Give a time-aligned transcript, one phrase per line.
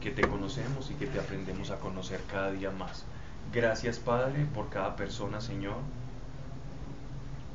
[0.00, 3.04] que te conocemos y que te aprendemos a conocer cada día más.
[3.52, 5.76] Gracias Padre por cada persona, Señor.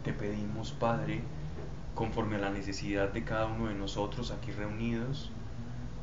[0.03, 1.21] Te pedimos, Padre,
[1.95, 5.31] conforme a la necesidad de cada uno de nosotros aquí reunidos,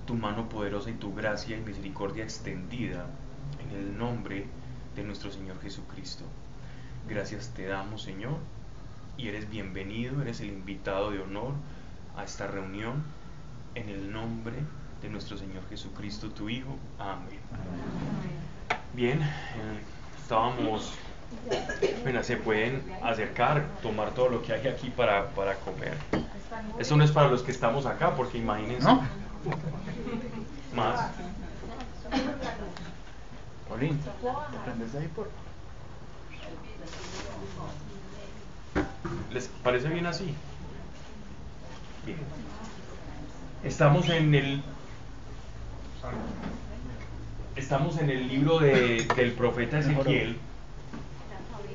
[0.07, 3.07] tu mano poderosa y tu gracia y misericordia extendida
[3.61, 4.47] en el nombre
[4.97, 6.25] de nuestro Señor Jesucristo.
[7.09, 8.39] Gracias te damos, Señor,
[9.17, 11.53] y eres bienvenido, eres el invitado de honor
[12.17, 13.05] a esta reunión
[13.77, 16.77] en el nombre de nuestro Señor Jesucristo, tu Hijo.
[16.99, 17.41] Amén.
[18.95, 19.81] Bien, eh,
[20.21, 20.93] estábamos,
[22.03, 25.97] bueno, se pueden acercar, tomar todo lo que hay aquí para, para comer.
[26.79, 28.89] Esto no es para los que estamos acá, porque imagínense.
[30.75, 31.11] Más.
[33.69, 35.31] Paulín, ¿te ahí por?
[39.33, 40.35] ¿Les parece bien así?
[42.05, 42.19] Bien.
[43.65, 44.63] Estamos en el
[47.55, 50.37] Estamos en el libro de, del profeta Ezequiel,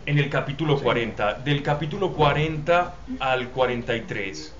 [0.06, 1.36] en el capítulo 40.
[1.36, 4.54] Del capítulo 40 al 43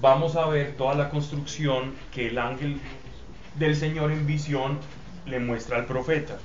[0.00, 2.80] vamos a ver toda la construcción que el ángel
[3.56, 4.78] del Señor en visión
[5.26, 6.38] le muestra al profeta.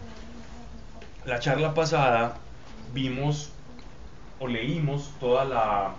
[1.26, 2.38] La charla pasada
[2.94, 3.52] vimos
[4.40, 5.94] o leímos toda la,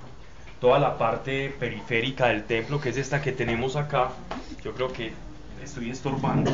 [0.60, 4.10] toda la parte periférica del templo, que es esta que tenemos acá.
[4.62, 5.12] Yo creo que
[5.66, 6.50] estoy estorbando.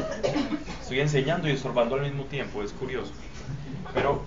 [0.80, 3.12] Estoy enseñando y estorbando al mismo tiempo, es curioso.
[3.94, 4.22] Pero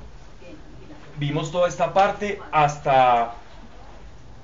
[1.17, 3.35] vimos toda esta parte hasta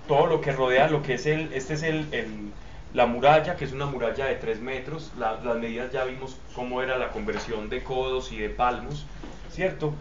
[0.07, 2.51] todo lo que rodea lo que es el, este es el,
[2.93, 5.11] la muralla, que es una muralla de 3 metros.
[5.17, 9.05] las medidas ya vimos cómo era la conversión de codos y de palmos,
[9.51, 9.93] ¿cierto?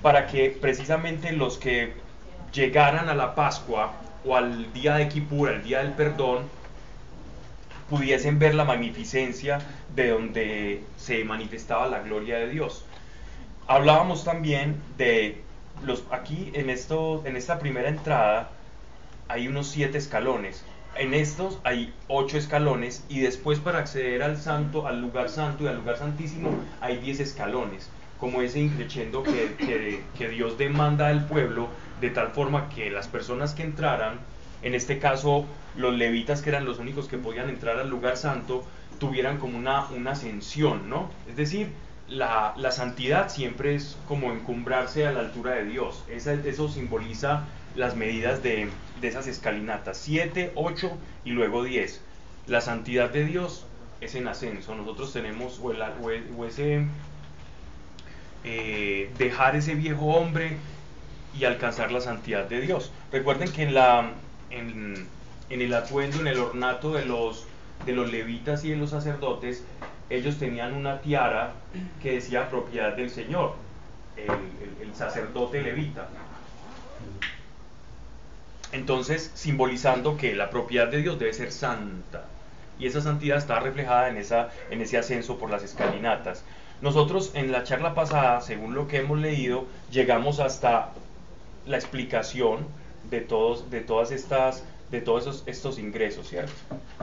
[0.00, 1.92] Para que precisamente los que
[2.52, 3.92] llegaran a la Pascua
[4.24, 6.44] o al día de Kippur, al día del perdón,
[7.88, 9.58] pudiesen ver la magnificencia
[9.94, 12.84] de donde se manifestaba la gloria de Dios.
[13.66, 15.42] Hablábamos también de
[15.84, 18.50] los aquí en esto en esta primera entrada
[19.28, 20.64] hay unos siete escalones.
[20.96, 25.66] En estos hay ocho escalones y después para acceder al santo, al lugar santo y
[25.68, 26.50] al lugar santísimo
[26.80, 27.88] hay diez escalones,
[28.18, 31.68] como ese increchendo que, que, que Dios demanda al pueblo
[32.00, 34.18] de tal forma que las personas que entraran
[34.62, 35.46] en este caso
[35.78, 38.64] los levitas, que eran los únicos que podían entrar al lugar santo,
[38.98, 41.10] tuvieran como una, una ascensión, ¿no?
[41.28, 41.68] Es decir,
[42.08, 46.04] la, santidad siempre es como encumbrarse a la altura de Dios.
[46.08, 47.44] eso simboliza
[47.76, 48.68] las medidas de,
[49.02, 50.90] esas escalinatas, 7, 8
[51.24, 52.00] y luego 10.
[52.46, 53.66] La santidad de Dios
[54.00, 54.74] es en ascenso.
[54.74, 56.86] Nosotros tenemos o, ese
[58.44, 60.56] eh, dejar ese viejo hombre
[61.38, 62.90] y alcanzar la santidad de Dios.
[63.12, 64.10] Recuerden que en la,
[65.50, 67.46] el atuendo, en el ornato de los,
[67.86, 69.64] de los levitas y de los sacerdotes,
[70.10, 71.52] ellos tenían una tiara
[72.02, 73.54] que decía propiedad del Señor,
[74.16, 76.08] el, sacerdote levita.
[78.72, 82.24] Entonces, simbolizando que la propiedad de Dios debe ser santa.
[82.78, 86.42] Y esa santidad está reflejada en, esa, en ese ascenso por las escalinatas.
[86.80, 90.90] Nosotros en la charla pasada, según lo que hemos leído, llegamos hasta
[91.66, 92.66] la explicación
[93.10, 93.20] de,
[93.70, 96.52] de todas estas de todos estos ingresos, ¿cierto?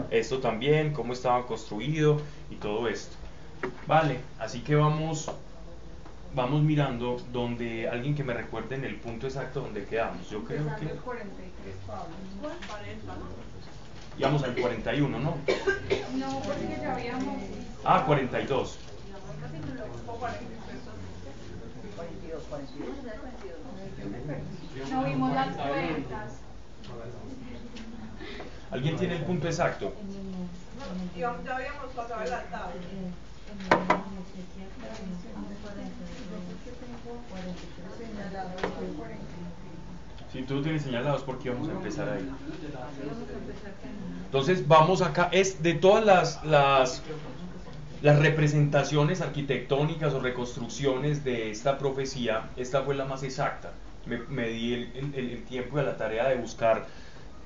[0.09, 3.15] Esto también, cómo estaban construidos y todo esto.
[3.87, 5.31] Vale, así que vamos,
[6.33, 10.29] vamos mirando donde alguien que me recuerde en el punto exacto donde quedamos.
[10.29, 10.89] Yo creo que...
[14.17, 15.35] Íbamos al 41, ¿no?
[16.15, 17.35] No, porque ya habíamos...
[17.83, 18.79] Ah, 42.
[24.91, 26.39] No vimos las cuentas.
[28.71, 29.93] ¿Alguien tiene el punto exacto?
[31.17, 32.71] Ya habíamos pasado el altar.
[40.31, 42.29] Si tú tienes señalados, ¿por qué vamos a empezar ahí?
[44.25, 45.29] Entonces, vamos acá.
[45.31, 47.01] Es de todas las, las,
[48.01, 53.71] las representaciones arquitectónicas o reconstrucciones de esta profecía, esta fue la más exacta
[54.05, 56.85] me, di el, tiempo y la tarea de buscar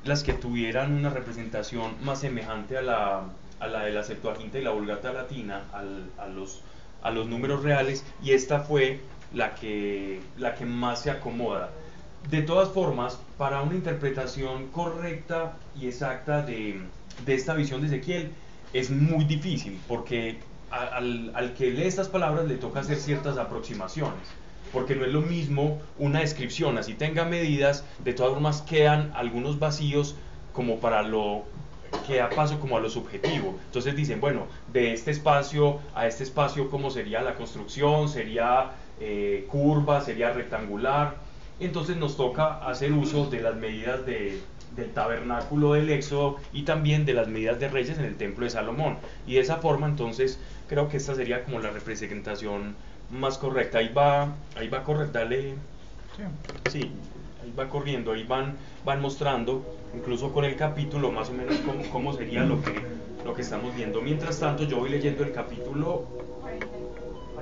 [0.05, 3.23] las que tuvieran una representación más semejante a la,
[3.59, 6.61] a la de la Septuaginta y la Vulgata Latina, a, los,
[7.03, 9.01] a los números reales, y esta fue
[9.33, 11.69] la que, la que más se acomoda.
[12.29, 16.81] De todas formas, para una interpretación correcta y exacta de,
[17.25, 18.31] de esta visión de Ezequiel,
[18.73, 24.27] es muy difícil, porque al, al que lee estas palabras le toca hacer ciertas aproximaciones
[24.71, 29.59] porque no es lo mismo una descripción, así tenga medidas, de todas formas quedan algunos
[29.59, 30.15] vacíos
[30.53, 31.43] como para lo
[32.07, 33.57] queda paso como a lo subjetivo.
[33.65, 38.09] Entonces dicen, bueno, de este espacio a este espacio, ¿cómo sería la construcción?
[38.09, 40.01] ¿Sería eh, curva?
[40.01, 41.15] ¿Sería rectangular?
[41.59, 44.39] Entonces nos toca hacer uso de las medidas de,
[44.75, 48.51] del tabernáculo del Éxodo y también de las medidas de reyes en el templo de
[48.51, 48.97] Salomón.
[49.27, 52.75] Y de esa forma entonces creo que esta sería como la representación
[53.11, 53.79] más correcta.
[53.79, 55.55] Ahí va, ahí va a correr, dale.
[56.69, 56.91] Sí.
[57.41, 59.63] ahí va corriendo, ahí van, van mostrando,
[59.95, 62.73] incluso con el capítulo más o menos cómo, cómo sería lo que,
[63.25, 64.01] lo que estamos viendo.
[64.01, 66.05] Mientras tanto yo voy leyendo el capítulo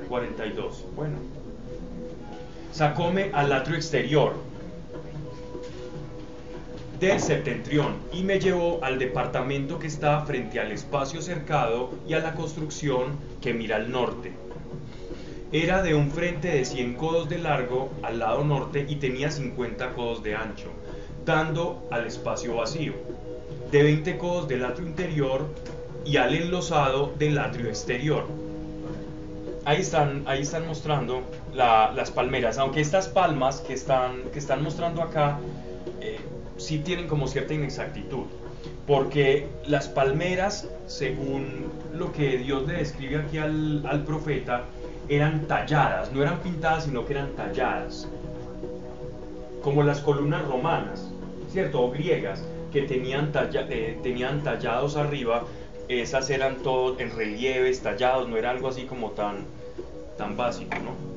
[0.07, 0.85] 42.
[0.95, 1.17] Bueno.
[2.71, 4.33] Sacóme al atrio exterior
[6.99, 12.19] del septentrión y me llevó al departamento que está frente al espacio cercado y a
[12.19, 14.33] la construcción que mira al norte.
[15.53, 19.93] Era de un frente de 100 codos de largo al lado norte y tenía 50
[19.93, 20.67] codos de ancho,
[21.25, 22.93] dando al espacio vacío,
[23.71, 25.47] de 20 codos del atrio interior
[26.03, 28.25] y al enlosado del atrio exterior.
[29.63, 31.21] Ahí están, ahí están mostrando
[31.53, 35.39] las palmeras, aunque estas palmas que están, que están mostrando acá
[36.01, 36.19] eh,
[36.57, 38.25] sí tienen como cierta inexactitud,
[38.85, 44.65] porque las palmeras, según lo que Dios le describe aquí al, al profeta,
[45.09, 48.07] eran talladas, no eran pintadas, sino que eran talladas,
[49.61, 51.11] como las columnas romanas,
[51.51, 51.81] ¿cierto?
[51.81, 55.45] O griegas, que tenían, eh, tenían tallados arriba,
[55.87, 59.45] esas eran todo en relieves, tallados, no era algo así como tan,
[60.17, 61.16] tan básico, ¿no?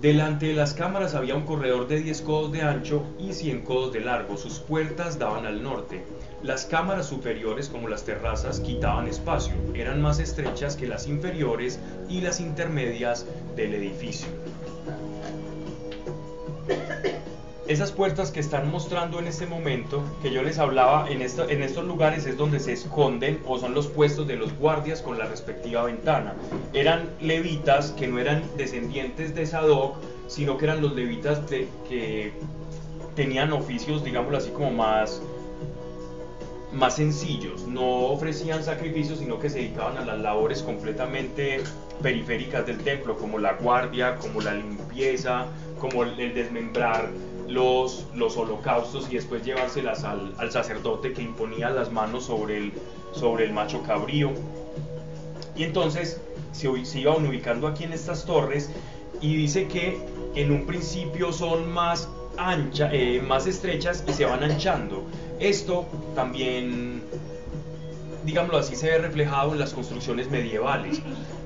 [0.00, 3.92] Delante de las cámaras había un corredor de 10 codos de ancho y 100 codos
[3.92, 4.38] de largo.
[4.38, 6.02] Sus puertas daban al norte.
[6.42, 9.52] Las cámaras superiores, como las terrazas, quitaban espacio.
[9.74, 13.26] Eran más estrechas que las inferiores y las intermedias
[13.56, 14.28] del edificio.
[17.70, 22.26] Esas puertas que están mostrando en este momento, que yo les hablaba, en, estos lugares
[22.26, 26.34] es donde se esconden o son los puestos de los guardias con la respectiva ventana.
[26.72, 32.32] Eran levitas que no eran descendientes de Sadoc, sino que eran los levitas de, que
[33.14, 35.20] tenían oficios, digámoslo así, como más
[36.92, 37.68] sencillos.
[37.68, 41.60] No ofrecían sacrificios, sino que se dedicaban a las labores completamente
[42.02, 45.46] periféricas del templo, como la guardia, como la limpieza,
[45.78, 47.10] como el desmembrar
[47.50, 52.72] los, los holocaustos y después llevárselas al, al, sacerdote que imponía las manos sobre el,
[53.12, 54.30] sobre el macho cabrío.
[55.56, 56.20] Y entonces
[56.52, 58.70] se, se iban ubicando aquí en estas torres
[59.20, 59.98] y dice que
[60.34, 65.02] en un principio son más ancha, eh, más estrechas y se van anchando.
[65.38, 67.02] Esto también
[68.24, 71.00] digámoslo así, se ve reflejado en las construcciones medievales.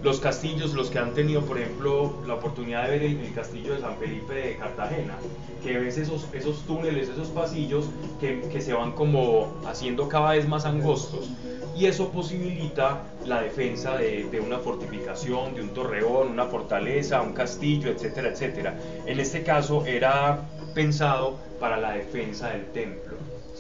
[0.05, 3.81] Los castillos, los que han tenido, por ejemplo, la oportunidad de ver el, castillo de
[3.81, 5.15] San Felipe de Cartagena,
[5.62, 7.87] que ves esos, esos túneles, esos pasillos
[8.21, 11.31] que, que, se van como haciendo cada vez más angostos.
[11.75, 17.33] Y eso posibilita la defensa de, de una fortificación, de un torreón, una fortaleza, un
[17.33, 18.79] castillo, etcétera, etcétera.
[19.06, 20.43] En este caso era
[20.75, 23.04] pensado para la defensa del templo.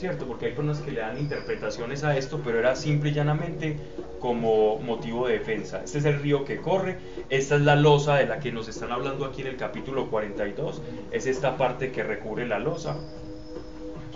[0.04, 0.26] ¿Cierto?
[0.26, 3.78] Porque hay personas que le dan interpretaciones a esto, pero era simple y llanamente
[4.20, 5.82] como motivo de defensa.
[5.82, 6.98] Este es el río que corre,
[7.30, 10.82] esta es la losa de la que nos están hablando aquí en el capítulo 42,
[11.10, 12.98] es esta parte que recubre la losa.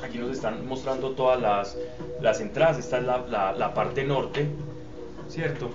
[0.05, 1.41] Aquí nos están mostrando todas
[2.21, 4.47] las, entradas, esta es la, la, parte norte,
[5.31, 5.71] ¿cierto?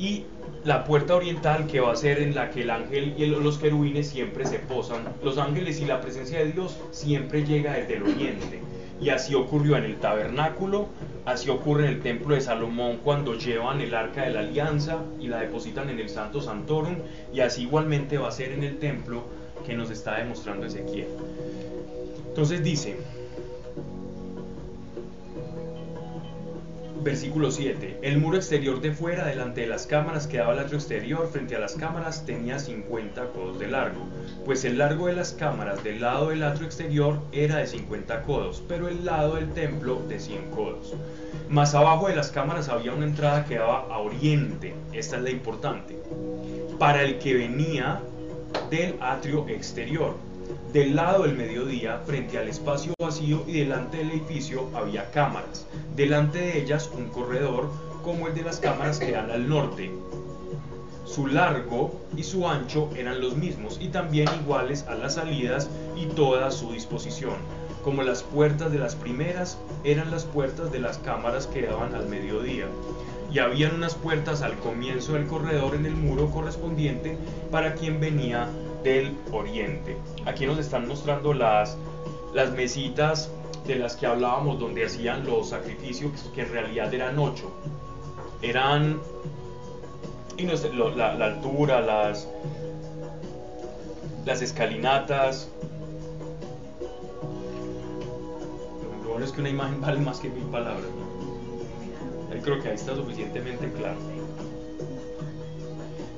[0.00, 0.24] Y
[0.64, 4.08] la puerta oriental que va a ser en la que el ángel y los querubines
[4.08, 5.04] siempre se posan.
[5.22, 8.73] Los ángeles y la presencia de Dios siempre llega desde el oriente.
[9.00, 10.88] Y así ocurrió en el tabernáculo,
[11.24, 15.28] así ocurre en el templo de Salomón cuando llevan el arca de la alianza y
[15.28, 16.96] la depositan en el Santo Santorum,
[17.32, 19.24] y así igualmente va a ser en el templo
[19.66, 21.08] que nos está demostrando Ezequiel.
[22.28, 22.96] Entonces dice,
[27.02, 27.98] Versículo 7.
[28.02, 31.56] El muro exterior de fuera, delante de las cámaras, que daba al atrio exterior, frente
[31.56, 34.06] a las cámaras, tenía 50 codos de largo,
[34.44, 38.62] pues el largo de las cámaras del lado del atrio exterior era de 50 codos,
[38.68, 40.94] pero el lado del templo de 100 codos.
[41.48, 45.30] Más abajo de las cámaras había una entrada que daba a oriente, esta es la
[45.30, 45.98] importante,
[46.78, 48.00] para el que venía
[48.70, 50.16] del atrio exterior
[50.74, 55.68] del lado del mediodía, frente al espacio vacío y delante del edificio había cámaras.
[55.94, 57.70] Delante de ellas un corredor
[58.02, 59.92] como el de las cámaras que dan al norte.
[61.04, 66.06] Su largo y su ancho eran los mismos y también iguales a las salidas y
[66.06, 67.36] toda su disposición.
[67.84, 72.08] Como las puertas de las primeras eran las puertas de las cámaras que daban al
[72.08, 72.66] mediodía
[73.32, 77.16] y habían unas puertas al comienzo del corredor en el muro correspondiente
[77.52, 78.48] para quien venía
[78.84, 79.96] del oriente.
[80.26, 81.76] Aquí nos están mostrando las,
[82.54, 83.30] mesitas
[83.66, 87.50] de las que hablábamos donde hacían los sacrificios, que en realidad eran ocho.
[88.42, 89.00] Eran
[90.36, 92.26] y no sé, la, altura, las,
[94.26, 95.48] escalinatas.
[99.02, 100.84] Lo bueno es que una imagen vale más que mil palabras.
[102.34, 103.96] Yo creo que ahí está suficientemente claro.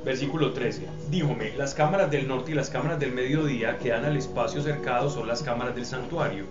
[0.07, 0.87] Versículo 13.
[1.11, 5.11] Díjome, las cámaras del norte y las cámaras del mediodía que dan al espacio cercado
[5.11, 6.45] son las cámaras del santuario.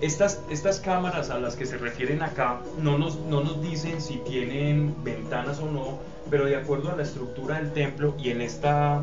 [0.00, 4.18] Estas, estas cámaras a las que se refieren acá no nos, no nos dicen si
[4.18, 5.98] tienen ventanas o no,
[6.30, 9.02] pero de acuerdo a la estructura del templo y en esta,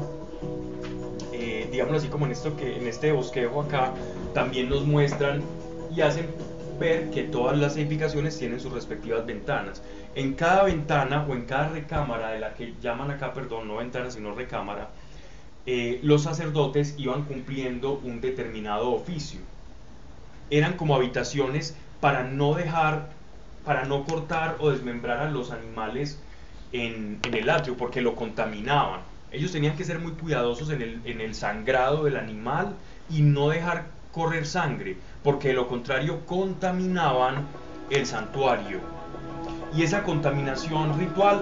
[1.34, 3.92] eh, digamos así como en, esto que, en este bosquejo acá,
[4.34, 5.42] también nos muestran
[5.94, 6.28] y hacen
[6.82, 9.84] ver que todas las edificaciones tienen sus respectivas ventanas.
[10.16, 14.10] En cada ventana o en cada recámara de la que llaman acá, perdón, no ventana
[14.10, 14.90] sino recámara,
[15.68, 19.40] eh, los sacerdotes iban cumpliendo un determinado oficio.
[20.50, 23.10] Eran como habitaciones para no dejar,
[23.64, 26.20] para no cortar o desmembrar a los animales
[26.72, 29.02] en, el atrio porque lo contaminaban.
[29.32, 32.74] Ellos tenían que ser muy cuidadosos en el, en el sangrado del animal
[33.08, 37.46] y no dejar correr sangre, porque de lo contrario contaminaban
[37.90, 38.80] el santuario.
[39.76, 41.42] Y esa contaminación ritual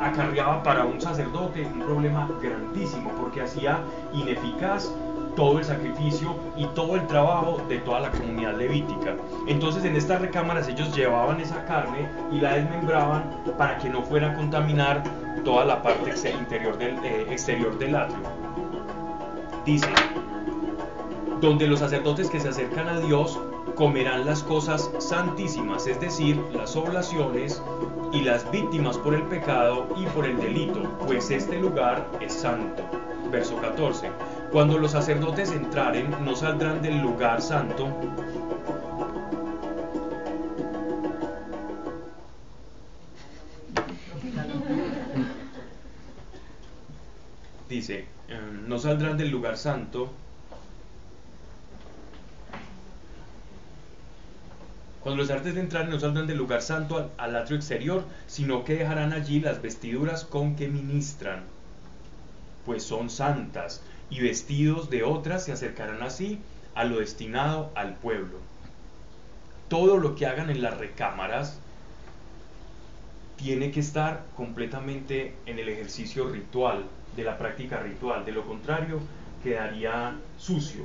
[0.00, 3.80] acarreaba para un sacerdote un problema grandísimo, porque hacía
[4.14, 4.90] ineficaz
[5.36, 9.14] todo el sacrificio y todo el trabajo de toda la comunidad levítica.
[9.46, 13.24] Entonces en estas recámaras ellos llevaban esa carne y la desmembraban
[13.56, 15.02] para que no fuera a contaminar
[15.44, 18.18] toda la parte interior del, eh, exterior del atrio.
[19.64, 19.88] Dice,
[21.40, 23.38] donde los sacerdotes que se acercan a Dios
[23.74, 27.62] comerán las cosas santísimas, es decir, las oblaciones
[28.12, 32.82] y las víctimas por el pecado y por el delito, pues este lugar es santo.
[33.30, 34.10] Verso 14.
[34.52, 37.88] Cuando los sacerdotes entraren, no saldrán del lugar santo.
[47.68, 50.10] Dice, em, no saldrán del lugar santo
[55.02, 58.74] Cuando los artes entrar no saldrán del lugar santo al, al, atrio exterior, sino que
[58.74, 61.44] dejarán allí las vestiduras con que ministran,
[62.66, 66.38] pues son santas y vestidos de otras se acercarán así
[66.74, 68.38] a lo destinado al pueblo.
[69.68, 71.58] Todo lo que hagan en las recámaras
[73.36, 76.84] tiene que estar completamente en el ejercicio ritual,
[77.16, 79.00] de la práctica ritual, de lo contrario
[79.42, 80.84] quedaría sucio.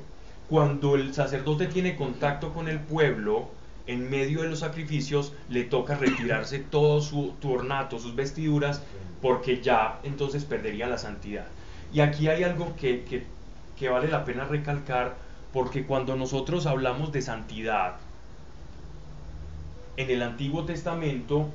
[0.49, 3.49] Cuando el sacerdote tiene contacto con el pueblo,
[3.87, 8.81] en medio de los sacrificios le toca retirarse todo su, ornato, sus vestiduras,
[9.21, 11.45] porque ya entonces perdería la santidad.
[11.93, 13.05] Y aquí hay algo que,
[13.77, 15.15] que, vale la pena recalcar,
[15.53, 17.95] porque cuando nosotros hablamos de santidad,
[19.97, 21.49] en el Antiguo Testamento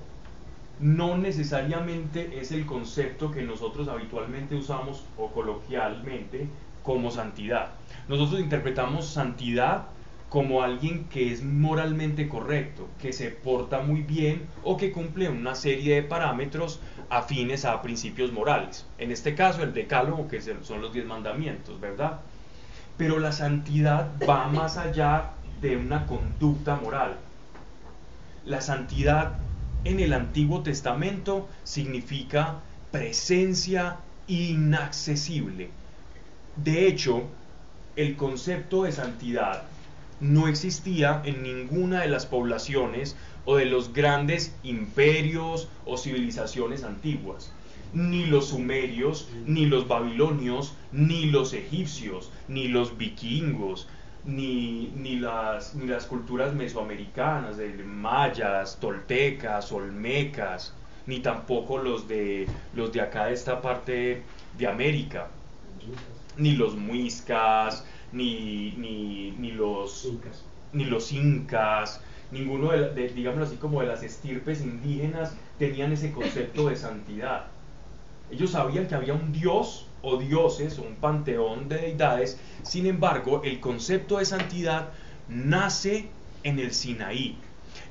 [0.78, 6.48] no necesariamente es el concepto que nosotros habitualmente usamos o coloquialmente
[6.82, 7.72] como santidad.
[8.08, 9.88] Nosotros interpretamos santidad
[10.30, 15.56] como alguien que es moralmente correcto, que se porta muy bien o que cumple una
[15.56, 16.78] serie de parámetros
[17.10, 18.86] afines a principios morales.
[18.98, 22.20] En este caso, el decálogo, que son los diez mandamientos, ¿verdad?
[22.96, 27.16] Pero la santidad va más allá de una conducta moral.
[28.46, 29.32] La santidad
[29.82, 32.60] en el Antiguo Testamento significa
[32.92, 33.96] presencia
[34.28, 35.70] inaccesible.
[36.54, 37.24] De hecho,
[37.96, 39.64] el concepto de santidad
[40.20, 47.52] no existía en ninguna de las poblaciones o de los grandes imperios o civilizaciones antiguas.
[47.92, 53.88] Ni los sumerios, ni los babilonios, ni los egipcios, ni los vikingos,
[54.24, 60.74] ni, ni, las, ni las culturas mesoamericanas, de mayas, toltecas, olmecas,
[61.06, 64.22] ni tampoco los de, los de acá de esta parte
[64.58, 65.28] de América,
[66.36, 70.44] ni los muiscas, ni, ni, ni los incas.
[70.72, 72.00] ni los incas,
[72.30, 77.46] ninguno de, digamos así como de las estirpes indígenas tenían ese concepto de santidad.
[78.30, 83.42] Ellos sabían que había un dios o dioses o un panteón de deidades, sin embargo,
[83.44, 84.90] el concepto de santidad
[85.28, 86.08] nace
[86.44, 87.36] en el Sinaí.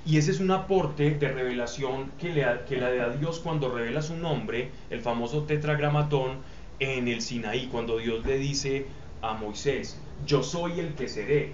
[0.05, 4.01] Y ese es un aporte de revelación que le, que le da Dios cuando revela
[4.01, 6.37] su nombre, el famoso tetragramatón,
[6.79, 8.85] en el Sinaí, cuando Dios le dice
[9.21, 11.53] a Moisés, yo soy el que seré.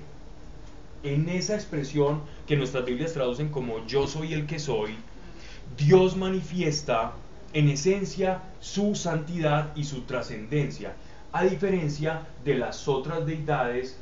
[1.03, 4.95] En esa expresión que nuestras Biblias traducen como yo soy el que soy,
[5.77, 7.13] Dios manifiesta
[7.53, 10.93] en esencia su santidad y su trascendencia,
[11.31, 13.97] a diferencia de las otras deidades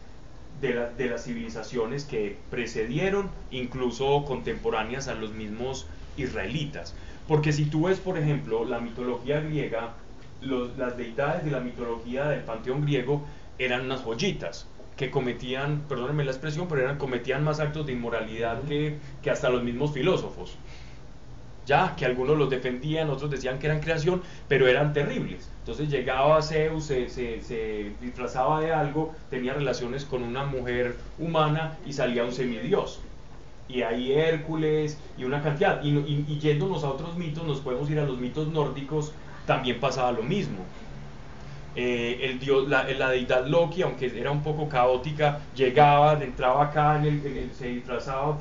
[0.61, 6.93] de, de las civilizaciones que precedieron, incluso contemporáneas a los mismos israelitas.
[7.27, 9.93] Porque si tú ves, por ejemplo, la mitología griega,
[10.41, 13.25] las deidades de la mitología del panteón griego
[13.59, 14.67] eran unas joyitas
[14.97, 19.49] que cometían, perdónenme la expresión, pero eran, cometían más actos de inmoralidad que, que hasta
[19.49, 20.55] los mismos filósofos.
[21.65, 25.49] Ya, que algunos los defendían, otros decían que eran creación, pero eran terribles.
[25.59, 31.93] Entonces llegaba Zeus, se, se, disfrazaba de algo, tenía relaciones con una mujer humana y
[31.93, 32.99] salía un semidios
[33.69, 35.81] y ahí Hércules y una cantidad.
[35.83, 39.13] Y, y, yéndonos a otros mitos, nos podemos ir a los mitos nórdicos,
[39.45, 40.65] también pasaba lo mismo.
[41.75, 46.97] Eh, el dios, la, la, deidad Loki, aunque era un poco caótica, llegaba, entraba acá,
[46.97, 48.37] en el, se disfrazaba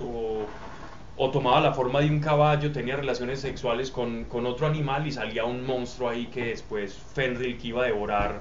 [1.17, 5.13] o, tomaba la forma de un caballo, tenía relaciones sexuales con, con, otro animal y
[5.13, 8.41] salía un monstruo ahí que después Fenrir que iba a devorar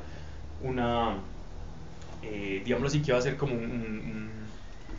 [0.63, 1.15] una,
[2.23, 3.53] eh, digamos así, que iba a ser como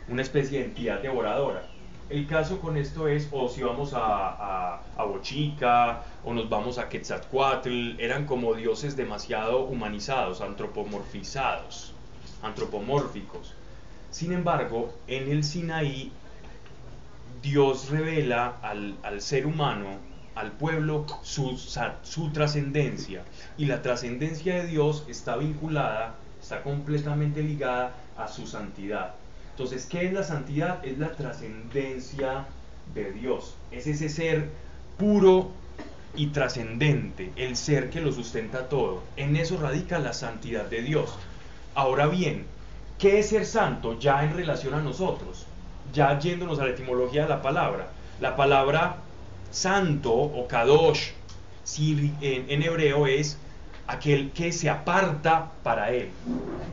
[0.07, 1.63] una especie de entidad devoradora.
[2.09, 7.99] El caso con esto es, o si vamos a, Bochica, o nos vamos a Quetzalcoatl,
[7.99, 11.93] eran como dioses demasiado humanizados, antropomorfizados,
[12.41, 13.53] antropomórficos.
[14.11, 16.11] Sin embargo, en el Sinaí,
[17.41, 19.97] Dios revela al, al ser humano,
[20.35, 23.23] al pueblo, su, su trascendencia.
[23.57, 29.15] Y la trascendencia de Dios está vinculada, está completamente ligada a su santidad.
[29.53, 30.83] Entonces, ¿qué es la santidad?
[30.83, 32.47] Es la trascendencia
[32.95, 33.55] de Dios.
[33.71, 34.49] Es ese ser
[34.97, 35.51] puro
[36.15, 39.03] y trascendente, el ser que lo sustenta todo.
[39.15, 41.11] En eso radica la santidad de Dios.
[41.75, 42.45] Ahora bien,
[42.97, 45.45] ¿qué es ser santo ya en relación a nosotros?
[45.93, 47.89] Ya yéndonos a la etimología de la palabra.
[48.19, 48.97] La palabra
[49.51, 51.11] santo o kadosh
[51.63, 53.37] si en, en hebreo es
[53.87, 56.09] aquel que se aparta para Él.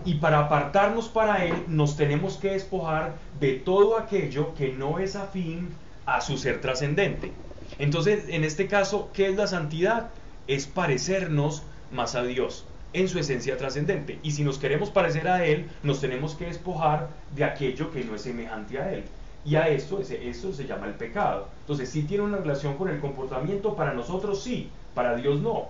[0.05, 5.17] Y para apartarnos para Él nos tenemos que despojar de todo aquello que no es
[5.17, 5.71] afín
[6.07, 7.33] a su ser trascendente.
[7.79, 10.11] Entonces, en este caso, ¿qué es la santidad?
[10.47, 11.63] Es parecernos
[11.93, 14.19] más a Dios en su esencia trascendente.
[14.23, 18.15] Y si nos queremos parecer a Él, nos tenemos que despojar de aquello que no
[18.15, 19.05] es semejante a Él.
[19.45, 21.49] Y a esto, eso se llama el pecado.
[21.63, 25.69] Entonces, si tiene una relación con el comportamiento, para nosotros sí, para Dios no.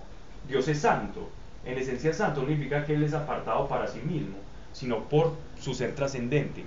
[0.49, 1.31] Dios es santo.
[1.65, 4.37] En esencia santo significa que Él es apartado para sí mismo,
[4.73, 6.65] sino por su ser trascendente.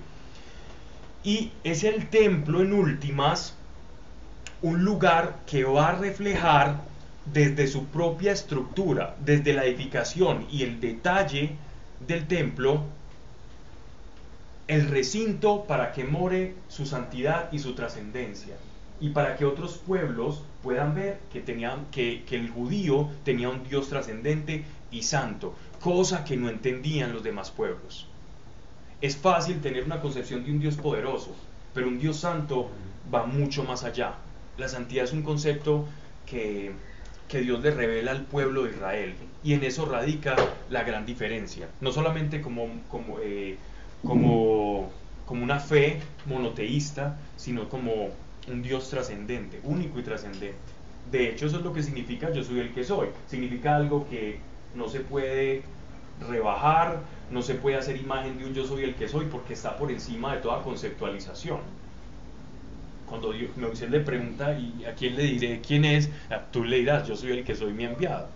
[1.24, 3.54] Y es el templo, en últimas,
[4.62, 6.80] un lugar que va a reflejar
[7.26, 11.56] desde su propia estructura, desde la edificación y el detalle
[12.06, 12.82] del templo,
[14.68, 18.56] el recinto para que more su santidad y su trascendencia
[19.00, 25.02] y para que otros pueblos puedan ver que, el judío tenía un Dios trascendente y
[25.02, 28.08] santo, cosa que no entendían los demás pueblos.
[29.02, 31.36] Es fácil tener una concepción de un Dios poderoso,
[31.74, 32.70] pero un Dios santo
[33.12, 34.14] va mucho más allá.
[34.56, 35.84] La santidad es un concepto
[36.24, 36.72] que,
[37.28, 40.34] que Dios le revela al pueblo de Israel y en eso radica
[40.70, 41.68] la gran diferencia.
[41.82, 43.58] No solamente como, como, eh,
[44.02, 44.90] como,
[45.26, 48.08] como una fe monoteísta, sino como
[48.48, 50.54] un Dios trascendente, único y trascendente.
[51.10, 53.08] De hecho, eso es lo que significa yo soy el que soy.
[53.26, 54.38] Significa algo que
[54.74, 55.62] no se puede
[56.28, 59.76] rebajar, no se puede hacer imagen de un yo soy el que soy porque está
[59.76, 61.60] por encima de toda conceptualización.
[63.06, 66.10] Cuando Moisés le pregunta, ¿y a quién le diré quién es?
[66.30, 68.28] Ah, tú le dirás, yo soy el que soy mi enviado.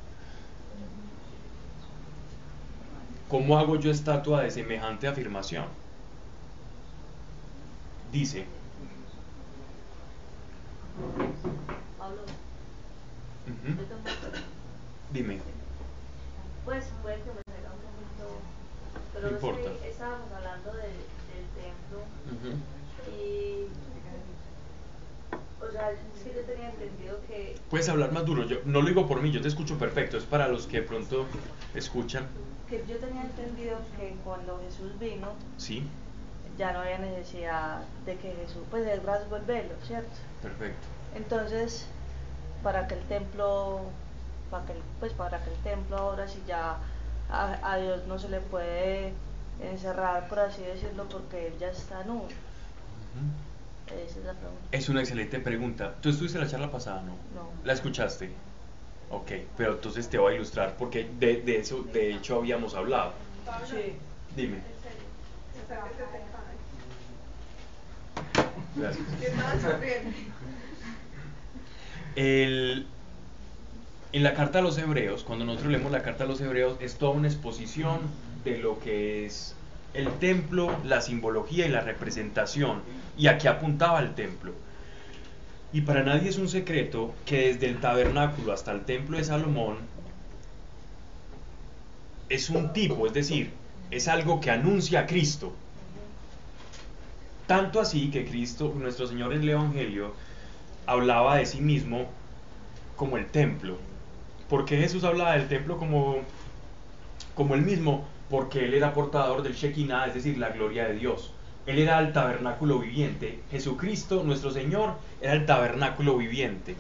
[3.28, 5.66] ¿Cómo hago yo estatua de semejante afirmación?
[8.12, 8.46] Dice,
[11.98, 12.22] Pablo,
[15.12, 15.38] Dime.
[16.64, 18.40] Pues puede que me salga un poquito.
[19.14, 19.86] Pero no importa.
[19.86, 22.02] estábamos hablando de, del templo.
[23.16, 23.66] Y.
[25.64, 27.56] O sea, es que yo tenía entendido que.
[27.70, 28.44] Puedes hablar más duro.
[28.44, 30.18] Yo no lo digo por mí, yo te escucho perfecto.
[30.18, 31.26] Es para los que pronto
[31.74, 32.26] escuchan.
[32.68, 35.32] Que yo tenía entendido que cuando Jesús vino.
[35.56, 35.84] Sí
[36.58, 40.10] ya no había necesidad de que Jesús, pues el rasgo el velo, ¿cierto?
[40.42, 40.86] Perfecto.
[41.14, 41.86] Entonces,
[42.62, 43.82] para que el templo,
[44.50, 46.78] para que, pues para que el templo ahora si ya
[47.30, 49.12] a, Dios no se le puede
[49.62, 52.28] encerrar, por así decirlo, porque Él ya está nudo.
[53.86, 54.68] Esa es la pregunta.
[54.72, 55.94] Es una excelente pregunta.
[56.00, 57.12] ¿Tú estuviste en la charla pasada, no?
[57.34, 57.50] No.
[57.64, 58.30] ¿La escuchaste?
[59.10, 63.12] Ok, pero entonces te voy a ilustrar porque de, de eso, de hecho, habíamos hablado.
[63.66, 63.94] Sí.
[64.36, 64.58] Dime.
[72.16, 72.86] En
[74.12, 77.12] la carta a los hebreos, cuando nosotros leemos la carta a los hebreos, es toda
[77.12, 78.00] una exposición
[78.44, 79.54] de lo que es
[79.94, 82.82] el templo, la simbología y la representación,
[83.16, 84.52] y a qué apuntaba el templo.
[85.72, 89.76] Y para nadie es un secreto que desde el tabernáculo hasta el templo de Salomón
[92.28, 93.50] es un tipo, es decir,
[93.90, 95.52] es algo que anuncia a Cristo.
[97.48, 100.12] Tanto así que Cristo, nuestro Señor en el Evangelio,
[100.84, 102.04] hablaba de sí mismo
[102.94, 103.78] como el templo.
[104.50, 106.16] ¿Por qué Jesús hablaba del templo como,
[107.34, 108.06] como el mismo?
[108.28, 111.32] Porque Él era portador del Shekinah, es decir, la gloria de Dios.
[111.64, 113.40] Él era el tabernáculo viviente.
[113.50, 116.76] Jesucristo, nuestro Señor, era el tabernáculo viviente.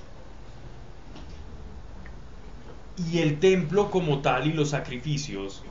[3.10, 5.62] Y el templo como tal y los sacrificios,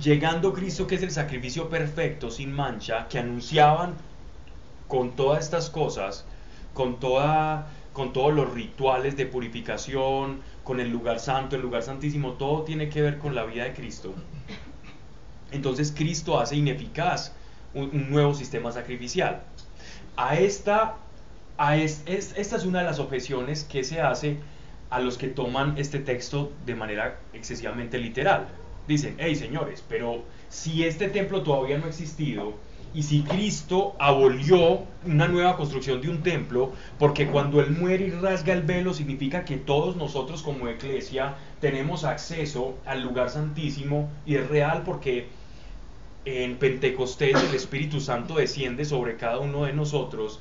[0.00, 3.94] llegando Cristo que es el sacrificio perfecto, sin mancha, que anunciaban
[4.88, 6.24] con todas estas cosas,
[6.74, 12.32] con, toda, con todos los rituales de purificación, con el lugar santo, el lugar santísimo,
[12.32, 14.14] todo tiene que ver con la vida de Cristo.
[15.52, 17.32] Entonces Cristo hace ineficaz
[17.74, 19.42] un, nuevo sistema sacrificial.
[20.16, 20.96] A esta,
[21.56, 24.38] a esta es una de las objeciones que se hace
[24.90, 28.48] a los que toman este texto de manera excesivamente literal.
[28.86, 32.54] Dicen, hey señores, pero si este templo todavía no ha existido
[32.94, 38.10] y si Cristo abolió una nueva construcción de un templo, porque cuando Él muere y
[38.10, 44.36] rasga el velo significa que todos nosotros como iglesia tenemos acceso al lugar santísimo y
[44.36, 45.28] es real porque
[46.24, 50.40] en Pentecostés el Espíritu Santo desciende sobre cada uno de nosotros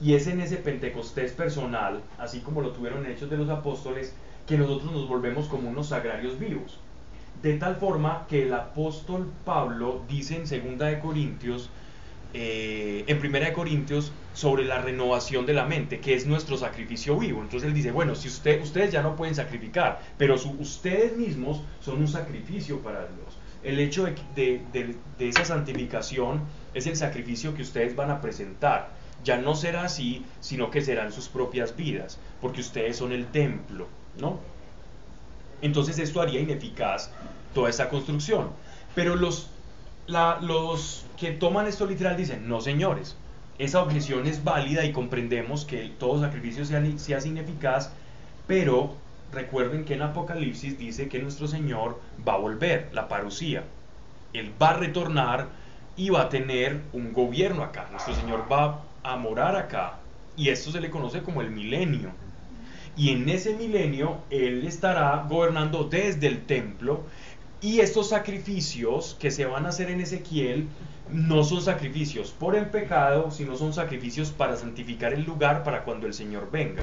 [0.00, 4.14] y es en ese Pentecostés personal, así como lo tuvieron Hechos de los Apóstoles,
[4.46, 6.78] que nosotros nos volvemos como unos sagrarios vivos.
[7.42, 11.70] De tal forma que el apóstol Pablo dice en 2 de Corintios,
[12.38, 17.18] eh, en 1 de Corintios, sobre la renovación de la mente, que es nuestro sacrificio
[17.18, 17.40] vivo.
[17.40, 22.00] Entonces él dice, bueno, si usted, ustedes ya no pueden sacrificar, pero ustedes mismos son
[22.00, 23.38] un sacrificio para Dios.
[23.62, 26.42] El hecho de, esa santificación
[26.74, 28.90] es el sacrificio que ustedes van a presentar
[29.24, 33.88] ya no será así, sino que serán sus propias vidas, porque ustedes son el templo,
[34.20, 34.40] ¿no?
[35.62, 37.10] Entonces esto haría ineficaz
[37.54, 38.50] toda esta construcción.
[38.94, 39.48] Pero los,
[40.06, 43.16] los que toman esto literal dicen, no señores,
[43.58, 47.90] esa objeción es válida y comprendemos que todo sacrificio sea, sea ineficaz,
[48.46, 48.94] pero
[49.32, 53.64] recuerden que en Apocalipsis dice que nuestro Señor va a volver, la parucía.
[54.32, 55.48] Él va a retornar
[55.96, 57.88] y va a tener un gobierno acá.
[57.90, 59.98] Nuestro Señor va a morar acá.
[60.36, 62.10] Y esto se le conoce como el milenio.
[62.96, 67.04] Y en ese milenio Él estará gobernando desde el templo.
[67.62, 70.68] Y estos sacrificios que se van a hacer en Ezequiel
[71.10, 76.06] no son sacrificios por el pecado, sino son sacrificios para santificar el lugar para cuando
[76.06, 76.82] el Señor venga.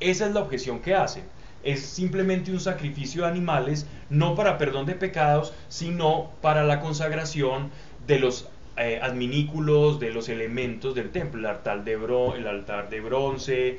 [0.00, 1.22] Esa es la objeción que hace
[1.62, 7.70] Es simplemente un sacrificio de animales, no para perdón de pecados, sino para la consagración
[8.06, 13.00] de los eh, adminículos de los elementos del templo, el altar de, el altar de
[13.00, 13.78] bronce,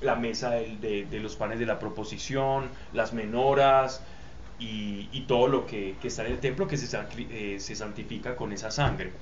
[0.00, 4.02] la mesa de, los panes de la proposición, las menoras
[4.62, 6.98] y, todo lo que, está en el templo que se,
[7.30, 9.12] eh, se santifica con esa sangre.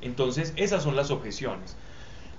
[0.00, 1.76] Entonces, esas son las objeciones.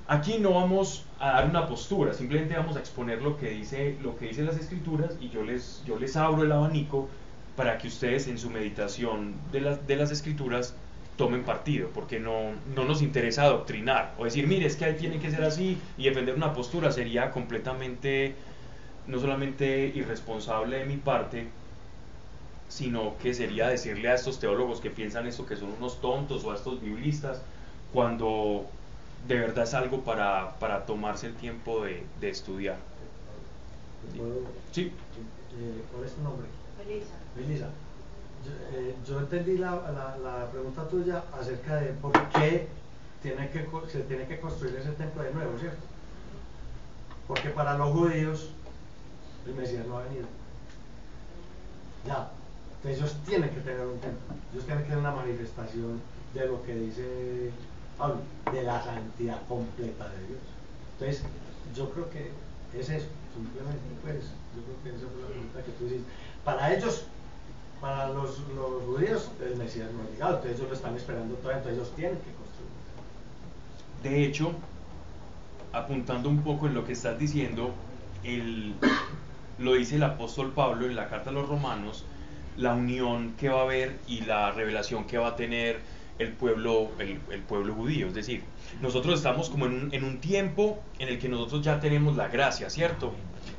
[0.08, 4.18] Aquí no vamos a dar una postura, simplemente vamos a exponer lo que dice, lo
[4.18, 7.08] que dicen las escrituras y yo les, yo les abro el abanico
[7.56, 10.76] para que ustedes en su meditación de, las de las escrituras
[11.16, 15.32] tomen partido, porque no, no nos interesa adoctrinar o decir, mire, es que tiene que
[15.32, 18.36] ser así y defender una postura sería completamente,
[19.08, 21.48] no solamente irresponsable de mi parte,
[22.74, 26.52] sino que sería decirle a estos teólogos que piensan esto que son unos tontos o
[26.52, 27.40] a estos biblistas,
[27.94, 28.66] cuando
[29.28, 32.78] de verdad es algo para, para tomarse el tiempo de, de estudiar.
[34.72, 34.82] Sí.
[34.82, 36.48] Eh, ¿Cuál es tu nombre?
[37.36, 37.70] Belisa
[38.74, 39.70] eh, yo entendí la,
[40.24, 42.68] la, pregunta tuya acerca de por qué
[43.22, 45.86] tiene que, se tiene que construir ese templo de nuevo, ¿cierto?
[47.28, 48.50] Porque para los judíos
[49.46, 50.26] el Mesías no ha venido.
[52.06, 52.32] Ya,
[52.84, 56.02] entonces ellos tienen que tener un templo, ellos tienen que tener una manifestación
[56.34, 57.50] de lo que dice
[57.98, 58.18] Pablo,
[58.52, 60.42] de la santidad completa de Dios.
[61.00, 61.24] Entonces,
[61.74, 62.32] yo creo que
[62.78, 66.02] es eso, simplemente pues, yo creo que esa fue la pregunta que tú dices.
[66.44, 67.06] Para ellos
[67.80, 71.60] para los, los judíos el Mesías no ha llegado, entonces ellos lo están esperando todavía,
[71.60, 72.74] entonces ellos tienen que construir.
[74.04, 74.52] De hecho,
[75.72, 77.72] apuntando un poco en lo que estás diciendo,
[78.26, 78.76] el,
[79.58, 82.06] lo dice el apóstol Pablo en la carta a los romanos,
[82.58, 85.80] la unión que va a haber y la revelación que va a tener
[86.20, 88.08] el pueblo, el, pueblo judío.
[88.08, 88.44] Es decir,
[88.82, 92.28] nosotros estamos como en un, en un tiempo en el que nosotros ya tenemos la
[92.28, 93.14] gracia, ¿cierto?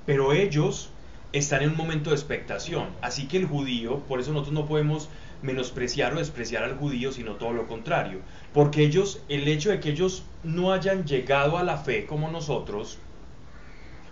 [0.07, 0.90] Pero ellos
[1.33, 2.87] están en un momento de expectación.
[3.02, 5.09] Así que el judío, por eso nosotros no podemos
[5.42, 8.20] menospreciar o despreciar al judío, sino todo lo contrario.
[8.52, 12.98] Porque ellos, el hecho de que ellos no hayan llegado a la fe como nosotros,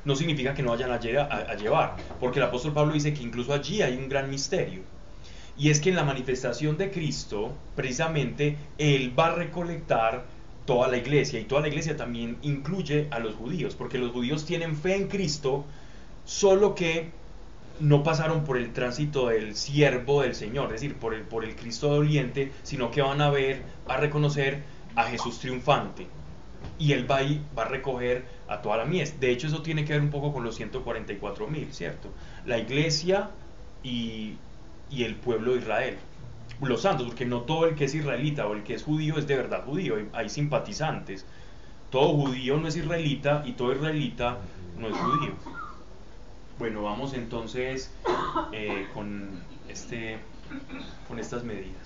[0.05, 3.83] no significa que no vayan a, llevar, porque el apóstol Pablo dice que incluso allí
[3.83, 4.83] hay un gran misterio.
[5.57, 10.25] Y es que en la manifestación de Cristo, precisamente, Él va a recolectar
[10.65, 14.45] toda la iglesia, y toda la iglesia también incluye a los judíos, porque los judíos
[14.45, 15.65] tienen fe en Cristo,
[16.25, 17.11] solo que
[17.81, 21.57] no pasaron por el tránsito del siervo del Señor, es decir, por el, por el
[21.57, 24.62] Cristo doliente, sino que van a ver, a reconocer
[24.95, 26.07] a Jesús triunfante.
[26.79, 27.21] Y Él va,
[27.57, 29.19] va a recoger a toda la mies.
[29.21, 32.11] De hecho, eso tiene que ver un poco con los 144 mil, ¿cierto?
[32.45, 33.31] La iglesia
[33.83, 34.35] y,
[34.91, 35.97] y el pueblo de Israel.
[36.61, 39.27] Los santos, porque no todo el que es israelita o el que es judío es
[39.27, 41.25] de verdad judío, hay simpatizantes.
[41.91, 44.38] Todo judío no es israelita y todo israelita
[44.79, 45.33] no es judío.
[46.59, 47.91] Bueno, vamos entonces
[48.53, 50.19] eh, con, este,
[51.09, 51.82] con estas medidas.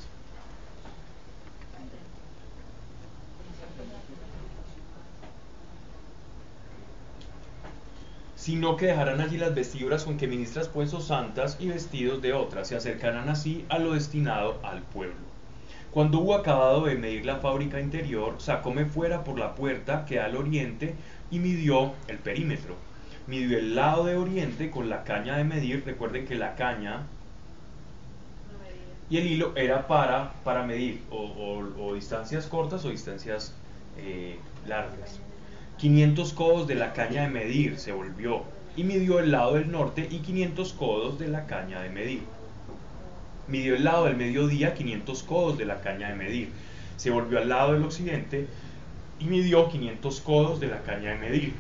[8.47, 12.69] Sino que dejarán allí las vestiduras con que ministras pues santas y vestidos de otras,
[12.69, 15.17] se acercarán así a lo destinado al pueblo.
[15.91, 20.27] Cuando hubo acabado de medir la fábrica interior, sacóme fuera por la puerta que da
[20.27, 20.95] al oriente
[21.29, 22.77] y midió el perímetro.
[23.27, 27.01] Midió el lado de oriente con la caña de medir, recuerden que la caña
[29.11, 33.53] y el hilo era para, para medir o, distancias cortas o distancias
[33.99, 35.19] eh, largas.
[35.79, 38.45] 500 codos de la caña de medir se volvió
[38.77, 42.23] y midió el lado del norte y 500 codos de la caña de medir.
[43.49, 46.51] Midió el lado del mediodía 500 codos de la caña de medir.
[46.97, 48.47] Se volvió al lado del occidente
[49.19, 51.55] y midió 500 codos de la caña de medir.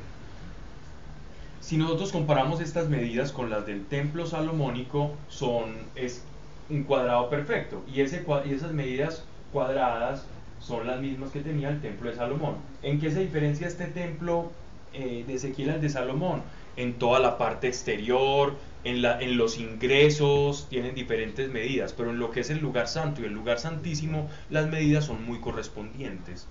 [1.61, 6.23] Si nosotros comparamos estas medidas con las del templo salomónico, son, es
[6.71, 7.83] un cuadrado perfecto.
[7.93, 10.25] Y, ese, y esas medidas cuadradas
[10.67, 12.57] son las mismas que tenía el templo de Salomón.
[12.83, 14.51] ¿En qué se diferencia este templo
[14.93, 16.43] eh, de Ezequiel al de Salomón?
[16.77, 22.41] En toda la parte exterior, en, los ingresos, tienen diferentes medidas, pero en lo que
[22.41, 26.47] es el lugar santo y el lugar santísimo, las medidas son muy correspondientes.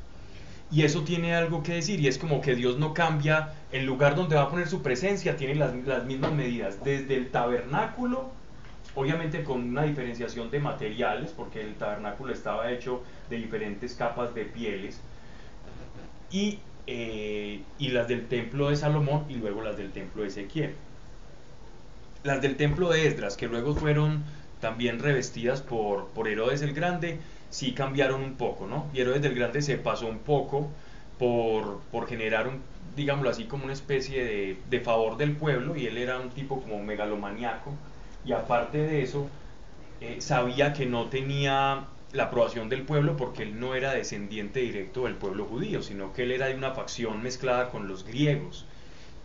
[0.71, 4.15] Y eso tiene algo que decir, y es como que Dios no cambia el lugar
[4.15, 8.32] donde va a poner su presencia, tiene las, las mismas medidas, desde el tabernáculo
[8.95, 14.45] obviamente con una diferenciación de materiales, porque el tabernáculo estaba hecho de diferentes capas de
[14.45, 14.99] pieles,
[16.31, 20.73] y, eh, y las del templo de Salomón y luego las del templo de Ezequiel.
[22.23, 24.23] Las del templo de Esdras, que luego fueron
[24.59, 27.19] también revestidas por, por Herodes el Grande,
[27.51, 28.88] sí cambiaron un poco, ¿no?
[28.93, 30.71] Y Herodes el Grande se pasó un poco
[31.19, 32.61] por, por generar un,
[32.95, 36.61] digámoslo así, como una especie de, de favor del pueblo, y él era un tipo
[36.61, 37.73] como megalomaniaco,
[38.25, 39.29] y aparte de eso,
[40.01, 41.85] eh, sabía que no tenía
[42.15, 46.23] la aprobación del pueblo porque él no era descendiente directo del pueblo judío, sino que
[46.23, 48.65] él era de una facción mezclada con los griegos.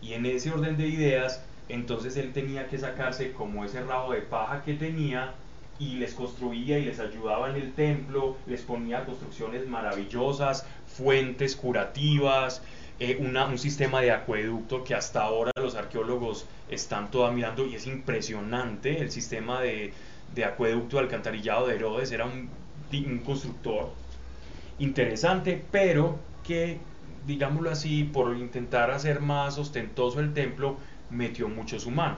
[0.01, 4.21] Y en ese orden de ideas, entonces él tenía que sacarse como ese rabo de
[4.21, 5.33] paja que tenía
[5.79, 12.61] y les construía y les ayudaba en el templo, les ponía construcciones maravillosas, fuentes curativas,
[12.99, 17.87] eh, un sistema de acueducto que hasta ahora los arqueólogos están toda mirando y es
[17.87, 19.91] impresionante el sistema de,
[20.45, 22.47] acueducto de alcantarillado de Herodes, era un,
[22.99, 23.89] un constructor
[24.79, 26.79] interesante, pero que,
[27.27, 30.77] digámoslo así, por intentar hacer más ostentoso el templo,
[31.09, 32.17] metió mucho su mano.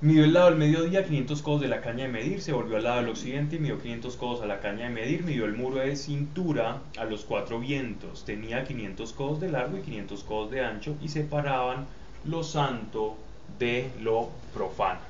[0.00, 2.84] Midió el lado del mediodía 500 codos de la caña de medir, se volvió al
[2.84, 5.78] lado del occidente y midió 500 codos a la caña de medir, midió el muro
[5.78, 10.64] de cintura a los cuatro vientos, tenía 500 codos de largo y 500 codos de
[10.64, 11.86] ancho y separaban
[12.24, 13.16] lo santo
[13.58, 15.00] de lo profano.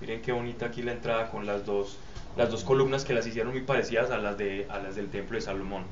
[0.00, 1.98] Miren qué bonita aquí la entrada con las dos,
[2.36, 5.36] las dos columnas que las hicieron muy parecidas a las, de, a las del templo
[5.36, 5.84] de Salomón.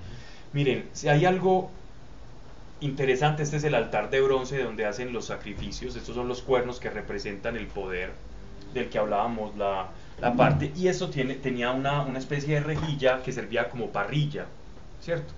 [0.52, 1.70] Miren, si hay algo
[2.80, 6.80] interesante, este es el altar de bronce donde hacen los sacrificios, estos son los cuernos
[6.80, 8.12] que representan el poder
[8.72, 9.90] del que hablábamos, la,
[10.36, 14.46] parte, y eso tiene, tenía una, especie de rejilla que servía como parrilla,
[15.02, 15.32] ¿cierto?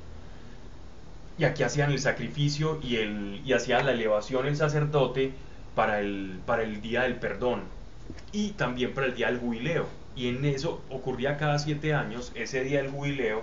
[1.38, 5.32] Y aquí hacían el sacrificio y, el, y hacía la elevación el sacerdote
[5.74, 7.62] para el, para el día del perdón
[8.32, 9.86] y también para el día del jubileo.
[10.16, 13.42] Y en eso ocurría cada siete años, ese día del jubileo.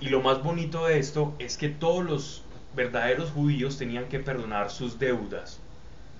[0.00, 2.42] Y lo más bonito de esto es que todos los
[2.74, 5.60] verdaderos judíos tenían que perdonar sus deudas.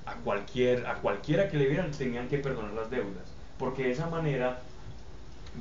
[0.07, 3.25] A, cualquier, a cualquiera que le vieran tenían que perdonar las deudas.
[3.59, 4.61] Porque de esa manera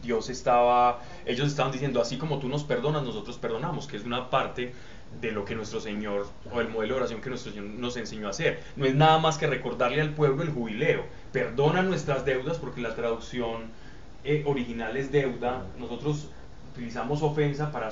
[0.02, 4.30] Dios estaba, ellos estaban diciendo, así como tú nos perdonas, nosotros perdonamos, que es una
[4.30, 4.74] parte
[5.22, 8.28] de lo que nuestro Señor, o el modelo de oración que nuestro Señor nos enseñó
[8.28, 8.62] a hacer.
[8.76, 11.06] No es nada más que recordarle al pueblo el jubileo.
[11.32, 13.64] Perdona nuestras deudas porque la traducción
[14.24, 15.66] eh, original es deuda.
[15.78, 16.30] Nosotros
[16.74, 17.92] utilizamos ofensa para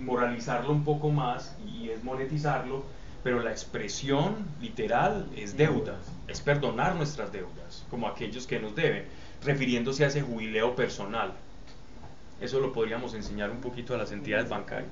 [0.00, 2.84] moralizarlo un poco más y es monetizarlo,
[3.22, 5.96] pero la expresión literal es deuda,
[6.28, 9.04] es perdonar nuestras deudas, como aquellos que nos deben,
[9.44, 11.32] refiriéndose a ese jubileo personal.
[12.40, 14.90] Eso lo podríamos enseñar un poquito a las entidades bancarias.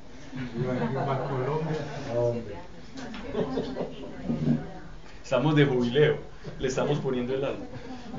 [5.22, 6.18] Estamos de jubileo,
[6.58, 7.64] le estamos poniendo el alma.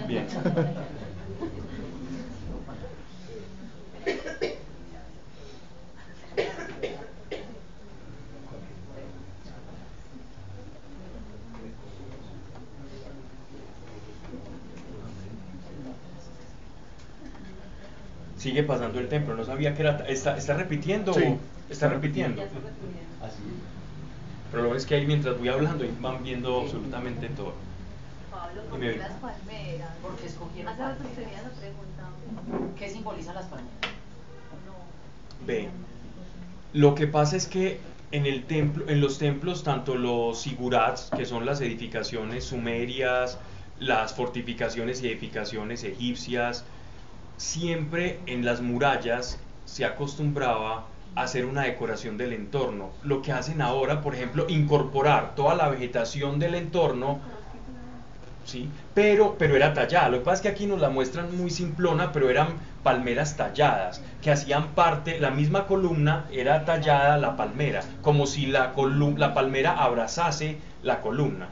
[0.08, 0.26] Bien.
[18.46, 19.36] sigue pasando el templo.
[19.36, 20.06] No sabía que era.
[20.08, 21.14] ¿Está, está repitiendo?
[21.70, 22.42] Está repitiendo.
[22.42, 23.42] Así.
[24.52, 27.54] Pero lo es que ahí mientras voy hablando y van viendo absolutamente todo.
[28.32, 29.90] Pablo, ¿por qué las palmeras?
[30.02, 30.96] Porque escogieron Hace rato.
[32.78, 33.80] ¿Qué simbolizan las palmeras?
[34.66, 35.46] No.
[35.46, 35.70] Ve.
[36.74, 37.80] Lo que pasa es que
[38.12, 43.40] en el templo, en los templos, tanto los sigurats, que son las edificaciones sumerias,
[43.80, 46.64] las fortificaciones y edificaciones egipcias,
[47.38, 52.92] siempre en las murallas se acostumbraba a hacer una decoración del entorno.
[53.04, 57.20] Lo que hacen ahora, por ejemplo, incorporar toda la vegetación del entorno,
[58.44, 58.70] ¿sí?
[58.94, 60.10] pero, pero era tallada.
[60.10, 62.50] Lo que pasa es que aquí nos la muestran muy simplona, pero eran
[62.84, 68.74] palmeras talladas, que hacían parte, la misma columna era tallada la palmera, como si la,
[69.18, 71.48] la palmera abrazase la columna.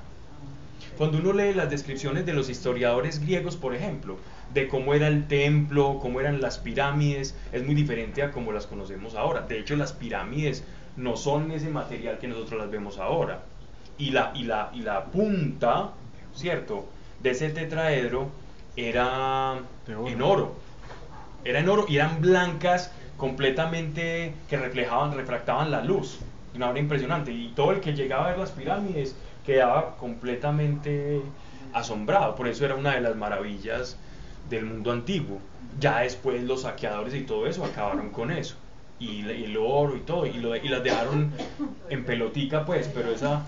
[0.97, 4.17] Cuando uno lee las descripciones de los historiadores griegos, por ejemplo,
[4.53, 8.67] de cómo era el templo, cómo eran las pirámides, es muy diferente a como las
[8.67, 9.41] conocemos ahora.
[9.41, 10.63] De hecho, las pirámides
[10.95, 13.41] no son ese material que nosotros las vemos ahora.
[13.97, 15.91] Y la, y la, y la punta,
[16.33, 16.85] ¿cierto?,
[17.21, 18.29] de ese tetraedro
[18.75, 20.55] era en oro.
[21.45, 26.19] Era en oro y eran blancas completamente que reflejaban, refractaban la luz.
[26.55, 27.31] Una obra impresionante.
[27.31, 31.21] Y todo el que llegaba a ver las pirámides quedaba completamente
[31.71, 32.35] asombrado.
[32.35, 33.97] Por eso era una de las maravillas
[34.53, 35.39] del mundo antiguo.
[35.79, 38.55] Ya después los saqueadores y todo eso acabaron con eso.
[38.99, 41.31] Y, el oro y todo, y, lo, y las dejaron
[41.89, 43.43] en pelotica, pues, pero esa,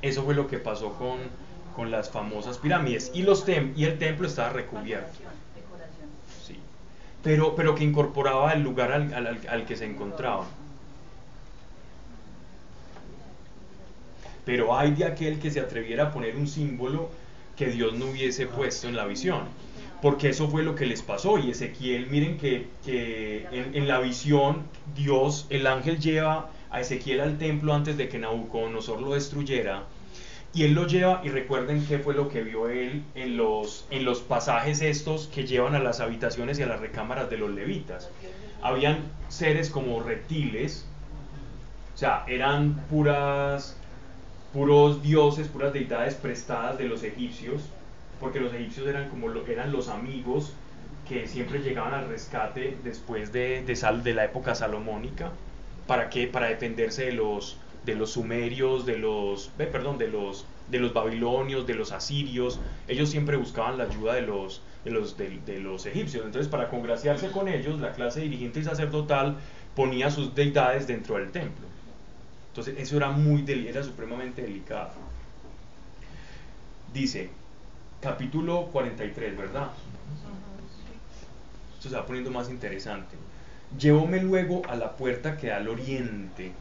[0.00, 3.10] eso fue lo que pasó con, las famosas pirámides.
[3.14, 5.18] Y, los y el templo estaba recubierto.
[6.46, 6.56] Sí.
[7.22, 10.46] Pero, pero que incorporaba el lugar al, al, que se encontraban.
[14.44, 17.10] Pero hay de aquel que se atreviera a poner un símbolo
[17.62, 19.42] que Dios no hubiese puesto en la visión.
[20.00, 21.38] Porque eso fue lo que les pasó.
[21.38, 22.66] Y Ezequiel, miren que,
[23.52, 24.64] en, la visión
[24.96, 29.84] Dios, el ángel lleva a Ezequiel al templo antes de que Nabucodonosor lo destruyera.
[30.54, 34.04] Y él lo lleva, y recuerden qué fue lo que vio él en los, en
[34.04, 38.10] los pasajes estos que llevan a las habitaciones y a las recámaras de los levitas.
[38.60, 38.98] Habían
[39.28, 40.84] seres como reptiles,
[41.94, 43.78] o sea, eran puras
[44.52, 47.62] puros dioses, puras deidades prestadas de los egipcios,
[48.20, 50.52] porque los egipcios eran como lo, eran los amigos
[51.08, 55.32] que siempre llegaban al rescate después de, de, la época salomónica,
[55.86, 56.26] ¿para qué?
[56.26, 61.66] Para defenderse de los, de los sumerios, de los, perdón, de los, de los babilonios,
[61.66, 66.24] de los asirios, ellos siempre buscaban la ayuda de los, de los, de los egipcios,
[66.24, 69.36] entonces para congraciarse con ellos, la clase dirigente y sacerdotal
[69.74, 71.71] ponía sus deidades dentro del templo.
[72.52, 74.90] Entonces eso era muy era supremamente delicado.
[76.92, 77.30] Dice,
[78.02, 79.70] capítulo 43, ¿verdad?
[81.74, 83.16] Esto se va poniendo más interesante.
[83.78, 86.52] Llevóme luego a la puerta que da al oriente.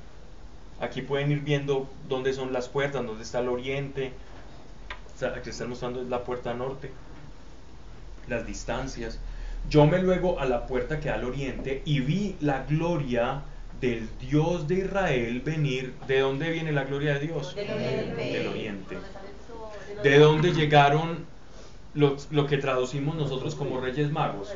[0.79, 4.13] Aquí pueden ir viendo dónde son las puertas, dónde está el oriente.
[5.35, 6.89] Aquí están mostrando la puerta norte,
[8.29, 9.19] las distancias.
[9.69, 13.41] Yo me luego a la puerta que da al oriente y vi la gloria
[13.81, 15.95] del Dios de Israel venir.
[16.07, 17.55] ¿De dónde viene la gloria de Dios?
[17.55, 18.97] Del oriente.
[20.03, 21.25] ¿De dónde llegaron
[21.93, 24.49] lo, lo, que traducimos nosotros como Reyes Magos?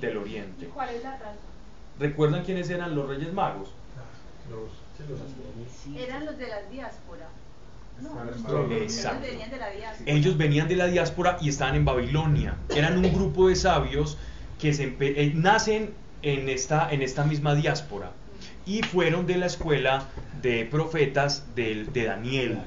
[0.00, 0.66] Del oriente.
[0.72, 1.52] ¿Cuál es la razón?
[1.98, 3.70] ¿Recuerdan quiénes eran los Reyes Magos?
[5.96, 7.28] Eran los de la diáspora.
[8.80, 9.26] Exacto.
[9.26, 10.12] Ellos venían de la diáspora.
[10.12, 12.56] Ellos venían de la diáspora y estaban en Babilonia.
[12.74, 14.18] Eran un grupo de sabios
[14.58, 15.92] que se eh, nacen
[16.22, 18.12] en esta, en esta misma diáspora
[18.66, 20.06] y fueron de la escuela
[20.40, 22.58] de profetas de, de Daniel.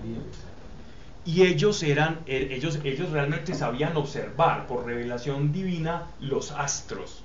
[1.26, 7.24] Y ellos eran, eh, ellos, ellos realmente sabían observar por revelación divina los astros.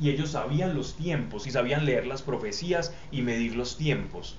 [0.00, 4.36] y ellos sabían los tiempos y sabían leer las profecías y medir los tiempos.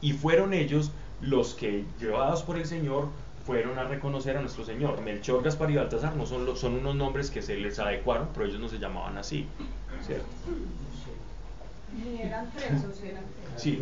[0.00, 3.08] Y fueron ellos los que, llevados por el Señor,
[3.46, 5.00] fueron a reconocer a nuestro Señor.
[5.02, 8.60] Melchor, Gaspar y Baltasar no son, son unos nombres que se les adecuaron, pero ellos
[8.60, 9.46] no se llamaban así.
[10.06, 10.26] ¿Cierto?
[12.22, 13.02] eran presos?
[13.02, 13.24] Eran
[13.56, 13.80] Sí.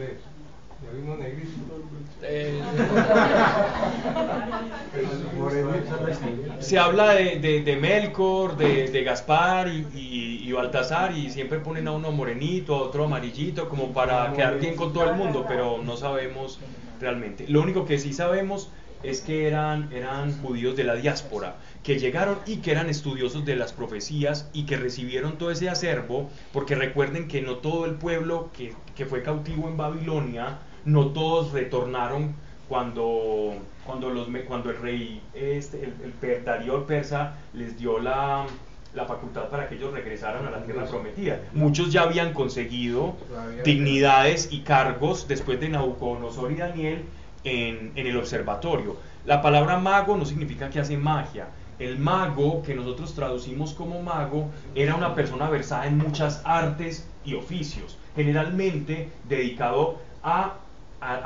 [2.22, 2.60] Eh,
[6.60, 11.92] se habla de, de, Melkor, de, de Gaspar y, y, Baltasar y siempre ponen a
[11.92, 15.96] uno morenito, a otro amarillito, como para quedar bien con todo el mundo, pero no
[15.96, 16.58] sabemos
[16.98, 17.46] realmente.
[17.48, 18.70] Lo único que sí sabemos
[19.02, 23.56] es que eran, eran judíos de la diáspora, que llegaron y que eran estudiosos de
[23.56, 28.50] las profecías y que recibieron todo ese acervo, porque recuerden que no todo el pueblo
[28.56, 32.34] que, que fue cautivo en Babilonia, no todos retornaron
[32.68, 33.54] cuando,
[33.84, 38.46] cuando, los, cuando el rey, este, el, el Darío persa, les dio la,
[38.94, 41.40] la facultad para que ellos regresaran a la tierra prometida.
[41.52, 43.16] Muchos ya habían conseguido
[43.64, 47.04] dignidades y cargos después de Nabucodonosor y Daniel
[47.44, 48.96] en, en, el observatorio.
[49.26, 51.48] La palabra mago no significa que hace magia.
[51.80, 57.34] El mago, que nosotros traducimos como mago, era una persona versada en muchas artes y
[57.34, 60.54] oficios, generalmente dedicado a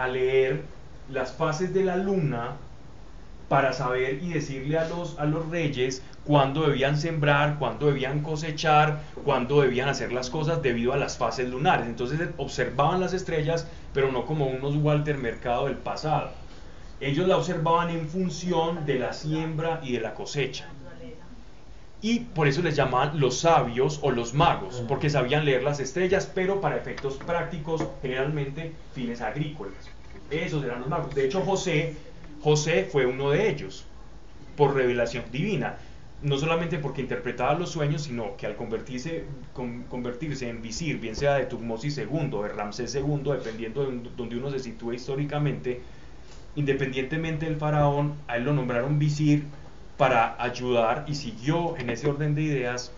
[0.08, 0.62] leer
[1.10, 2.52] las fases de la luna
[3.48, 9.02] para saber y decirle a los, a los reyes cuándo debían sembrar, cuándo debían cosechar,
[9.24, 11.86] cuándo debían hacer las cosas debido a las fases lunares.
[11.86, 16.30] Entonces observaban las estrellas, pero no como unos Walter Mercado del pasado.
[17.00, 20.68] Ellos la observaban en función de la siembra y de la cosecha.
[22.00, 26.30] Y por eso les llamaban los sabios o los magos, porque sabían leer las estrellas,
[26.34, 29.88] pero para efectos prácticos, generalmente fines agrícolas.
[30.30, 31.14] Esos eran los magos.
[31.14, 31.94] De hecho, José,
[32.42, 33.86] José fue uno de ellos,
[34.54, 35.76] por revelación divina.
[36.22, 39.24] No solamente porque interpretaba los sueños, sino que al convertirse,
[39.88, 44.50] convertirse en visir, bien sea de Tutmosis II, de Ramsés II, dependiendo de donde uno
[44.50, 45.80] se sitúe históricamente,
[46.56, 49.44] independientemente del faraón, a él lo nombraron visir
[49.96, 52.92] para ayudar y siguió en ese orden de ideas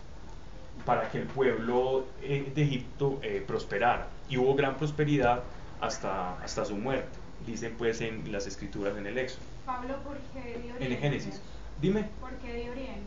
[0.85, 4.07] para que el pueblo eh, de Egipto eh, prosperara.
[4.29, 5.43] Y hubo gran prosperidad
[5.81, 9.41] hasta, hasta su muerte, dicen pues en las escrituras en el Éxodo.
[9.65, 10.85] Pablo, ¿por qué de Oriente?
[10.85, 11.41] En el Génesis.
[11.81, 12.05] Dime.
[12.19, 13.01] ¿Por qué de Oriente?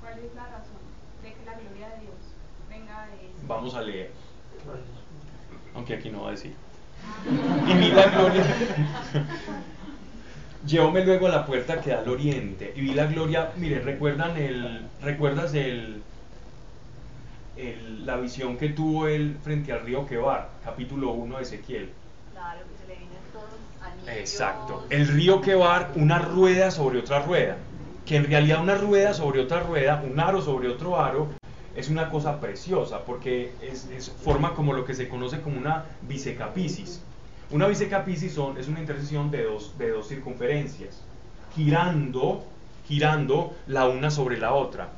[0.00, 0.78] ¿Cuál es la razón
[1.22, 2.14] de que la gloria de Dios
[2.70, 3.46] venga de?
[3.46, 4.10] Vamos a leer.
[5.74, 6.54] Aunque aquí no va a decir.
[7.68, 8.44] Y mira gloria.
[10.66, 13.50] Llevóme luego a la puerta que da al oriente y vi la gloria.
[13.56, 16.02] Mire, ¿recuerdan el, ¿recuerdas el,
[17.56, 20.48] el, la visión que tuvo él frente al río Quebar?
[20.64, 21.90] Capítulo 1 de Ezequiel.
[22.32, 23.46] Claro, que se le vienen todos
[23.82, 24.16] anillos.
[24.16, 24.86] Exacto.
[24.88, 27.56] El río Quebar, una rueda sobre otra rueda.
[28.06, 31.28] Que en realidad una rueda sobre otra rueda, un aro sobre otro aro,
[31.76, 35.84] es una cosa preciosa porque es, es, forma como lo que se conoce como una
[36.02, 37.02] bisecapisis.
[37.50, 41.02] Una bisecapisis son, es una intersección de dos, de circunferencias,
[41.54, 42.44] girando,
[42.86, 44.92] girando la una sobre la otra.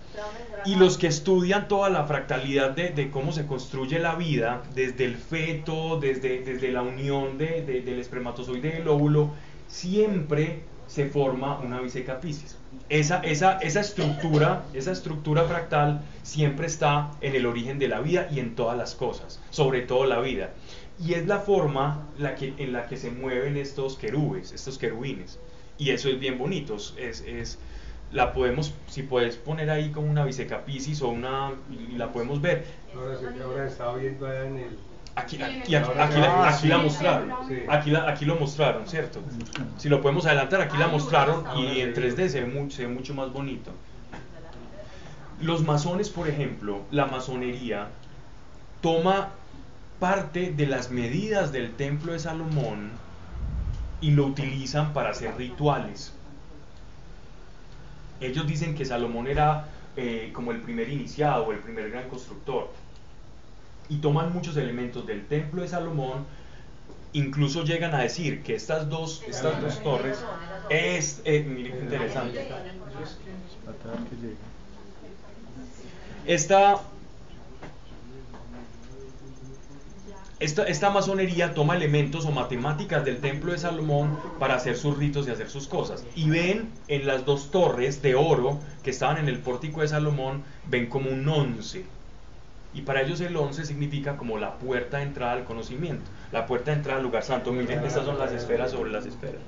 [0.65, 5.05] Y los que estudian toda la fractalidad de, de cómo se construye la vida, desde
[5.05, 9.31] el feto, desde, la unión de, del espermatozoide y del óvulo,
[9.69, 12.57] siempre se forma una bisecapisis.
[12.89, 18.39] Esa, esa, estructura, esa estructura fractal siempre está en el origen de la vida y
[18.39, 20.51] en todas las cosas, sobre todo la vida.
[20.99, 25.39] Y es la forma la que, en la que se mueven estos querubes, estos querubines.
[25.79, 26.77] Y eso es bien bonito.
[26.77, 27.59] Es, es,
[28.13, 32.65] la podemos, si puedes poner ahí como una bisecapisis o una, y la podemos ver.
[32.95, 34.79] Ahora, ahora estaba viendo allá en el...
[35.17, 37.33] Aquí, aquí, aquí, la, aquí la mostraron,
[37.71, 39.21] aquí, la, aquí lo mostraron, ¿cierto?
[39.79, 42.93] Si lo podemos adelantar, aquí la mostraron y en 3D se ve, mucho, se ve
[42.93, 43.71] mucho más bonito.
[45.41, 47.89] Los masones, por ejemplo, la masonería
[48.83, 49.31] toma
[49.99, 52.91] parte de las medidas del templo de Salomón
[54.01, 56.13] y lo utilizan para hacer rituales.
[58.21, 62.71] Ellos dicen que Salomón era eh, como el primer iniciado o el primer gran constructor.
[63.89, 66.27] Y toman muchos elementos del templo de Salomón,
[67.13, 70.19] incluso llegan a decir que estas dos, estas dos torres
[70.69, 72.49] es, eh, interesante.
[76.27, 76.83] Esta
[80.39, 85.31] Esta, masonería toma elementos o matemáticas del templo de Salomón para hacer sus ritos y
[85.31, 86.05] hacer sus cosas.
[86.15, 90.43] Y ven en las dos torres de oro que estaban en el pórtico de Salomón,
[90.67, 91.87] ven como un once.
[92.75, 96.71] Y para ellos el once significa como la puerta de entrada al conocimiento, la puerta
[96.71, 97.51] de entrada al lugar santo.
[97.51, 99.41] Miren, estas son las esferas sobre las esferas.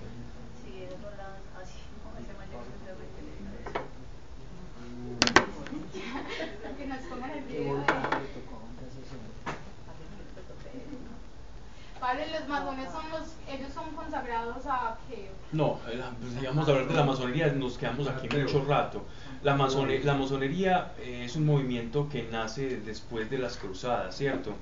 [12.15, 15.29] Los masones son los, ellos son consagrados a qué?
[15.53, 19.03] No, eh, pues, si vamos a hablar de la masonería, nos quedamos aquí mucho rato.
[19.43, 24.55] La, masone, la masonería eh, es un movimiento que nace después de las cruzadas, ¿cierto?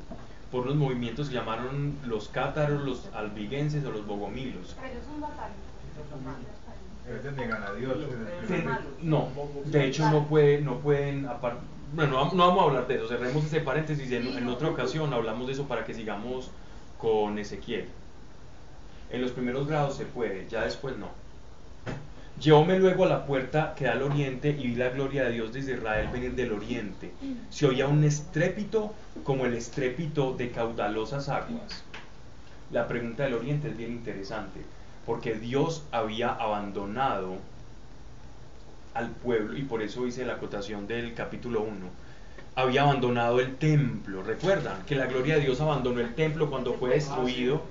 [0.50, 4.74] Por unos movimientos que llamaron los cátaros, los albigenses o los bogomilos.
[4.80, 5.20] Pero ellos son
[9.02, 9.28] no,
[9.66, 11.28] de hecho no, puede, no pueden,
[11.94, 15.46] bueno, no, vamos a hablar de eso, cerremos ese paréntesis, en, en otra ocasión hablamos
[15.46, 16.50] de eso para que sigamos
[16.98, 17.86] con Ezequiel.
[19.10, 21.08] En los primeros grados se puede, ya después no.
[22.40, 25.54] Llevóme luego a la puerta que da al oriente y vi la gloria de Dios
[25.54, 27.10] desde Israel venir del oriente.
[27.48, 28.92] Se oía un estrépito
[29.24, 31.82] como el estrépito de caudalosas aguas.
[32.70, 34.60] La pregunta del oriente es bien interesante,
[35.06, 37.36] porque Dios había abandonado
[38.92, 41.70] al pueblo, y por eso hice la acotación del capítulo 1,
[42.56, 44.22] había abandonado el templo.
[44.22, 44.82] ¿Recuerdan?
[44.86, 47.62] Que la gloria de Dios abandonó el templo cuando fue destruido.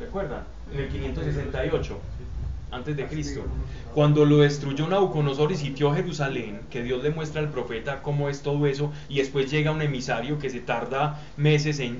[0.00, 0.44] ¿Recuerdan?
[0.72, 1.98] En el 568
[2.72, 3.42] antes de Cristo.
[3.94, 8.42] Cuando lo destruyó Nabucodonosor y sitió Jerusalén, que Dios le muestra al profeta cómo es
[8.42, 11.98] todo eso, y después llega un emisario que se tarda meses en,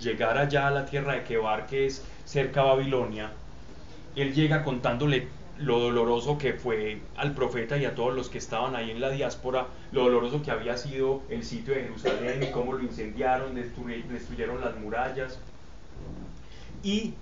[0.00, 3.30] llegar allá a la tierra de Kebar, que es cerca a Babilonia,
[4.16, 5.28] él llega contándole
[5.60, 9.10] lo doloroso que fue al profeta y a todos los que estaban ahí en la
[9.10, 14.60] diáspora, lo doloroso que había sido el sitio de Jerusalén y cómo lo incendiaron, destruyeron
[14.60, 15.38] las murallas.
[16.82, 17.14] Y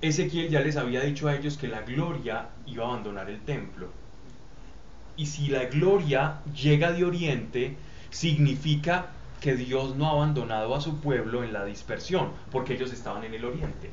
[0.00, 3.88] Ezequiel ya les había dicho a ellos que la gloria iba a abandonar el templo.
[5.16, 7.76] Y si la gloria llega de oriente,
[8.10, 9.06] significa
[9.40, 13.34] que Dios no ha abandonado a su pueblo en la dispersión, porque ellos estaban en
[13.34, 13.90] el oriente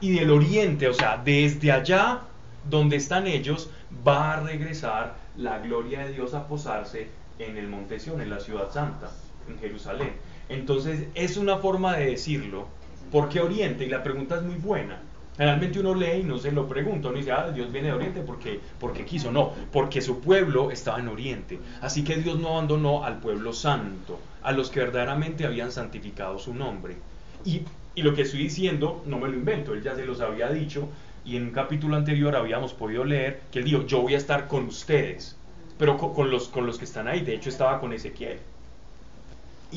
[0.00, 2.22] y del oriente, o sea, desde allá
[2.68, 3.70] donde están ellos,
[4.06, 8.40] va a regresar la gloria de Dios a posarse en el Monte Sion, en la
[8.40, 9.10] ciudad santa,
[9.48, 10.12] en Jerusalén.
[10.48, 12.66] Entonces, es una forma de decirlo.
[13.10, 13.84] ¿Por qué Oriente?
[13.84, 15.00] Y la pregunta es muy buena.
[15.36, 18.20] Generalmente uno lee y no se lo pregunta, uno dice, ah, Dios viene de Oriente
[18.22, 19.30] porque, porque quiso.
[19.30, 21.58] No, porque su pueblo estaba en Oriente.
[21.82, 26.54] Así que Dios no abandonó al pueblo santo, a los que verdaderamente habían santificado su
[26.54, 26.96] nombre.
[27.44, 27.62] Y
[27.96, 30.88] y lo que estoy diciendo no me lo invento, él ya se los había dicho
[31.24, 34.46] y en un capítulo anterior habíamos podido leer que él dijo, yo voy a estar
[34.46, 35.34] con ustedes,
[35.78, 38.38] pero con, los, con los que están ahí, de hecho estaba con Ezequiel,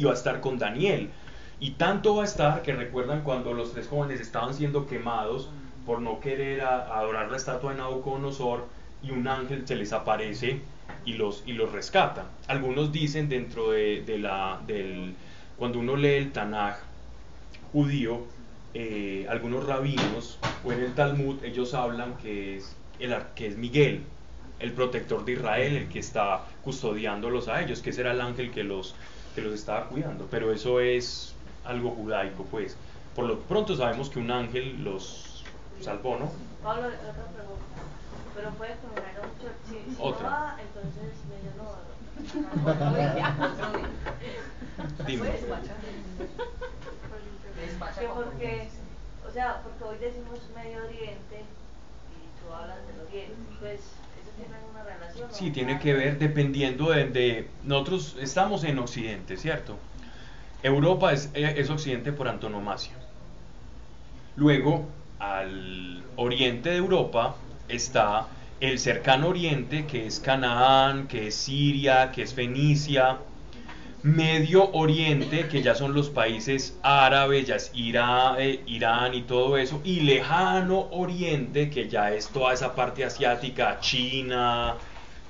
[0.05, 1.09] va a estar con Daniel,
[1.61, 5.49] y tanto va a estar que recuerdan cuando los tres jóvenes estaban siendo quemados
[5.86, 8.65] por no querer adorar la estatua de Nabucodonosor
[9.01, 10.61] y un ángel se les aparece
[11.05, 12.26] y los, y los rescata.
[12.47, 15.15] Algunos dicen dentro de, de la, del,
[15.57, 16.78] cuando uno lee el Tanaj,
[17.72, 18.22] judío,
[18.74, 24.03] eh, algunos rabinos o en el Talmud ellos hablan que es, el, que es Miguel,
[24.59, 28.51] el protector de Israel, el que está custodiándolos a ellos, que ese era el ángel
[28.51, 28.93] que los,
[29.34, 30.28] que los estaba cuidando.
[30.30, 31.34] Pero eso es
[31.65, 32.78] algo judaico, pues.
[33.15, 35.43] Por lo pronto sabemos que un ángel los
[35.82, 36.32] salvó, ¿no?
[36.63, 37.63] Pablo, otra pregunta.
[38.36, 39.49] Pero puede que mucho.
[39.67, 40.30] Si, si otra.
[40.30, 41.13] No va, entonces
[41.57, 41.89] no.
[45.05, 45.30] Dime
[48.14, 48.68] porque,
[49.28, 51.43] o sea, porque hoy decimos Medio Oriente
[52.12, 55.30] y tú hablas del Oriente, pues eso tiene una relación.
[55.32, 59.78] Sí, tiene que ver dependiendo de, nosotros estamos en Occidente, ¿cierto?
[60.64, 62.93] Europa es, es Occidente por antonomasia.
[64.36, 64.88] Luego,
[65.20, 67.36] al oriente de Europa
[67.68, 68.28] está
[68.60, 73.20] el cercano oriente, que es Canaán, que es Siria, que es Fenicia,
[74.02, 79.82] Medio Oriente, que ya son los países árabes, ya es eh, Irán y todo eso,
[79.84, 84.76] y lejano Oriente, que ya es toda esa parte asiática, China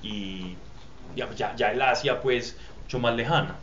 [0.03, 0.55] y
[1.15, 3.55] ya, ya, el Asia, pues mucho más lejana.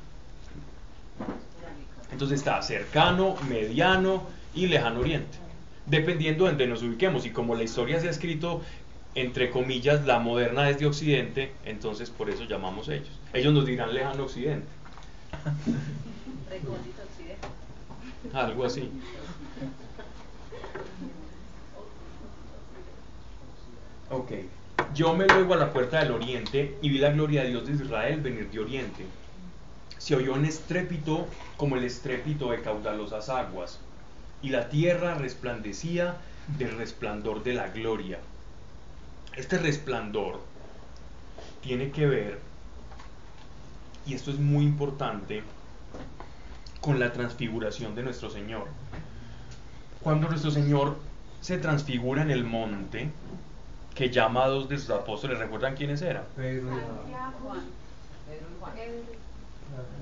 [2.11, 4.27] Entonces está cercano, mediano
[4.57, 5.39] y lejano Oriente,
[5.87, 7.27] dependiendo de donde nos ubiquemos.
[7.27, 8.63] Y como la historia se ha escrito,
[9.15, 13.21] entre comillas, la moderna desde Occidente, entonces por eso llamamos ellos.
[13.33, 14.67] Ellos nos dirán lejano Occidente.
[18.33, 18.91] Algo así.
[24.11, 24.33] Ok.
[24.95, 27.85] Yo me luego a la puerta del oriente y vi la gloria de Dios de
[27.85, 29.07] Israel venir de oriente.
[29.99, 33.81] Se oyó un estrépito como el estrépito de caudalosas aguas,
[34.43, 36.17] y la tierra resplandecía
[36.59, 38.19] del resplandor de la gloria.
[39.35, 40.41] Este resplandor
[41.63, 42.39] tiene que ver
[44.07, 45.43] y esto es muy importante,
[46.81, 48.69] con la transfiguración de nuestro Señor.
[50.03, 50.97] Cuando nuestro Señor
[51.41, 53.11] se transfigura en el monte,
[53.95, 56.25] que llama a dos de sus apóstoles, ¿recuerdan quiénes eran?
[56.37, 56.81] Pedro y
[57.43, 57.65] Juan.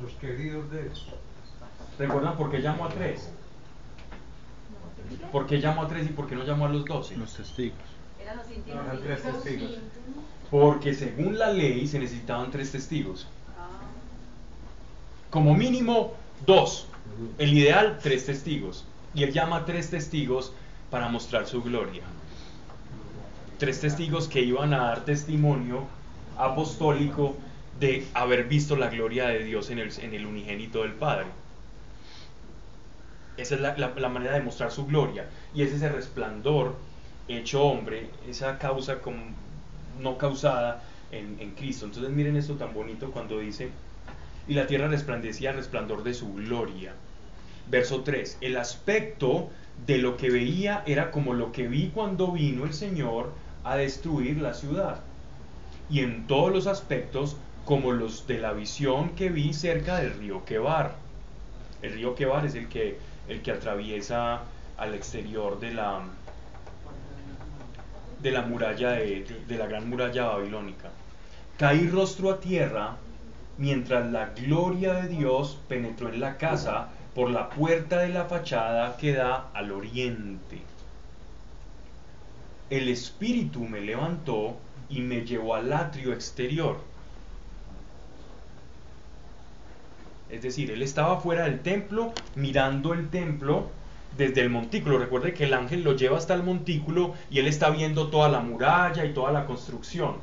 [0.03, 0.91] Los queridos de
[1.99, 3.31] ¿Recuerdan por qué llamó a tres?
[5.31, 7.17] ¿Por qué llamó a tres y por qué no llamó a los doce?
[7.17, 7.79] Los testigos.
[8.21, 8.85] Eran los íntimos.
[8.85, 9.79] Eran tres testigos.
[10.51, 13.29] Porque según la ley se necesitaban tres testigos.
[15.35, 16.15] Como mínimo
[16.47, 16.87] dos.
[17.39, 18.85] El ideal, tres testigos.
[19.17, 20.53] Y él llama a tres testigos
[20.93, 22.05] para mostrar su gloria.
[23.59, 25.89] Tres testigos que iban a dar testimonio
[26.39, 27.35] apostólico
[27.81, 31.27] de haber visto la gloria de Dios en el, en el unigénito del Padre.
[33.37, 35.27] Esa es la, la- manera de mostrar su gloria.
[35.53, 36.77] Y es ese resplandor
[37.27, 38.99] hecho hombre, esa causa
[40.01, 41.87] no causada en, en Cristo.
[41.87, 43.71] Entonces miren esto tan bonito cuando dice,
[44.47, 46.93] y la tierra resplandecía al resplandor de su gloria.
[47.71, 49.51] Verso 3, el aspecto
[49.87, 53.33] de lo que veía era como lo que vi cuando vino el Señor
[53.65, 55.01] a destruir la ciudad.
[55.91, 60.45] Y en todos los aspectos como los de la visión que vi cerca del río
[60.45, 60.95] Quebar.
[61.83, 64.43] El río Quebar es el que, el que atraviesa
[64.77, 66.03] al exterior de la,
[68.23, 70.91] de la muralla de, de la gran muralla babilónica.
[71.57, 72.97] Caí rostro a tierra
[73.59, 78.97] mientras la gloria de Dios penetró en la casa por la puerta de la fachada
[78.97, 80.63] que da al oriente.
[82.71, 84.57] El espíritu me levantó
[84.89, 86.79] y me llevó al atrio exterior.
[90.31, 93.69] Es decir, él estaba fuera del templo mirando el templo
[94.17, 94.99] desde el montículo.
[94.99, 98.41] Recuerde que el ángel lo lleva hasta el montículo y él está viendo toda la
[98.41, 100.17] muralla y toda la construcción.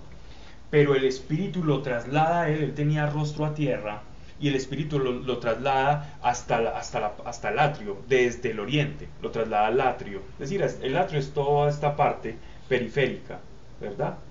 [0.72, 4.08] Pero el espíritu lo traslada a él, él tenía rostro a tierra
[4.40, 9.30] y el espíritu lo, lo traslada hasta, hasta, hasta el atrio, desde el oriente, lo
[9.30, 10.24] traslada al atrio.
[10.40, 13.44] Es decir, el atrio es toda esta parte periférica,
[13.80, 14.24] ¿verdad?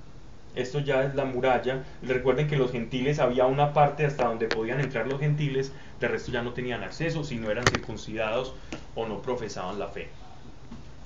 [0.55, 1.85] Esto ya es la muralla.
[2.03, 6.33] Recuerden que los gentiles había una parte hasta donde podían entrar los gentiles, de resto
[6.33, 8.57] ya no tenían acceso si no eran circuncidados
[8.95, 10.17] o no profesaban la fe.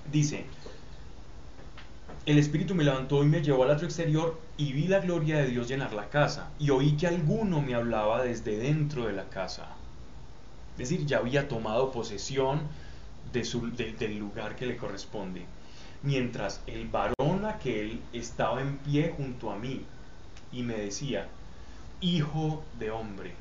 [0.05, 0.55] Dice,
[2.27, 5.49] el Espíritu me levantó y me llevó al atrio exterior y vi la gloria de
[5.49, 9.69] Dios llenar la casa y oí que alguno me hablaba desde dentro de la casa.
[10.73, 12.63] Es decir, ya había tomado posesión
[13.33, 15.45] del lugar que le corresponde.
[16.03, 19.83] Mientras el varón aquel estaba en pie junto a mí
[20.53, 21.29] y me decía,
[22.01, 23.35] Hijo de hombre,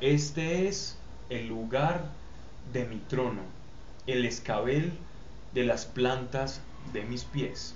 [0.00, 0.98] este es
[1.30, 2.04] el lugar
[2.72, 3.42] de mi trono,
[4.06, 4.92] el escabel
[5.54, 6.60] de las plantas
[6.92, 7.74] de mis pies.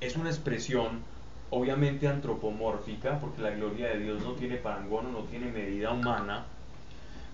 [0.00, 1.02] Es una expresión
[1.50, 6.46] obviamente antropomórfica, porque la gloria de Dios no tiene parangón o no tiene medida humana,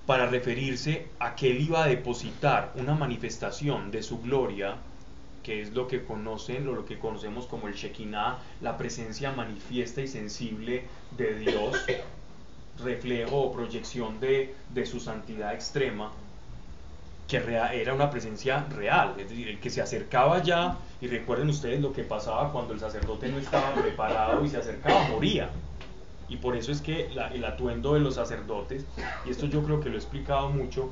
[0.06, 4.76] para referirse a que él iba a depositar una manifestación de su gloria,
[5.42, 10.02] que es lo que conocen o lo que conocemos como el Shekinah, la presencia manifiesta
[10.02, 10.84] y sensible
[11.16, 11.76] de Dios,
[12.82, 16.12] reflejo o proyección de, de su santidad extrema,
[17.30, 17.36] que
[17.80, 21.92] era una presencia real, es decir, el que se acercaba ya, y recuerden ustedes lo
[21.92, 25.48] que pasaba cuando el sacerdote no estaba preparado y se acercaba, moría.
[26.28, 28.84] Y por eso es que la- el atuendo de los sacerdotes,
[29.24, 30.90] y esto yo creo que lo he explicado mucho,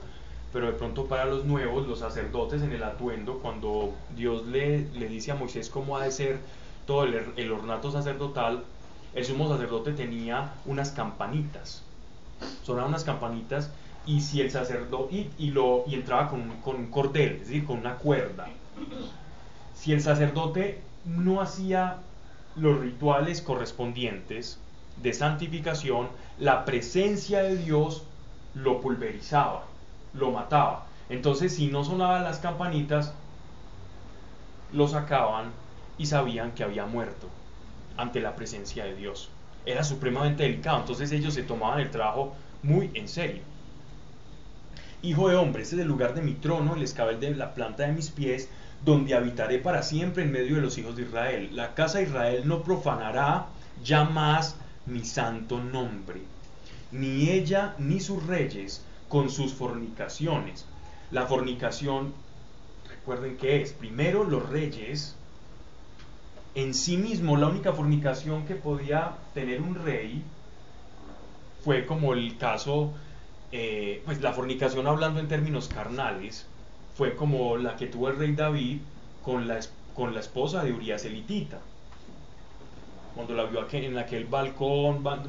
[0.53, 5.09] pero de pronto para los nuevos, los sacerdotes en el atuendo, cuando Dios le, le
[5.09, 6.39] dice a Moisés cómo ha de ser
[6.87, 8.63] todo el, el ornato sacerdotal,
[9.15, 11.83] el sumo sacerdote tenía unas campanitas,
[12.63, 13.71] sonaban unas campanitas
[14.09, 17.79] y si el sacerdote y, lo y entraba con, con un cordel, es decir, con
[17.79, 18.49] una cuerda.
[19.75, 21.99] Si el sacerdote no hacía
[22.57, 24.59] los rituales correspondientes
[25.03, 28.03] de santificación, la presencia de Dios
[28.55, 29.65] lo pulverizaba,
[30.15, 30.87] lo mataba.
[31.11, 33.13] Entonces, si no sonaban las campanitas,
[34.73, 35.53] lo sacaban
[35.99, 37.29] y sabían que había muerto
[37.99, 39.29] ante la presencia de Dios.
[39.67, 43.43] Era supremamente delicado, entonces ellos se tomaban el trabajo muy en serio.
[45.01, 47.85] Hijo de hombre, este es el lugar de mi trono, el escabel de la planta
[47.85, 48.49] de mis pies,
[48.85, 51.51] donde habitaré para siempre en medio de los hijos de Israel.
[51.53, 53.47] La casa de Israel no profanará
[53.85, 56.23] ya más mi santo nombre,
[56.91, 60.67] ni ella ni sus reyes con sus fornicaciones.
[61.13, 62.13] La fornicación,
[62.89, 65.15] recuerden que es, primero los reyes,
[66.57, 70.25] en sí mismo la única fornicación que podía tener un rey
[71.65, 72.93] fue como el caso,
[73.51, 76.55] eh, pues la fornicación hablando en términos carnales,
[76.89, 78.89] fue como la que tuvo el rey David
[79.21, 79.61] con la,
[79.93, 81.69] con la esposa de Urias elitita.
[83.13, 85.23] Cuando la vio aquel- en aquel balcón, ba-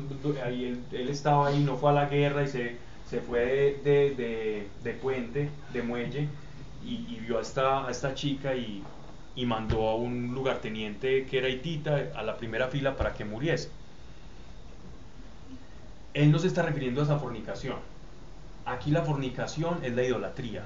[0.44, 4.76] ahí él, estaba ahí, no fue a la guerra y se, se fue de, de-
[4.80, 6.38] de puente, de muelle,
[6.80, 8.94] y, y vio a esta, a esta chica y,
[9.34, 13.80] y mandó a un lugarteniente que era hitita a la primera fila para que muriese.
[16.14, 17.89] Él no se está refiriendo a esa fornicación.
[18.66, 20.64] Aquí la fornicación es la idolatría.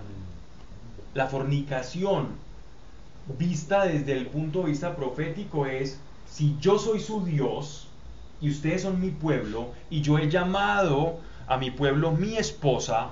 [1.14, 2.30] La fornicación
[3.38, 7.88] vista desde el punto de vista profético es, si yo soy su Dios
[8.42, 13.10] y ustedes son mi pueblo y yo he llamado a mi pueblo mi esposa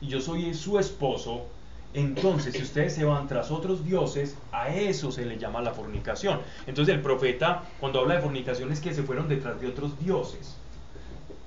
[0.00, 1.46] y yo soy su esposo,
[1.92, 6.40] entonces si ustedes se van tras otros dioses, a eso se le llama la fornicación.
[6.66, 10.59] Entonces el profeta cuando habla de fornicación es que se fueron detrás de otros dioses.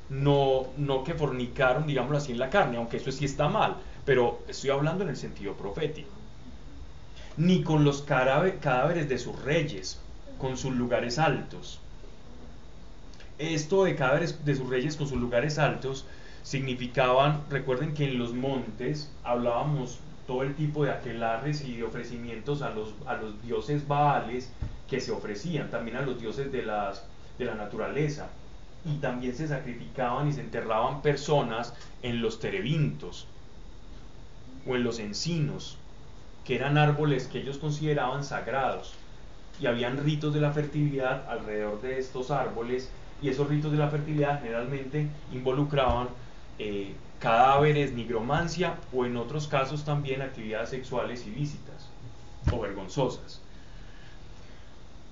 [0.09, 4.39] No, no que fornicaron, digámoslo así, en la carne, aunque eso sí está mal, pero
[4.47, 6.23] estoy hablando en el sentido profético
[7.37, 9.99] ni con los cadáveres de sus reyes,
[10.37, 11.79] con sus lugares altos.
[13.39, 16.05] Esto de cadáveres de sus reyes con sus lugares altos
[16.43, 22.61] significaban, recuerden que en los montes hablábamos todo el tipo de aquelares y de ofrecimientos
[22.61, 24.49] a los, a los dioses baales
[24.89, 27.03] que se ofrecían, también a los dioses de, las,
[27.39, 28.27] de la naturaleza.
[28.85, 33.27] Y también se sacrificaban y se enterraban personas en los terebintos
[34.67, 35.77] o en los encinos
[36.45, 38.93] que eran árboles que ellos consideraban sagrados
[39.59, 42.89] y habían ritos de la fertilidad alrededor de estos árboles
[43.21, 46.09] y esos ritos de la fertilidad generalmente involucraban
[46.59, 51.89] eh, cadáveres, nigromancia o en otros casos también actividades sexuales ilícitas
[52.51, 53.39] o vergonzosas.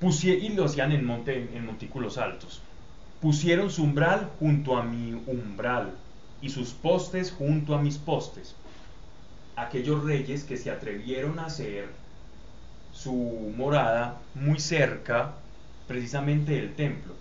[0.02, 1.06] y lo hacían en
[1.66, 2.62] montículos altos.
[3.22, 5.94] Pusieron su umbral junto a mi umbral
[6.42, 8.56] y sus postes junto a mis postes
[9.56, 11.90] aquellos reyes que se atrevieron a hacer
[12.94, 15.34] su morada muy cerca
[15.88, 17.14] precisamente del templo.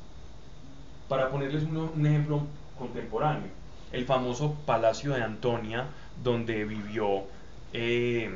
[1.09, 2.47] Para ponerles un, ejemplo
[2.79, 3.49] contemporáneo,
[3.93, 5.87] el famoso Palacio de Antonia,
[6.23, 7.25] donde vivió
[7.73, 8.31] eh,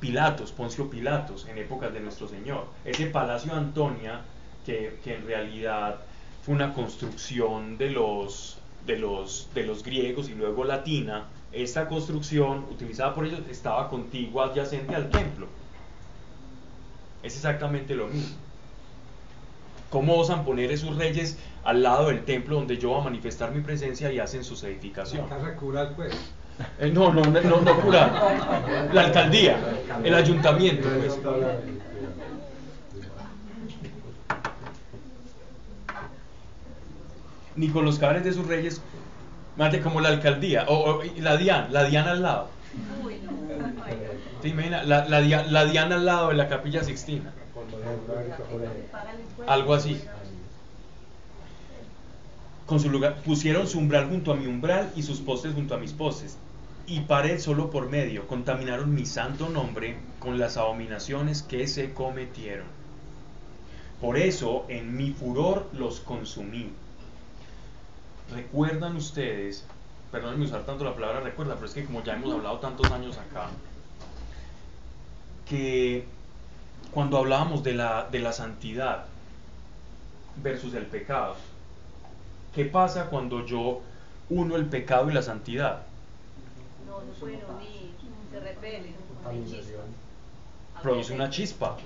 [0.00, 2.66] Pilatos, Poncio Pilatos, en épocas de nuestro Señor.
[2.84, 4.20] Ese Palacio de Antonia,
[4.68, 5.96] que, que en realidad
[6.42, 12.66] fue una construcción de los, de, los, de los griegos y luego latina, esta construcción
[12.70, 15.46] utilizada por ellos estaba contigua, adyacente al templo.
[17.22, 18.36] Es exactamente lo mismo.
[19.88, 23.62] ¿Cómo osan poner esos reyes al lado del templo donde yo voy a manifestar mi
[23.62, 25.30] presencia y hacen sus edificaciones?
[25.30, 26.14] La casa cural, pues.
[26.78, 28.12] Eh, no, no, no, no, no cural.
[28.92, 29.58] La alcaldía,
[30.04, 30.86] el ayuntamiento.
[30.90, 31.18] Pues.
[37.58, 38.80] Ni con los cabres de sus reyes
[39.58, 42.48] Mate como la alcaldía, o, la DIAN, la DIAN al lado.
[44.40, 44.86] ¿Te imaginas?
[44.86, 47.32] La, la, la DIAN al lado de la capilla Sixtina.
[49.48, 50.00] Algo así.
[52.66, 55.78] Con su lugar, pusieron su umbral junto a mi umbral y sus postes junto a
[55.78, 56.38] mis postes.
[56.86, 62.66] Y paré solo por medio, contaminaron mi santo nombre con las abominaciones que se cometieron.
[64.00, 66.70] Por eso en mi furor los consumí
[68.32, 69.64] ¿Recuerdan ustedes,
[70.12, 73.16] perdónenme usar tanto la palabra recuerda, pero es que como ya hemos hablado tantos años
[73.16, 73.48] acá,
[75.48, 76.04] que
[76.92, 79.06] cuando hablábamos de la, de la santidad
[80.42, 81.36] versus el pecado,
[82.54, 83.80] ¿qué pasa cuando yo
[84.28, 85.82] uno el pecado y la santidad?
[86.86, 87.92] No, no pueden unir,
[88.30, 88.94] se repelen,
[90.82, 91.76] Produce una chispa.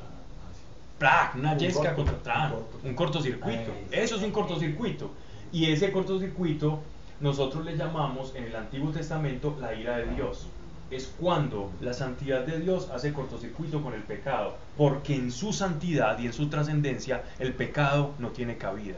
[1.34, 2.52] Una yesca contra
[2.84, 3.72] un cortocircuito.
[3.90, 5.10] Eso es un cortocircuito.
[5.52, 6.80] Y ese cortocircuito
[7.20, 10.46] nosotros le llamamos en el Antiguo Testamento la ira de Dios.
[10.90, 16.18] Es cuando la santidad de Dios hace cortocircuito con el pecado, porque en su santidad
[16.18, 18.96] y en su trascendencia el pecado no tiene cabida.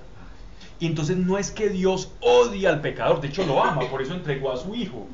[0.81, 4.15] Y entonces no es que Dios odia al pecador, de hecho lo ama, por eso
[4.15, 5.07] entregó a su Hijo.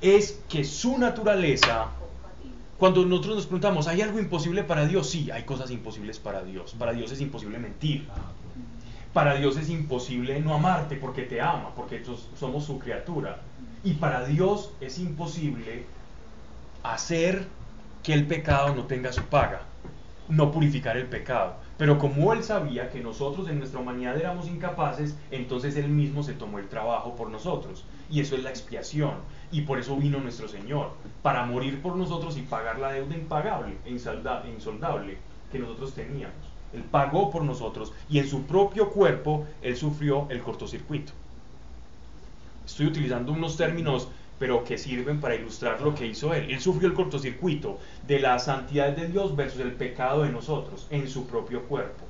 [0.00, 1.86] Es que su naturaleza,
[2.78, 5.08] cuando nosotros nos preguntamos, ¿hay algo imposible para Dios?
[5.08, 6.74] Sí, hay cosas imposibles para Dios.
[6.78, 8.06] Para Dios es imposible mentir.
[9.16, 12.02] Para Dios es imposible no amarte porque te ama, porque
[12.38, 13.38] somos su criatura.
[13.82, 15.86] Y para Dios es imposible
[16.82, 17.46] hacer
[18.02, 19.62] que el pecado no tenga su paga,
[20.28, 21.54] no purificar el pecado.
[21.78, 26.34] Pero como Él sabía que nosotros en nuestra humanidad éramos incapaces, entonces Él mismo se
[26.34, 27.86] tomó el trabajo por nosotros.
[28.10, 29.14] Y eso es la expiación.
[29.50, 30.90] Y por eso vino nuestro Señor,
[31.22, 35.16] para morir por nosotros y pagar la deuda impagable insoldable
[35.50, 36.45] que nosotros teníamos.
[36.72, 41.12] Él pagó por nosotros y en su propio cuerpo Él sufrió el cortocircuito.
[42.64, 44.08] Estoy utilizando unos términos
[44.38, 46.50] pero que sirven para ilustrar lo que hizo Él.
[46.50, 51.08] Él sufrió el cortocircuito de la santidad de Dios versus el pecado de nosotros en
[51.08, 52.04] su propio cuerpo,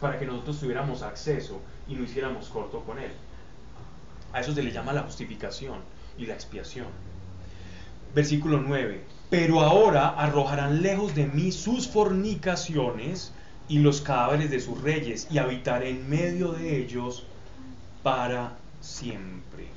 [0.00, 3.10] para que nosotros tuviéramos acceso y no hiciéramos corto con Él.
[4.32, 5.80] A eso se le llama la justificación
[6.18, 6.86] y la expiación.
[8.14, 9.02] Versículo 9.
[9.28, 13.32] Pero ahora arrojarán lejos de mí sus fornicaciones
[13.68, 17.24] y los cadáveres de sus reyes y habitar en medio de ellos
[18.02, 19.68] para siempre.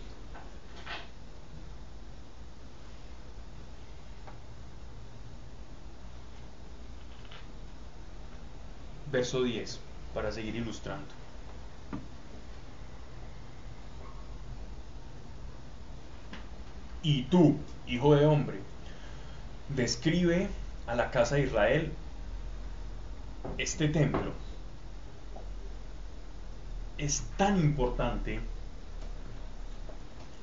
[9.09, 9.79] Verso 10,
[10.13, 11.07] para seguir ilustrando.
[17.03, 17.55] Y tú,
[17.87, 18.59] hijo de hombre,
[19.69, 20.49] describe
[20.87, 21.93] a la casa de Israel
[23.57, 24.33] este templo.
[26.97, 28.39] Es tan importante,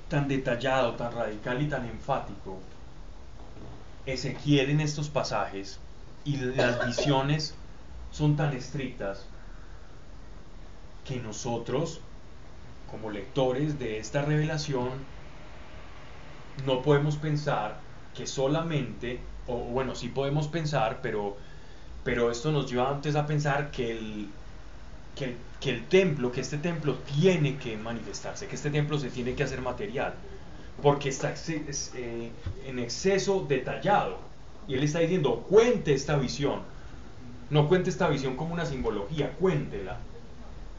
[0.08, 2.58] tan detallado, tan radical y tan enfático.
[4.06, 5.78] Ezequiel en estos pasajes
[6.24, 7.54] y las visiones
[8.12, 9.24] son tan estrictas
[11.04, 12.00] que nosotros,
[12.90, 14.90] como lectores de esta revelación,
[16.66, 17.78] no podemos pensar
[18.14, 21.36] que solamente, o bueno, sí podemos pensar, pero,
[22.04, 24.28] pero esto nos lleva antes a pensar que el,
[25.14, 29.60] que, templo, que este templo tiene que manifestarse, que este templo se tiene que hacer
[29.60, 30.14] material,
[30.82, 32.30] porque está eh,
[32.66, 34.18] en exceso detallado.
[34.68, 36.60] Y él está diciendo, cuente esta visión.
[37.50, 39.98] No cuente esta visión como una simbología, cuéntela.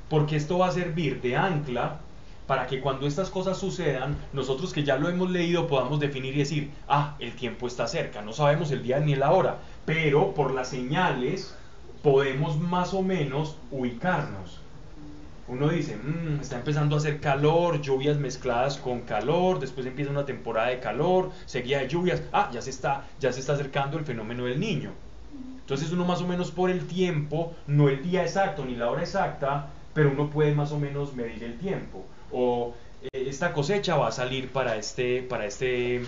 [0.09, 2.01] Porque esto va a servir de ancla
[2.47, 6.39] para que cuando estas cosas sucedan, nosotros que ya lo hemos leído podamos definir y
[6.39, 10.53] decir, ah, el tiempo está cerca, no sabemos el día ni la hora, pero por
[10.53, 11.55] las señales
[12.03, 14.59] podemos más o menos ubicarnos.
[15.47, 20.25] Uno dice, mm, está empezando a hacer calor, lluvias mezcladas con calor, después empieza una
[20.25, 24.05] temporada de calor, seguida de lluvias, ah, ya se está, ya se está acercando el
[24.05, 24.91] fenómeno del niño.
[25.61, 29.01] Entonces uno más o menos por el tiempo, no el día exacto ni la hora
[29.01, 32.05] exacta, pero uno puede más o menos medir el tiempo
[32.35, 36.03] o eh, esta cosecha va a salir para este, para este,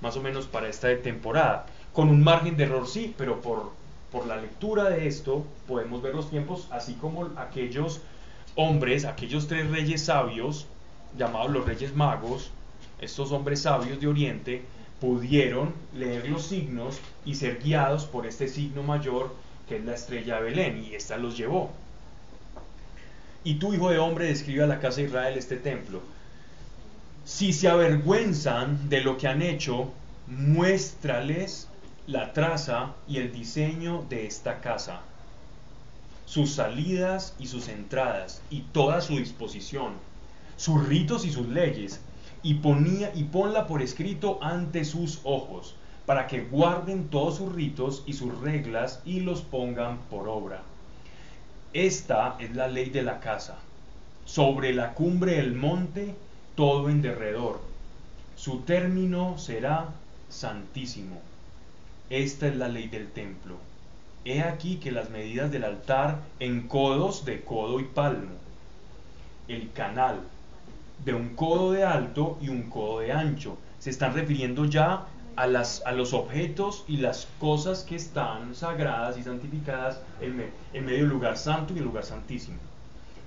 [0.00, 1.66] más o menos para esta temporada.
[1.92, 3.70] Con un margen de error sí, pero por,
[4.10, 8.00] por la lectura de esto podemos ver los tiempos, así como aquellos
[8.56, 10.66] hombres, aquellos tres reyes sabios,
[11.16, 12.50] llamados los reyes magos,
[13.00, 14.62] estos hombres sabios de Oriente,
[15.00, 19.32] pudieron leer los signos y ser guiados por este signo mayor
[19.68, 21.70] que es la estrella de Belén, y esta los llevó.
[23.44, 26.02] Y tú, hijo de hombre, describe a la casa de Israel este templo.
[27.24, 29.92] Si se avergüenzan de lo que han hecho,
[30.26, 31.68] muéstrales
[32.06, 35.00] la traza y el diseño de esta casa,
[36.26, 39.92] sus salidas y sus entradas y toda su disposición,
[40.56, 42.00] sus ritos y sus leyes,
[42.42, 45.76] y, ponía, y ponla por escrito ante sus ojos,
[46.06, 50.62] para que guarden todos sus ritos y sus reglas y los pongan por obra
[51.72, 53.58] esta es la ley de la casa.
[54.24, 56.14] Sobre la cumbre del monte,
[56.54, 57.60] todo en derredor.
[58.36, 59.88] Su término será
[60.28, 61.20] santísimo.
[62.10, 63.56] Esta es la ley del templo.
[64.24, 68.32] He aquí que las medidas del altar en codos de codo y palmo.
[69.46, 70.20] El canal
[71.04, 73.58] de un codo de alto y un codo de ancho.
[73.78, 75.06] Se están refiriendo ya
[75.38, 80.36] a, los objetos y las cosas que están sagradas y santificadas en,
[80.84, 82.58] medio del lugar santo y el lugar santísimo.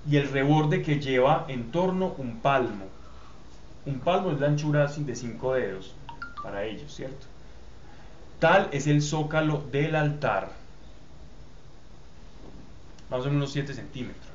[0.10, 2.86] Y el reborde que lleva en torno un palmo.
[3.86, 5.94] Un palmo es la anchura de cinco dedos
[6.44, 7.28] para ellos, ¿cierto?
[8.40, 10.52] Tal es el zócalo del altar,
[13.10, 14.26] más o menos unos 7 centímetros.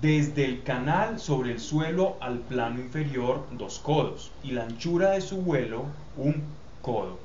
[0.00, 5.20] Desde el canal sobre el suelo al plano inferior, dos codos, y la anchura de
[5.20, 5.86] su vuelo,
[6.16, 6.42] un
[6.82, 7.18] codo.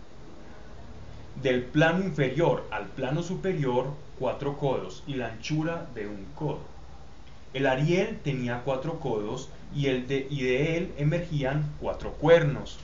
[1.42, 3.88] Del plano inferior al plano superior,
[4.18, 6.62] cuatro codos y la anchura de un codo.
[7.54, 12.80] El Ariel tenía cuatro codos y, de, él emergían cuatro cuernos.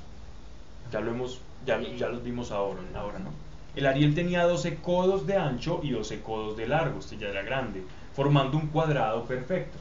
[0.91, 3.31] Ya lo hemos, ya los vimos ahora, ahora, ¿no?
[3.75, 7.41] El Ariel tenía 12 codos de ancho y 12 codos de largo, este ya era
[7.41, 7.83] grande,
[8.15, 9.79] formando un cuadrado perfecto.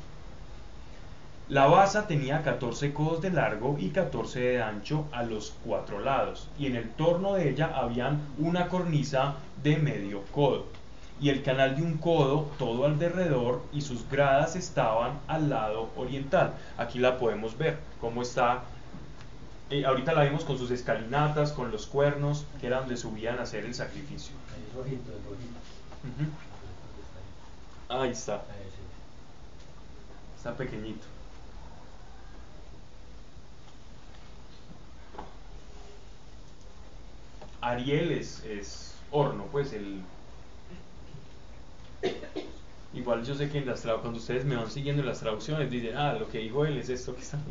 [1.53, 6.49] La basa tenía 14 codos de largo y 14 de ancho a los cuatro lados,
[6.59, 10.65] y en el torno de ella habían una cornisa de medio codo,
[11.21, 16.55] y el canal de un codo todo alrededor, y sus gradas estaban al lado oriental.
[16.79, 18.63] Aquí la podemos ver, cómo está.
[19.69, 23.43] Eh, ahorita la vimos con sus escalinatas, con los cuernos, que era donde subían a
[23.43, 24.33] hacer el sacrificio.
[27.91, 28.41] Ahí está.
[30.39, 31.12] Está pequeñito.
[37.63, 40.03] Ariel es, es horno, pues el...
[42.93, 45.97] Igual yo sé que en las cuando ustedes me van siguiendo en las traducciones dicen,
[45.97, 47.39] ah, lo que dijo él es esto que está...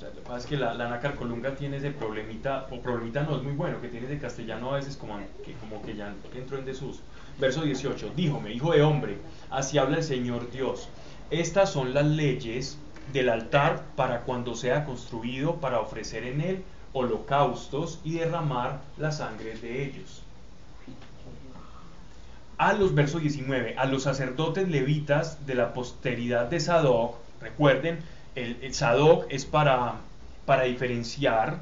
[0.00, 3.42] Lo que pasa es que la, la Nacarcolunga tiene ese problemita, o problemita no es
[3.42, 6.64] muy bueno, que tiene de castellano a veces como que, como que ya entró en
[6.64, 7.00] desuso.
[7.38, 9.18] Verso 18, díjome, hijo de hombre,
[9.50, 10.88] así habla el Señor Dios.
[11.30, 12.78] Estas son las leyes
[13.12, 19.56] del altar para cuando sea construido para ofrecer en él holocaustos y derramar la sangre
[19.58, 20.22] de ellos.
[22.58, 28.00] a los versos 19, a los sacerdotes levitas de la posteridad de Sadoc, recuerden,
[28.34, 29.94] el, Sadoc es para,
[30.44, 31.60] para diferenciar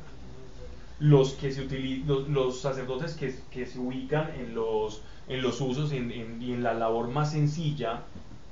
[0.98, 1.66] los, que se
[2.06, 7.32] los, sacerdotes que, se ubican en los, en los usos y en la labor más
[7.32, 8.00] sencilla,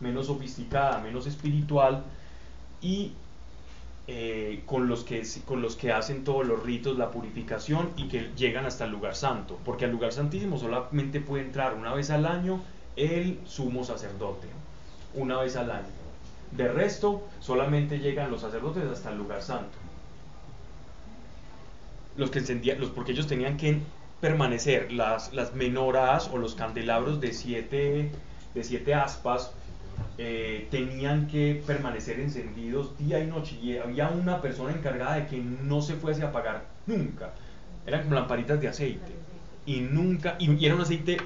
[0.00, 2.04] menos sofisticada, menos espiritual,
[2.82, 3.12] y
[4.06, 8.30] eh, con, los que, con los que hacen todos los ritos, la purificación y que
[8.36, 9.58] llegan hasta el lugar santo.
[9.64, 12.60] Porque al lugar santísimo solamente puede entrar una vez al año
[12.96, 14.46] el sumo sacerdote.
[15.14, 15.86] Una vez al año.
[16.50, 19.78] De resto, solamente llegan los sacerdotes hasta el lugar santo.
[22.16, 23.80] Los que encendían, los, porque ellos tenían que
[24.20, 28.10] permanecer las, las menoras o los candelabros de siete,
[28.54, 29.52] de siete aspas
[30.16, 35.38] eh, tenían que permanecer encendidos día y noche y había una persona encargada de que
[35.38, 37.32] no se fuese a apagar nunca.
[37.84, 39.12] Eran como lamparitas de aceite
[39.66, 41.16] y nunca, y, era un aceite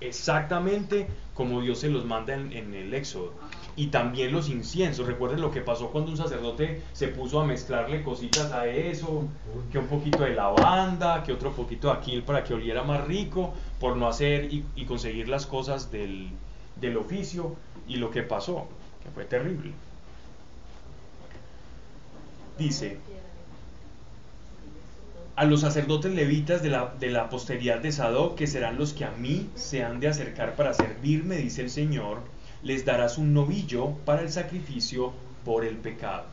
[0.00, 3.32] exactamente como Dios se los manda en, el Éxodo.
[3.76, 5.06] Y también los inciensos.
[5.06, 9.24] Recuerden lo que pasó cuando un sacerdote se puso a mezclarle cositas a eso,
[9.72, 13.52] que un poquito de lavanda, que otro poquito de aquí para que oliera más rico,
[13.80, 16.30] por no hacer y conseguir las cosas del,
[16.84, 17.56] del oficio
[17.88, 18.66] y lo que pasó,
[19.02, 19.72] que fue terrible.
[22.58, 22.98] Dice,
[25.36, 29.04] a los sacerdotes levitas de la, de la posteridad de Sadoc, que serán los que
[29.04, 32.18] a mí se han de acercar para servirme, dice el Señor,
[32.62, 35.12] les darás un novillo para el sacrificio
[35.44, 36.24] por el pecado.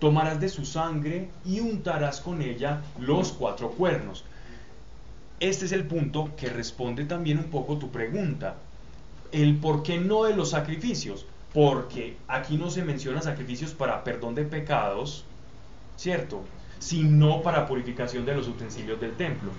[0.00, 4.24] Tomarás de su sangre y untarás con ella los cuatro cuernos.
[5.40, 8.56] Este es el punto que responde también un poco tu pregunta
[9.32, 14.34] el por qué no de los sacrificios, porque aquí no se menciona sacrificios para perdón
[14.34, 15.24] de pecados,
[15.96, 16.42] ¿cierto?
[16.78, 19.50] Sino para purificación de los utensilios del templo.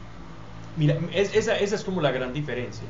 [0.77, 2.83] Mira, esa, esa es como la gran diferencia.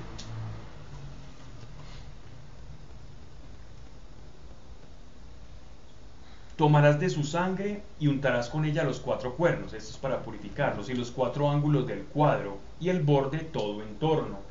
[6.57, 10.89] Tomarás de su sangre y untarás con ella los cuatro cuernos, esto es para purificarlos,
[10.89, 14.48] y los cuatro ángulos del cuadro, y el borde todo en torno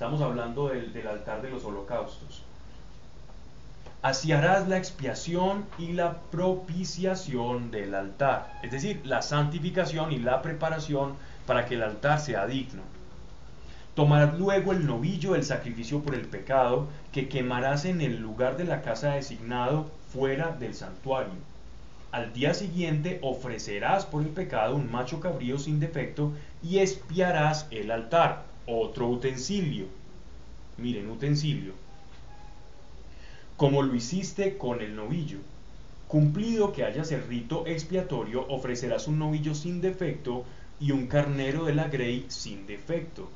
[0.00, 2.42] Estamos hablando del, altar de los holocaustos.
[4.00, 10.40] Así harás la expiación y la propiciación del altar, es decir, la santificación y la
[10.40, 12.80] preparación para que el altar sea digno.
[13.94, 18.64] Tomarás luego el novillo del sacrificio por el pecado que quemarás en el lugar de
[18.64, 21.34] la casa designado fuera del santuario.
[22.10, 26.32] Al día siguiente ofrecerás por el pecado un macho cabrío sin defecto
[26.62, 28.48] y espiarás el altar
[28.78, 29.86] otro utensilio.
[30.76, 31.72] Miren, utensilio.
[33.56, 35.38] Como lo hiciste con el novillo.
[36.08, 40.44] Cumplido que hayas el rito expiatorio, ofrecerás un novillo sin defecto
[40.80, 43.28] y un carnero de la grey sin defecto.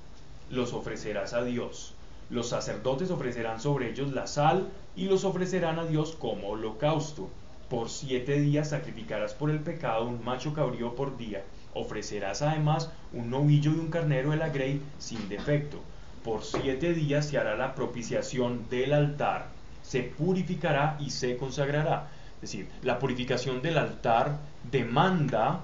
[0.50, 1.94] Los ofrecerás a Dios.
[2.30, 7.28] Los sacerdotes ofrecerán sobre ellos la sal y los ofrecerán a Dios como holocausto.
[7.68, 11.44] Por siete días sacrificarás por el pecado un macho cabrío por día
[11.74, 15.80] Ofrecerás además un novillo y un carnero de la grey sin defecto.
[16.24, 19.48] Por siete días se hará la propiciación del altar,
[19.82, 22.08] se purificará y se consagrará.
[22.36, 24.38] Es decir, la purificación del altar
[24.70, 25.60] demanda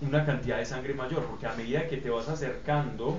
[0.00, 3.18] una cantidad de sangre mayor, porque a medida que te vas acercando,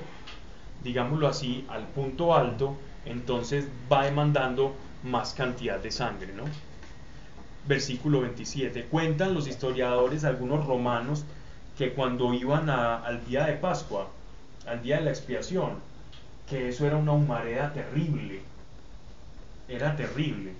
[0.84, 6.44] digámoslo así, al punto alto, entonces va demandando más cantidad de sangre, ¿no?
[7.68, 8.86] Versículo 27.
[8.86, 11.26] Cuentan los historiadores, algunos romanos,
[11.78, 14.08] que cuando iban al día de Pascua,
[14.66, 15.80] al día de la expiación,
[16.50, 18.42] que eso era una humareda terrible.
[19.68, 20.54] Era terrible.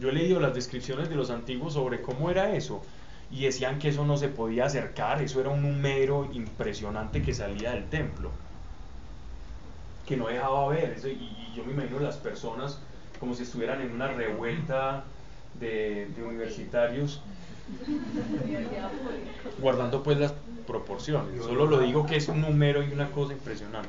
[0.00, 2.82] Yo he leído las descripciones de los antiguos sobre cómo era eso
[3.30, 7.72] y decían que eso no se podía acercar, eso era un humero impresionante que salía
[7.72, 8.30] del templo,
[10.06, 10.94] que no dejaba ver.
[10.96, 12.78] Eso, y, yo me imagino las personas
[13.18, 15.04] como si estuvieran en una revuelta
[15.58, 17.20] de, de universitarios,
[19.60, 20.34] guardando pues las
[20.66, 21.42] proporciones.
[21.44, 23.88] Solo lo digo que es un número y una cosa impresionante.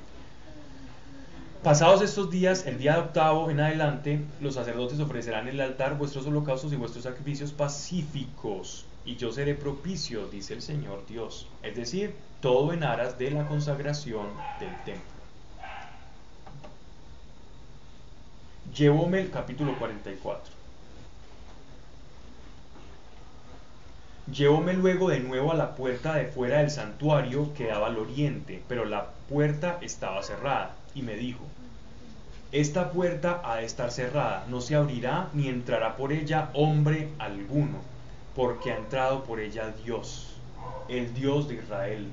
[1.63, 6.25] Pasados estos días, el día octavo en adelante, los sacerdotes ofrecerán en el altar vuestros
[6.25, 11.47] holocaustos y vuestros sacrificios pacíficos, y yo seré propicio, dice el Señor Dios.
[11.61, 14.25] Es decir, todo en aras de la consagración
[14.59, 15.11] del templo.
[18.75, 20.60] Llevóme el capítulo 44.
[24.29, 28.61] Llevóme luego de nuevo a la puerta de fuera del santuario que daba al oriente,
[28.67, 31.43] pero la puerta estaba cerrada, y me dijo,
[32.51, 37.79] esta puerta ha de estar cerrada, no se abrirá ni entrará por ella hombre alguno,
[38.35, 40.35] porque ha entrado por ella Dios,
[40.87, 42.07] el Dios de Israel.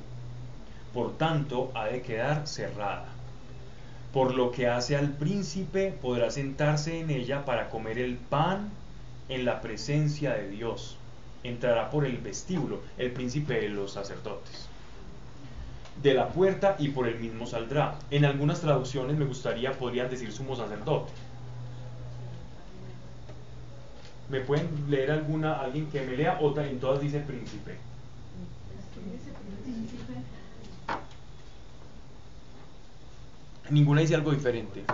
[0.95, 3.07] Por tanto, ha de quedar cerrada.
[4.13, 8.71] Por lo que hace al príncipe, podrá sentarse en ella para comer el pan
[9.29, 10.97] en la presencia de Dios.
[11.49, 14.69] Entrará por el vestíbulo, el príncipe de los sacerdotes.
[16.03, 17.99] De la puerta y por el mismo saldrá.
[18.11, 21.11] En algunas traducciones me gustaría, podrían decir sumo sacerdote.
[24.29, 26.39] ¿Me pueden leer alguna, alguien que me lea?
[26.43, 27.79] Otra, en todas dice príncipe.
[33.71, 34.85] Ninguna dice algo diferente.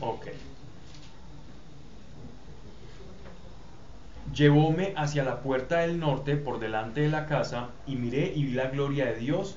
[0.00, 0.28] Ok.
[4.34, 8.52] Llevóme hacia la puerta del norte por delante de la casa y miré y vi
[8.52, 9.56] la gloria de Dios,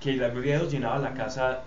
[0.00, 1.62] que la gloria de Dios llenaba la casa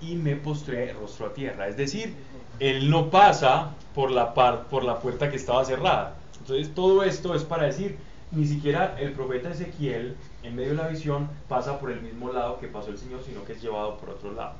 [0.00, 1.68] y me postré rostro a tierra.
[1.68, 2.14] Es decir,
[2.58, 6.14] él no pasa por la, puerta que estaba cerrada.
[6.40, 7.98] Entonces todo esto es para decir,
[8.32, 12.58] ni siquiera el profeta Ezequiel, en medio de la visión, pasa por el mismo lado
[12.58, 14.54] que pasó el Señor, sino que es llevado por otro lado.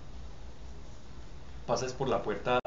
[1.66, 2.58] Pasas por la puerta,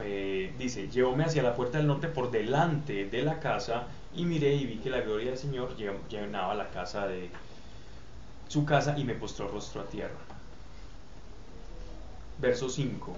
[0.00, 4.54] eh, dice, llevóme hacia la puerta del norte por delante de la casa y miré
[4.54, 5.76] y vi que la gloria del Señor
[6.08, 7.30] llenaba la casa de
[8.48, 10.18] su casa y me postró rostro a tierra.
[12.38, 13.16] Verso 5.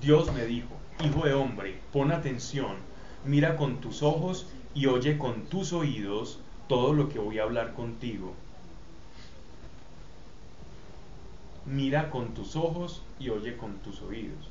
[0.00, 0.68] Dios me dijo,
[1.04, 2.76] Hijo de hombre, pon atención,
[3.24, 7.72] mira con tus ojos y oye con tus oídos todo lo que voy a hablar
[7.74, 8.34] contigo.
[11.64, 14.50] Mira con tus ojos y oye con tus oídos.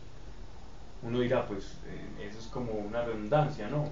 [1.07, 3.89] Uno dirá, pues eh, eso es como una redundancia, ¿no?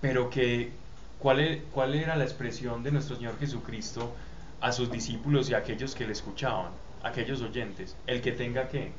[0.00, 0.72] Pero que,
[1.18, 4.12] ¿cuál, e, ¿cuál era la expresión de nuestro Señor Jesucristo
[4.60, 6.72] a sus discípulos y a aquellos que le escuchaban?
[7.02, 8.92] aquellos oyentes, el que tenga que.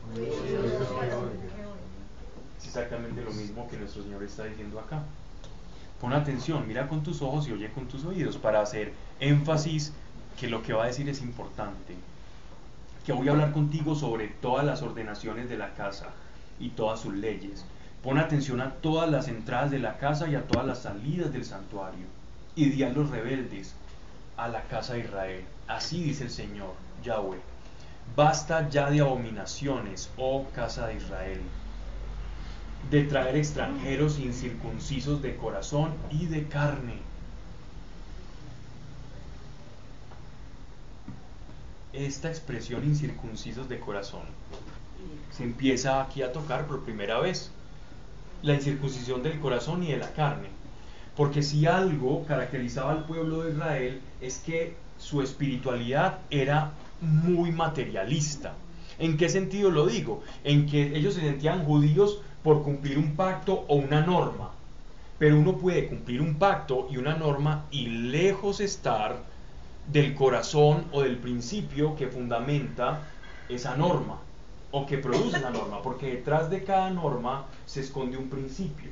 [2.59, 5.03] Es exactamente lo mismo que nuestro Señor está diciendo acá.
[5.99, 9.93] Pon atención, mira con tus ojos y oye con tus oídos para hacer énfasis
[10.39, 11.95] que lo que va a decir es importante.
[13.05, 16.09] Que voy a hablar contigo sobre todas las ordenaciones de la casa
[16.59, 17.65] y todas sus leyes.
[18.01, 21.45] Pon atención a todas las entradas de la casa y a todas las salidas del
[21.45, 22.05] santuario.
[22.55, 23.75] Y di a los rebeldes
[24.37, 25.43] a la casa de Israel.
[25.67, 26.73] Así dice el Señor,
[27.03, 27.53] Yahweh
[28.15, 31.41] Basta ya de abominaciones, oh casa de Israel,
[32.91, 36.99] de traer extranjeros incircuncisos de corazón y de carne.
[41.93, 44.23] Esta expresión incircuncisos de corazón
[45.29, 47.51] se empieza aquí a tocar por primera vez.
[48.41, 50.47] La incircuncisión del corazón y de la carne.
[51.15, 58.55] Porque si algo caracterizaba al pueblo de Israel es que su espiritualidad era muy materialista.
[58.97, 60.23] ¿En qué sentido lo digo?
[60.43, 64.49] En que ellos se sentían judíos por cumplir un pacto o una norma.
[65.19, 69.31] Pero uno puede cumplir un pacto y una norma y lejos estar
[69.87, 73.01] del corazón o del principio que fundamenta
[73.49, 74.19] esa norma
[74.71, 78.89] o que produce esa norma, porque detrás de cada norma se esconde un principio,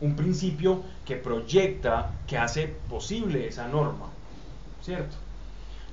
[0.00, 4.06] un principio que proyecta, que hace posible esa norma,
[4.80, 5.16] ¿cierto?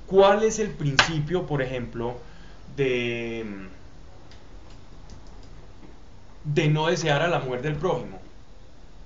[0.06, 2.16] ¿Cuál es el principio, por ejemplo,
[2.76, 3.68] de,
[6.44, 8.18] de no desear a la muerte del prójimo?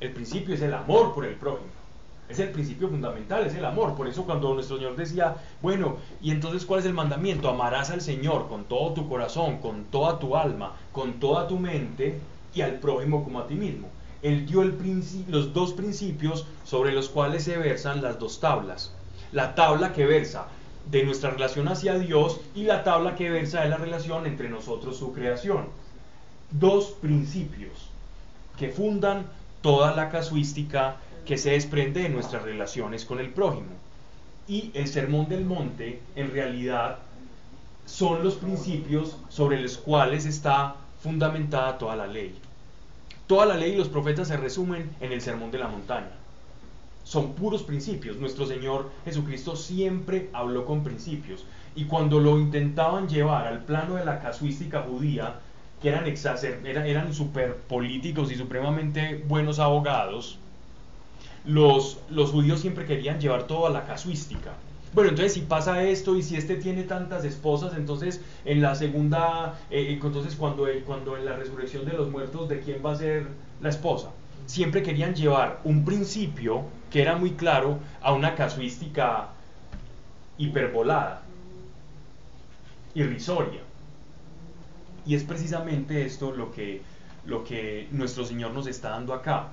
[0.01, 1.84] El principio es el amor por el prójimo.
[2.29, 3.95] Es el principio fundamental, es el amor.
[3.95, 7.49] Por eso cuando nuestro Señor decía, bueno, y entonces ¿cuál es el mandamiento?
[7.49, 12.19] Amarás al Señor con todo tu corazón, con toda tu alma, con toda tu mente
[12.55, 13.89] y al prójimo como a ti mismo.
[14.23, 14.65] Él dio
[15.29, 18.91] los dos principios sobre los cuales se versan las dos tablas.
[19.33, 20.47] La tabla que versa
[20.91, 24.97] de nuestra relación hacia Dios y la tabla que versa de la relación entre nosotros,
[24.97, 25.67] su creación.
[26.51, 27.73] Dos principios
[28.59, 29.27] que fundan
[29.61, 33.69] toda la casuística que se desprende de nuestras relaciones con el prójimo.
[34.47, 36.99] Y el Sermón del Monte, en realidad,
[37.87, 42.35] son los principios sobre los cuales está fundamentada toda la ley.
[43.27, 46.25] Toda la ley y los profetas se resumen en el Sermón de la Montaña
[47.05, 48.17] son puros principios.
[48.17, 51.45] Nuestro Señor Jesucristo siempre habló con principios.
[51.77, 55.37] Y cuando lo intentaban llevar al plano de la casuística judía,
[55.81, 56.07] que eran,
[56.65, 60.39] eran, eran super políticos y supremamente buenos abogados,
[61.45, 61.99] los,
[62.31, 64.53] judíos siempre querían llevar todo a la casuística.
[64.95, 69.59] Bueno, entonces si pasa esto y si este tiene tantas esposas, entonces en la segunda,
[69.71, 73.27] eh, entonces cuando, cuando en la resurrección de los muertos, ¿de quién va a ser
[73.61, 74.11] la esposa?
[74.47, 79.31] Siempre querían llevar un principio que era muy claro a una casuística
[80.39, 81.23] hiperbolada,
[82.95, 83.61] irrisoria.
[85.07, 86.83] Y es precisamente esto lo que,
[87.27, 89.49] lo que nuestro Señor nos está dando acá.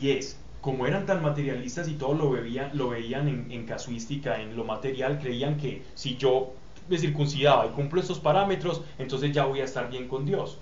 [0.00, 2.34] Y es, como eran tan materialistas y todo lo,
[2.72, 6.54] lo veían en, en casuística, en lo material, creían que si yo
[6.88, 10.56] me circuncidaba y cumplo estos parámetros, entonces ya voy a estar bien con Dios.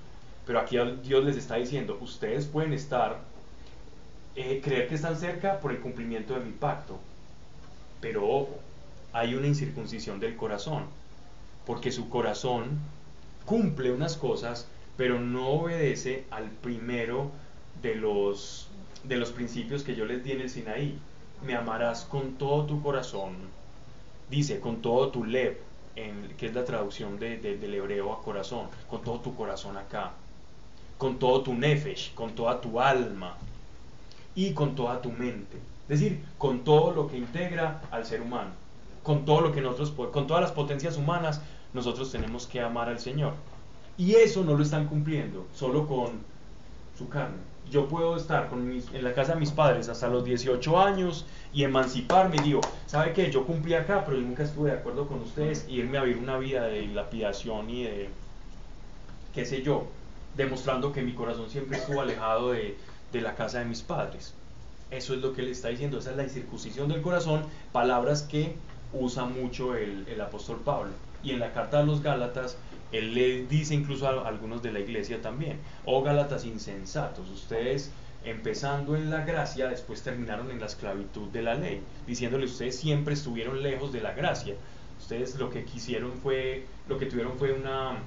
[0.44, 3.20] Pero aquí Dios les está diciendo, ustedes pueden estar,
[4.34, 6.98] eh, creer que están cerca por el cumplimiento de mi pacto.
[8.00, 8.58] Pero ojo,
[9.12, 10.86] hay una incircuncisión del corazón,
[11.64, 12.80] porque su corazón
[13.46, 14.66] cumple unas cosas,
[14.96, 17.30] pero no obedece al primero
[17.82, 18.68] de los,
[19.04, 20.98] de los principios que yo les di en el Sinaí.
[21.44, 23.34] Me amarás con todo tu corazón,
[24.30, 25.58] dice, con todo tu lev,
[25.96, 30.12] en, que es la traducción de, del hebreo a corazón, con todo tu corazón acá,
[30.98, 33.36] con todo tu nefesh, con toda tu alma
[34.34, 35.58] y con toda tu mente.
[35.88, 38.50] Es decir, con todo lo que integra al ser humano,
[39.02, 41.42] con todo lo que nosotros, con todas las potencias humanas,
[41.74, 43.34] nosotros tenemos que amar al Señor.
[43.98, 46.20] Y eso no lo están cumpliendo, solo con
[46.96, 50.78] su carne yo puedo estar con en la casa de mis padres hasta los 18
[50.78, 51.24] años
[51.54, 52.36] y emanciparme.
[52.36, 53.30] Y digo, ¿sabe qué?
[53.30, 56.22] Yo cumplí acá, pero yo nunca estuve de acuerdo con ustedes y irme a vivir
[56.22, 58.10] una vida de lapidación y de,
[59.34, 59.86] qué sé yo,
[60.36, 62.76] demostrando que mi corazón siempre estuvo alejado de,
[63.10, 64.34] de la casa de mis padres.
[64.90, 67.42] Eso es lo que le está diciendo, esa es la incircuncisión del corazón,
[67.72, 68.54] palabras que
[68.92, 70.90] usa mucho el, el apóstol Pablo.
[71.24, 72.58] Y en la carta a los Gálatas
[72.92, 77.90] él le dice incluso a algunos de la iglesia también, oh Gálatas insensatos, ustedes
[78.24, 83.14] empezando en la gracia, después terminaron en la esclavitud de la ley, diciéndole ustedes siempre
[83.14, 84.54] estuvieron lejos de la gracia.
[85.00, 87.98] Ustedes lo que quisieron fue, lo que tuvieron fue una,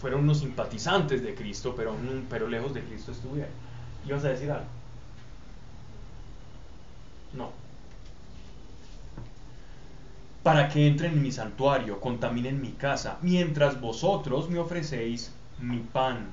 [0.00, 1.96] fueron unos simpatizantes de Cristo, pero,
[2.30, 3.50] pero lejos de Cristo estuvieron.
[4.06, 4.66] ¿Ibas a decir algo?
[7.32, 7.63] No
[10.44, 16.26] para que entren en mi santuario, contaminen mi casa, mientras vosotros me ofrecéis mi pan,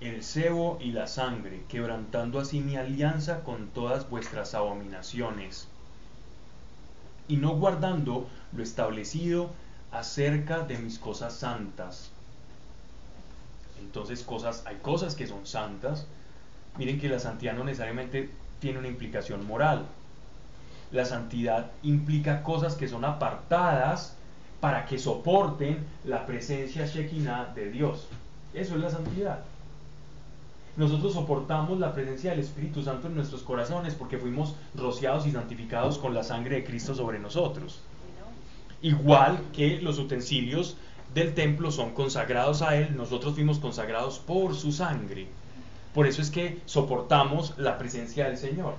[0.00, 5.66] el cebo y la sangre, quebrantando así mi alianza con todas vuestras abominaciones,
[7.26, 9.50] y no guardando lo establecido
[9.90, 12.12] acerca de mis cosas santas.
[13.80, 14.24] Entonces,
[14.66, 16.06] hay cosas que son santas.
[16.76, 18.30] Miren que la santidad no necesariamente
[18.60, 19.86] tiene una implicación moral.
[20.90, 24.16] La santidad implica cosas que son apartadas
[24.60, 28.08] para que soporten la presencia Shekinah de Dios.
[28.54, 29.40] Eso es la santidad.
[30.76, 35.98] Nosotros soportamos la presencia del Espíritu Santo en nuestros corazones porque fuimos rociados y santificados
[35.98, 37.80] con la sangre de Cristo sobre nosotros.
[38.80, 40.76] Igual que los utensilios
[41.14, 45.26] del templo son consagrados a Él, nosotros fuimos consagrados por su sangre.
[45.94, 48.74] Por eso es que soportamos la presencia del Señor.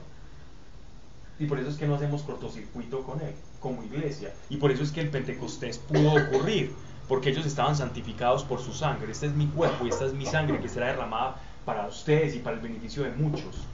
[1.40, 4.34] Y por eso es que no hacemos cortocircuito con él, como iglesia.
[4.50, 6.74] Y por eso es que el Pentecostés pudo ocurrir,
[7.08, 9.12] porque ellos estaban santificados por su sangre.
[9.12, 12.40] Este es mi cuerpo y esta es mi sangre que será derramada para ustedes y
[12.40, 13.66] para el beneficio de muchos.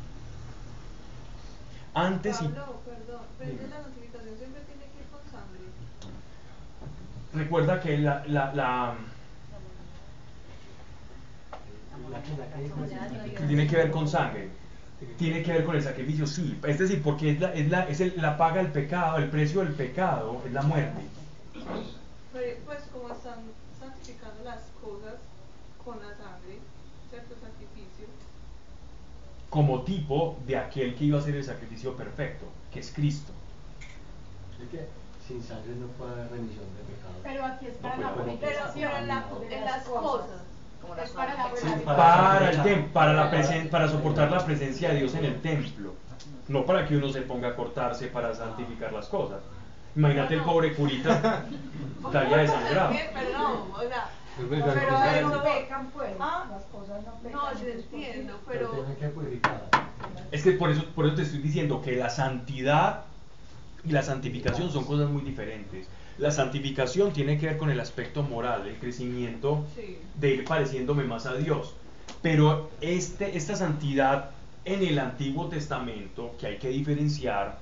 [1.96, 2.48] Antes y...
[2.48, 2.76] perdón,
[3.40, 5.62] pero la santificación siempre tiene que ir con sangre.
[7.34, 8.96] Recuerda que la, la, la
[13.48, 14.50] tiene que ver con sangre
[15.17, 16.57] tiene que ver con el sacrificio, sí.
[16.65, 19.61] Es decir, porque es la, es la, es el, la paga del pecado, el precio
[19.61, 21.01] del pecado es la muerte.
[22.34, 23.39] Pues como están
[23.80, 25.15] santificando las cosas
[25.84, 26.59] con la sangre,
[27.09, 27.35] ¿cierto?
[27.35, 28.07] Sacrificio.
[29.49, 33.31] Como tipo de aquel que iba a ser el sacrificio perfecto, que es Cristo.
[34.61, 34.88] Es que
[35.27, 37.15] sin sangre no puede haber remisión de pecado.
[37.23, 38.91] Pero aquí es para la purificación,
[39.51, 40.41] en las cosas
[40.86, 43.32] para, el para, la
[43.70, 45.94] para soportar la presencia de Dios en el templo,
[46.48, 49.40] no para que uno se ponga a cortarse para santificar las cosas.
[49.95, 51.45] Imagínate el pobre curita,
[52.06, 52.94] estaría desangrado.
[53.14, 56.45] Perdón, o sea, pero no pecan pues, ¿Ah?
[56.52, 57.32] las cosas no pecan.
[57.32, 58.86] No, yo entiendo, pero...
[60.32, 63.06] Es que por eso, por eso te estoy diciendo que la santidad
[63.86, 65.88] y la santificación son cosas muy diferentes.
[66.18, 69.66] La santificación tiene que ver con el aspecto moral, el crecimiento
[70.20, 71.74] de ir pareciéndome más a Dios.
[72.22, 74.32] Pero este, esta santidad
[74.64, 77.60] en el Antiguo Testamento, que hay que diferenciar,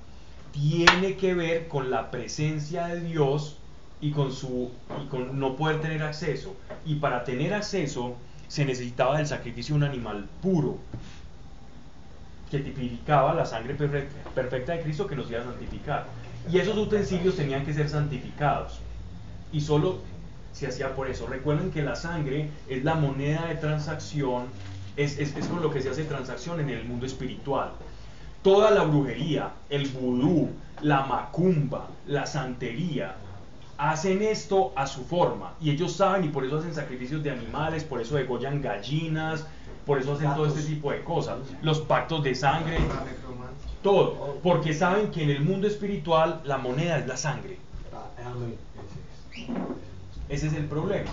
[0.52, 3.58] tiene que ver con la presencia de Dios
[4.00, 4.72] y con, su,
[5.04, 6.56] y con no poder tener acceso.
[6.86, 8.16] Y para tener acceso
[8.48, 10.78] se necesitaba del sacrificio de un animal puro,
[12.52, 16.06] que tipificaba la sangre perfecta de Cristo que nos iba a santificar.
[16.52, 18.80] Y esos utensilios tenían que ser santificados.
[19.52, 20.00] Y solo
[20.52, 21.28] se hacía por eso.
[21.28, 24.46] Recuerden que la sangre es la moneda de transacción,
[24.96, 27.72] es, es, con lo que se hace transacción en el mundo espiritual.
[28.42, 30.50] Toda la brujería, el vudú,
[30.82, 33.16] la macumba, la santería,
[33.78, 35.54] hacen esto a su forma.
[35.62, 39.48] Y ellos saben y por eso hacen sacrificios de animales, por eso degollan gallinas,
[39.86, 41.38] por eso hacen todo este tipo de cosas.
[41.62, 42.78] Los pactos de sangre,
[43.84, 47.58] todo, porque saben que en el mundo espiritual la moneda es la sangre.
[50.30, 51.12] Ese es el problema.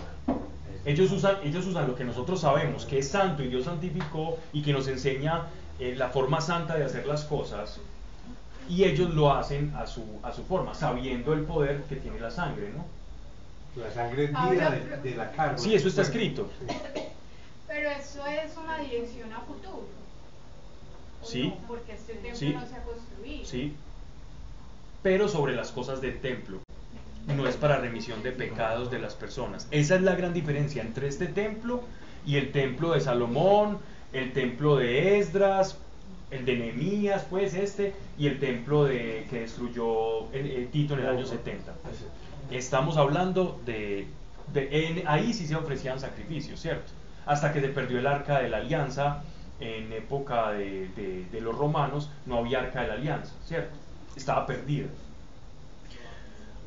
[0.86, 4.62] Ellos usan, ellos usan lo que nosotros sabemos, que es santo y Dios santificó y
[4.62, 5.48] que nos enseña
[5.78, 7.80] eh, la forma santa de hacer las cosas,
[8.68, 12.30] y ellos lo hacen a su, a su forma, sabiendo el poder que tiene la
[12.30, 12.86] sangre, ¿no?
[13.82, 15.58] La sangre es vida de, de, la carne.
[15.58, 16.48] Sí, eso está escrito.
[17.68, 19.86] Pero eso es una dirección a futuro.
[21.22, 21.52] Sí.
[21.68, 23.44] Porque este templo no se ha construido.
[23.44, 23.74] Sí.
[25.02, 26.58] Pero sobre las cosas del templo.
[27.26, 29.68] No es para remisión de pecados de las personas.
[29.70, 31.82] Esa es la gran diferencia entre este templo
[32.26, 33.78] y el templo de Salomón,
[34.12, 35.78] el templo de Esdras,
[36.30, 40.26] el de Nehemías, pues este, y el templo de, que destruyó
[40.72, 41.72] Tito en el año 70.
[42.50, 44.06] Estamos hablando de,
[44.52, 46.90] de ahí sí se ofrecían sacrificios, ¿cierto?
[47.26, 49.22] Hasta que se perdió el arca de la alianza
[49.60, 53.76] en época de, los romanos, no había arca de la alianza, ¿cierto?
[54.16, 54.86] Estaba perdida.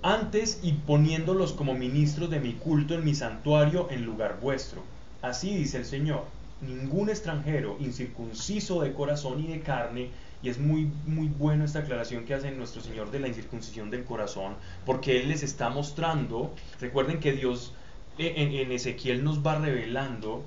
[0.01, 4.83] Antes y poniéndolos como ministros de mi culto en mi santuario en lugar vuestro.
[5.21, 6.25] Así dice el Señor
[6.61, 10.09] ningún extranjero incircunciso de corazón y de carne,
[10.41, 14.03] y es muy, muy bueno esta aclaración que hace nuestro Señor de la incircuncisión del
[14.03, 14.55] corazón,
[14.85, 17.73] porque Él les está mostrando, recuerden que Dios
[18.17, 20.43] en Ezequiel nos va revelando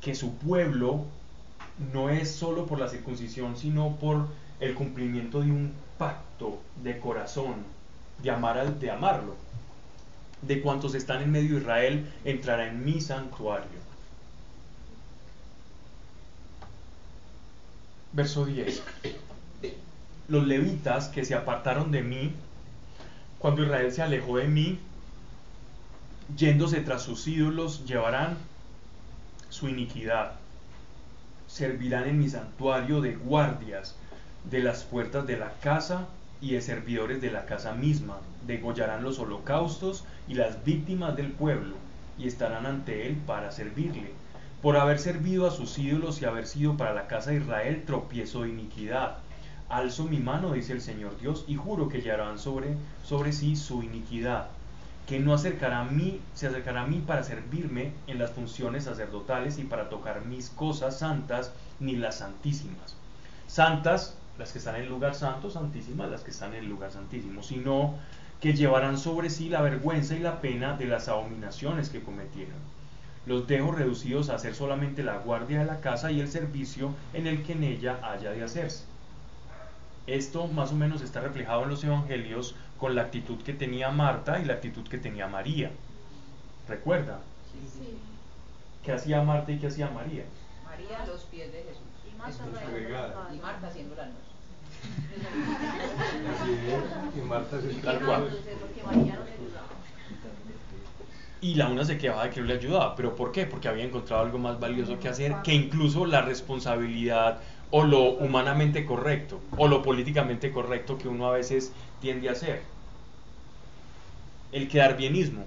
[0.00, 1.04] que su pueblo
[1.92, 4.28] no es solo por la circuncisión, sino por
[4.60, 7.54] el cumplimiento de un pacto de corazón,
[8.22, 9.34] de amar al, de amarlo.
[10.42, 13.86] De cuantos están en medio de Israel, entrará en mi santuario.
[18.16, 18.82] verso 10.
[20.28, 22.32] Los levitas que se apartaron de mí,
[23.38, 24.78] cuando Israel se alejó de mí,
[26.34, 28.38] yéndose tras sus ídolos, llevarán
[29.50, 30.32] su iniquidad.
[31.56, 33.94] Servirán en mi santuario de guardias
[34.44, 36.06] de las puertas de la casa
[36.38, 38.18] y de servidores de la casa misma.
[38.46, 41.76] Degollarán los holocaustos y las víctimas del pueblo
[42.18, 44.12] y estarán ante él para servirle
[44.60, 48.42] por haber servido a sus ídolos y haber sido para la casa de Israel tropiezo
[48.42, 49.16] de iniquidad.
[49.70, 53.82] Alzo mi mano, dice el Señor Dios, y juro que llevarán sobre, sobre sí su
[53.82, 54.48] iniquidad,
[55.06, 59.58] que no acercará a mí, se acercará a mí para servirme en las funciones sacerdotales
[59.58, 62.96] y para tocar mis cosas santas, ni las santísimas.
[63.46, 66.90] Santas, las que están en el lugar santo, santísimas, las que están en el lugar
[66.90, 67.94] santísimo, sino
[68.40, 72.76] que llevarán sobre sí la vergüenza y la pena de las abominaciones que cometieron
[73.26, 77.26] los dejo reducidos a hacer solamente la guardia de la casa y el servicio en
[77.26, 78.84] el que en ella haya de hacerse.
[80.06, 84.38] Esto más o menos está reflejado en los evangelios con la actitud que tenía Marta
[84.38, 85.70] y la actitud que tenía María.
[86.68, 87.20] ¿Recuerda?
[87.52, 87.98] Sí.
[88.84, 90.24] ¿Qué hacía Marta y qué hacía María?
[90.64, 91.82] María a los pies de Jesús.
[92.06, 92.44] Y Marta,
[93.34, 94.16] y Marta haciendo la noche.
[97.16, 99.76] y Marta se Porque María no le ayudaba
[101.40, 102.96] y la una se quejaba de que no le ayudaba.
[102.96, 103.46] ¿Pero por qué?
[103.46, 107.40] Porque había encontrado algo más valioso que hacer que incluso la responsabilidad
[107.70, 112.62] o lo humanamente correcto o lo políticamente correcto que uno a veces tiende a hacer.
[114.52, 115.44] El quedar bienismo.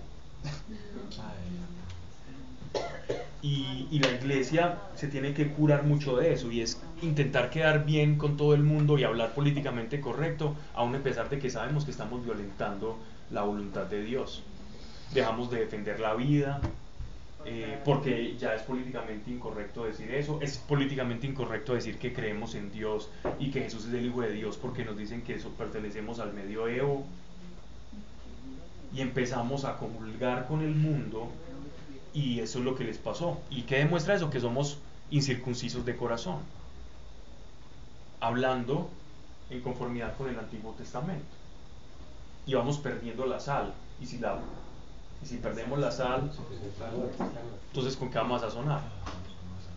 [3.42, 7.86] Y, y, la iglesia se tiene que curar mucho de eso y es intentar quedar
[7.86, 11.86] bien con todo el mundo y hablar políticamente correcto, aun a pesar de que sabemos
[11.86, 12.98] que estamos violentando
[13.32, 14.44] la voluntad de Dios
[15.14, 16.62] dejamos de defender la vida,
[17.46, 22.72] eh, porque ya es políticamente incorrecto decir eso, es políticamente incorrecto decir que creemos en
[22.72, 23.10] Dios
[23.40, 26.34] y que Jesús es el Hijo de Dios porque nos dicen que eso pertenecemos al
[26.34, 27.06] medioevo
[28.94, 31.30] y empezamos a comulgar con el mundo
[32.14, 33.40] y eso es lo que les pasó.
[33.50, 34.30] ¿Y qué demuestra eso?
[34.30, 34.80] Que somos
[35.10, 36.40] incircuncisos de corazón,
[38.20, 38.90] hablando
[39.50, 41.40] en conformidad con el Antiguo Testamento
[42.46, 44.40] y vamos perdiendo la sal y si la
[45.22, 46.32] y si perdemos la sal,
[47.68, 48.82] entonces ¿con qué vamos a sazonar?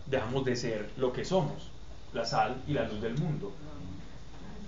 [0.07, 1.71] Dejamos de ser lo que somos,
[2.13, 3.53] la sal y la luz del mundo.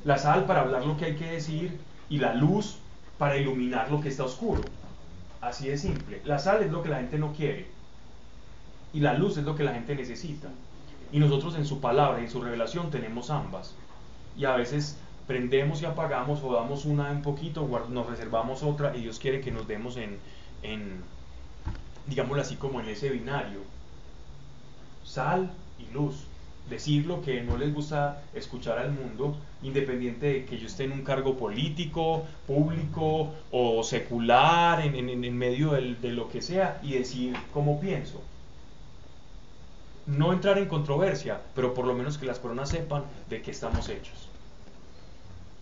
[0.05, 2.79] La sal para hablar lo que hay que decir y la luz
[3.19, 4.63] para iluminar lo que está oscuro.
[5.41, 6.23] Así de simple.
[6.25, 7.67] La sal es lo que la gente no quiere
[8.95, 10.49] y la luz es lo que la gente necesita.
[11.13, 13.75] Y nosotros en su palabra y en su revelación tenemos ambas.
[14.37, 14.97] Y a veces
[15.27, 19.51] prendemos y apagamos o damos una un poquito, nos reservamos otra y Dios quiere que
[19.51, 20.19] nos demos en,
[20.65, 21.03] en,
[22.07, 23.61] digámoslo así, como en ese binario,
[25.05, 26.27] sal y luz.
[26.69, 30.93] Decir lo que no les gusta escuchar al mundo, independiente de que yo esté en
[30.93, 37.36] un cargo político, público o secular, en, en, medio de lo que sea, y decir
[37.53, 38.23] cómo pienso.
[40.07, 43.91] No entrar en controversia, pero por lo menos que las personas sepan de qué estamos
[43.91, 44.31] hechos.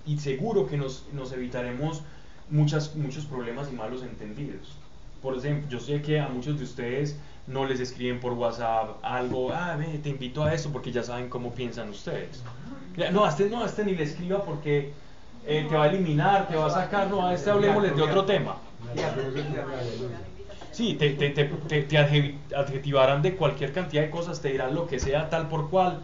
[0.06, 2.02] Y seguro que nos, nos evitaremos
[2.48, 4.76] muchas, muchos problemas y malos entendidos
[5.22, 7.16] Por ejemplo, yo sé que a muchos de ustedes
[7.46, 11.28] no les escriben por WhatsApp algo, ah, ve, te invito a esto porque ya saben
[11.28, 12.42] cómo piensan ustedes.
[13.12, 14.92] No, a este, no, a este ni le escriba porque
[15.46, 18.24] eh, te va a eliminar, te va a sacar, no, a este hablemosles de otro
[18.24, 18.56] tema.
[20.72, 21.98] Sí, te, te, te, te,
[22.56, 26.00] adjetivarán de cualquier cantidad de cosas, te dirán lo que sea, tal por cual,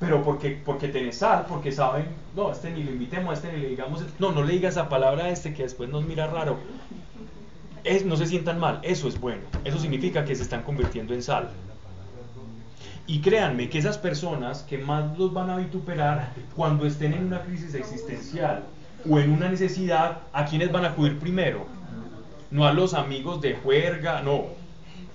[0.00, 3.52] pero porque, porque tenés sal, porque saben, no, a este ni lo invitemos, a este
[3.52, 6.26] ni le digamos, no, no le digas esa palabra a este que después nos mira
[6.26, 6.56] raro.
[8.04, 11.50] No se sientan mal, eso es bueno, eso significa que se están convirtiendo en sal.
[13.06, 17.40] Y créanme que esas personas que más los van a vituperar cuando estén en una
[17.40, 18.64] crisis existencial
[19.08, 21.78] o en una necesidad, ¿a quiénes van a acudir primero?
[22.50, 24.46] no a los amigos de juerga, no.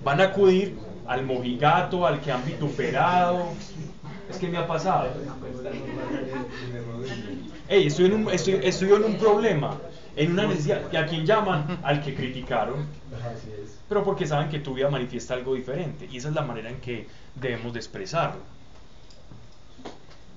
[0.04, 0.76] Van a acudir
[1.06, 3.46] al mojigato, al que han vituperado.
[4.30, 5.08] Es que me ha pasado.
[7.98, 9.78] Un, estoy, en un problema,
[10.16, 10.82] en una necesidad.
[10.92, 11.80] ¿Y a quién llaman?
[11.82, 12.86] Al que criticaron.
[13.88, 16.08] Pero porque saben que tu vida manifiesta algo diferente.
[16.10, 18.40] Y esa es la manera en que debemos de expresarlo.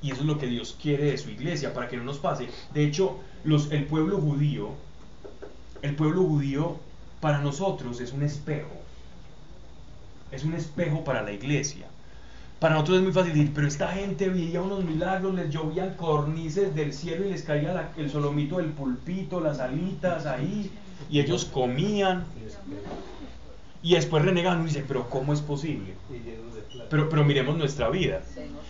[0.01, 2.47] Y eso es lo que Dios quiere de su iglesia, para que no nos pase.
[2.73, 4.69] De hecho, los, el pueblo judío,
[5.81, 6.77] el pueblo judío
[7.19, 8.69] para nosotros es un espejo.
[10.31, 11.87] Es un espejo para la iglesia.
[12.59, 16.73] Para nosotros es muy fácil decir, pero esta gente veía unos milagros, les llovían cornices
[16.73, 20.71] del cielo y les caía el solomito del pulpito, las alitas ahí,
[21.09, 22.25] y ellos comían.
[23.83, 25.93] Y después renegan y dicen, pero ¿cómo es posible?
[26.89, 28.21] Pero, pero miremos nuestra vida.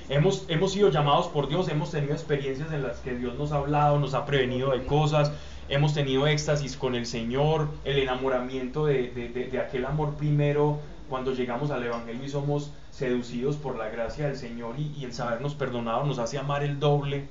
[0.09, 3.57] Hemos, hemos sido llamados por Dios, hemos tenido experiencias en las que Dios nos ha
[3.57, 5.31] hablado, nos ha prevenido de cosas,
[5.69, 11.83] hemos tenido éxtasis con el Señor, el enamoramiento de, aquel amor primero cuando llegamos al
[11.83, 16.37] Evangelio y somos seducidos por la gracia del Señor y, el sabernos perdonado nos hace
[16.37, 17.27] amar el doble.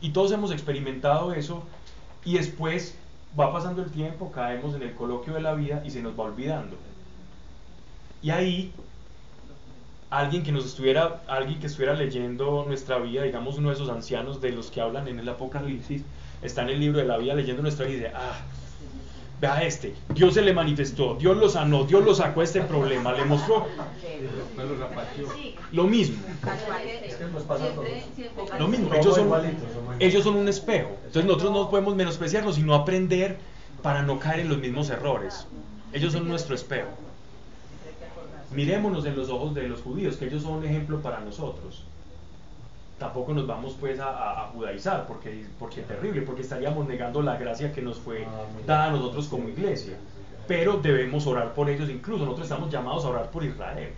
[0.00, 1.62] Y todos hemos experimentado eso
[2.24, 2.96] y después
[3.38, 6.24] va pasando el tiempo, caemos en el coloquio de la vida y se nos va
[6.24, 6.76] olvidando.
[8.22, 8.72] Y ahí
[10.10, 14.40] alguien que nos estuviera, alguien que estuviera leyendo nuestra vida, digamos uno de esos ancianos
[14.40, 16.02] de los que hablan en el Apocalipsis,
[16.42, 18.40] está en el libro de la vida leyendo nuestra vida y dice, ah,
[19.40, 23.24] vea este, Dios se le manifestó, Dios lo sanó, Dios lo sacó este problema, le
[23.24, 23.66] mostró
[25.72, 26.22] lo mismo.
[28.58, 29.30] Lo mismo, ellos son,
[29.98, 30.90] ellos son un espejo.
[31.06, 33.38] Entonces nosotros no podemos menospreciarlos, sino aprender
[33.82, 35.46] para no caer en los mismos errores.
[35.92, 36.88] Ellos son nuestro espejo.
[38.52, 41.84] Mirémonos en los ojos de los judíos, que ellos son un ejemplo para nosotros
[42.98, 47.72] tampoco nos vamos pues a, judaizar, porque, porque es terrible, porque estaríamos negando la gracia
[47.72, 48.26] que nos fue
[48.66, 49.96] dada a nosotros como iglesia.
[50.46, 53.92] Pero debemos orar por ellos, incluso nosotros estamos llamados a orar por Israel.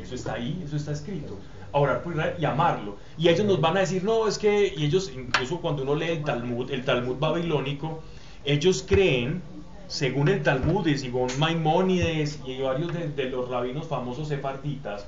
[0.00, 1.36] Eso está ahí, eso está escrito.
[1.72, 2.96] A orar por Israel y amarlo.
[3.18, 6.10] Y ellos nos van a decir, no, es que, y ellos, incluso cuando uno lee
[6.10, 8.02] el Talmud, el Talmud babilónico,
[8.44, 9.42] ellos creen,
[9.88, 15.06] según el Talmud y según Maimónides y varios de, de los rabinos famosos sefarditas,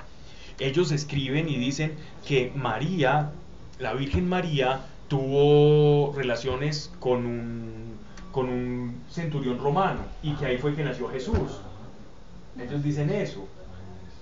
[0.58, 1.94] ellos escriben y dicen
[2.26, 3.30] que María,
[3.78, 7.96] la Virgen María, tuvo relaciones con un,
[8.32, 11.60] con un centurión romano y que ahí fue que nació Jesús.
[12.58, 13.46] Ellos dicen eso.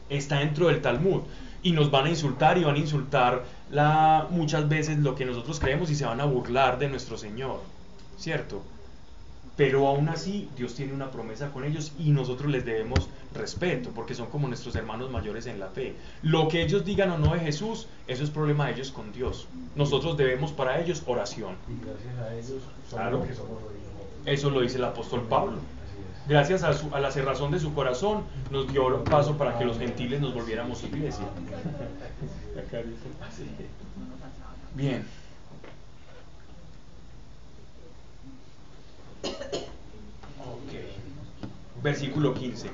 [0.09, 1.23] Está dentro del Talmud.
[1.63, 5.59] Y nos van a insultar y van a insultar la, muchas veces lo que nosotros
[5.59, 7.61] creemos y se van a burlar de nuestro Señor.
[8.19, 8.63] ¿Cierto?
[9.57, 14.15] Pero aún así Dios tiene una promesa con ellos y nosotros les debemos respeto porque
[14.15, 15.97] son como nuestros hermanos mayores en la fe.
[16.23, 19.49] Lo que ellos digan o no de Jesús, eso es problema de ellos con Dios.
[19.75, 21.57] Nosotros debemos para ellos oración.
[21.69, 23.27] Y gracias a ellos claro.
[24.27, 25.59] Eso lo dice el apóstol Pablo.
[26.29, 30.21] Gracias a, a, la cerrazón de su corazón nos dio paso para que los gentiles
[30.21, 31.25] nos volviéramos iglesia.
[34.75, 35.07] Bien.
[41.83, 42.71] Versículo 15.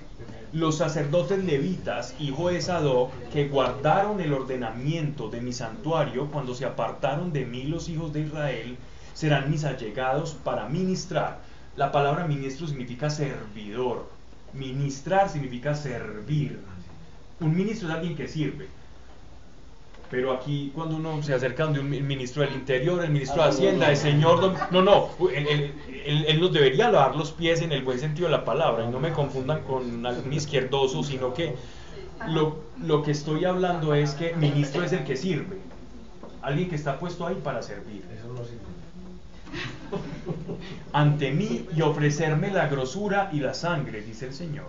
[0.53, 6.65] Los sacerdotes levitas, hijo de Sadoc, que guardaron el ordenamiento de mi santuario cuando se
[6.65, 8.77] apartaron de mí los hijos de Israel,
[9.15, 11.41] serán mis allegados para ministrar.
[11.77, 14.07] La palabra ministro significa servidor.
[14.53, 16.61] Ministrar significa servir.
[17.41, 18.69] Un ministro es alguien que sirve.
[20.13, 23.89] Pero aquí cuando uno se acerca de un ministro del Interior, el ministro de Hacienda,
[23.89, 24.55] el señor...
[24.71, 28.85] no, no, él, nos debería lavar los pies en el buen sentido de la palabra,
[28.85, 31.55] y no me confundan con algún izquierdoso, sino que
[32.29, 35.57] lo, lo que estoy hablando es que ministro es el que sirve,
[36.43, 38.05] alguien que está puesto ahí para servir.
[40.93, 44.69] Ante mí y ofrecerme la grosura y la sangre, dice el Señor.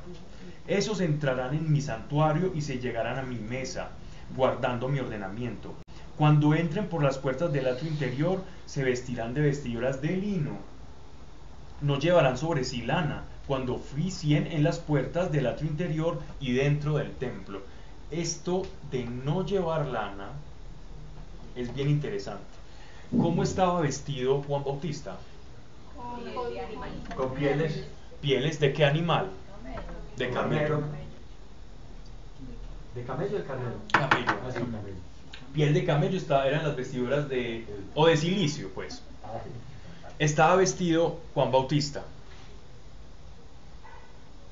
[0.69, 3.89] Esos entrarán en mi santuario y se llegarán a mi mesa
[4.35, 5.73] guardando mi ordenamiento.
[6.17, 10.57] Cuando entren por las puertas del atrio interior, se vestirán de vestiduras de lino.
[11.81, 16.53] No llevarán sobre sí lana, cuando fui cien en las puertas del atrio interior y
[16.53, 17.61] dentro del templo.
[18.11, 20.29] Esto de no llevar lana
[21.55, 22.43] es bien interesante.
[23.11, 25.17] ¿Cómo estaba vestido Juan Bautista?
[27.15, 27.85] Con pieles.
[28.21, 29.27] ¿Pieles de qué animal?
[30.17, 30.81] De camello.
[32.95, 33.75] ¿De camello o de carnero?
[33.91, 34.25] Camello.
[34.27, 34.95] Ah, sí, camello.
[35.53, 37.65] Piel de camello estaba, eran las vestiduras de...
[37.93, 39.01] o de silicio, pues.
[40.19, 42.03] Estaba vestido Juan Bautista.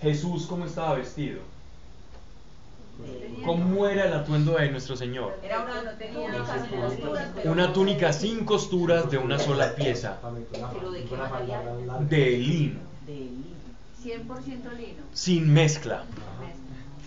[0.02, 1.40] Jesús, ¿cómo estaba vestido?
[3.46, 5.40] ¿Cómo era el atuendo de nuestro Señor?
[5.44, 10.20] Era una, no tenía Una túnica sin costuras de una sola pieza,
[12.08, 12.80] de lino,
[14.04, 15.04] 100% lino.
[15.14, 16.04] sin mezcla.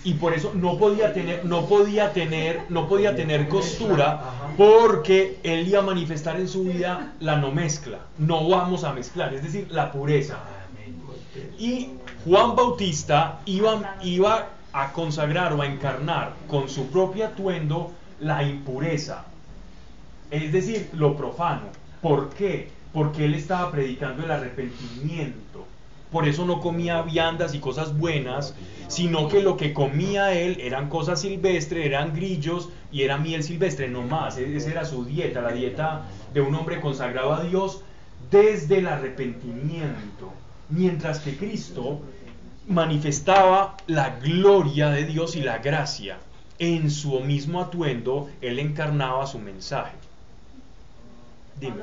[0.05, 5.67] Y por eso no podía tener, no podía tener, no podía tener costura, porque él
[5.67, 8.01] iba a manifestar en su vida la no mezcla.
[8.19, 10.39] No vamos a mezclar, es decir, la pureza.
[11.59, 11.91] Y
[12.25, 19.25] Juan Bautista iba, iba a consagrar o a encarnar con su propio atuendo la impureza,
[20.31, 21.63] es decir, lo profano.
[22.03, 22.71] ¿Por qué?
[22.93, 25.67] Porque él estaba predicando el arrepentimiento.
[26.15, 28.55] Por eso no comía viandas y cosas buenas,
[28.87, 33.89] sino que lo que comía él eran cosas silvestres, eran grillos y era miel silvestre,
[33.89, 34.39] no más.
[34.39, 37.83] E- Esa era su dieta, la dieta de un hombre consagrado a Dios
[38.31, 40.33] desde el arrepentimiento.
[40.69, 42.01] Mientras que Cristo
[42.69, 46.19] manifestaba la gloria de Dios y la gracia.
[46.61, 49.97] En su mismo atuendo, él encarnaba su mensaje.
[51.59, 51.75] Dime.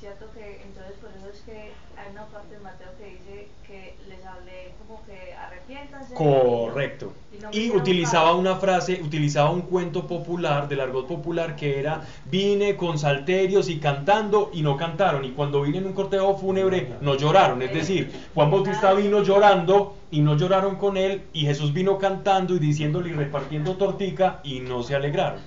[0.00, 3.96] Cierto que entonces por eso es que hay una parte de Mateo que dice que
[4.08, 6.14] les hablé como que arrepiéntanse.
[6.14, 7.12] Correcto.
[7.50, 12.76] y no utilizaba una frase, utilizaba un cuento popular, del argot popular, que era, vine
[12.76, 15.24] con salterios y cantando y no cantaron.
[15.24, 17.60] Y cuando vine en un cortejo fúnebre, no lloraron.
[17.62, 21.22] Es decir, Juan Bautista vino llorando y no lloraron con él.
[21.32, 25.40] Y Jesús vino cantando y diciéndole y repartiendo tortica y no se alegraron.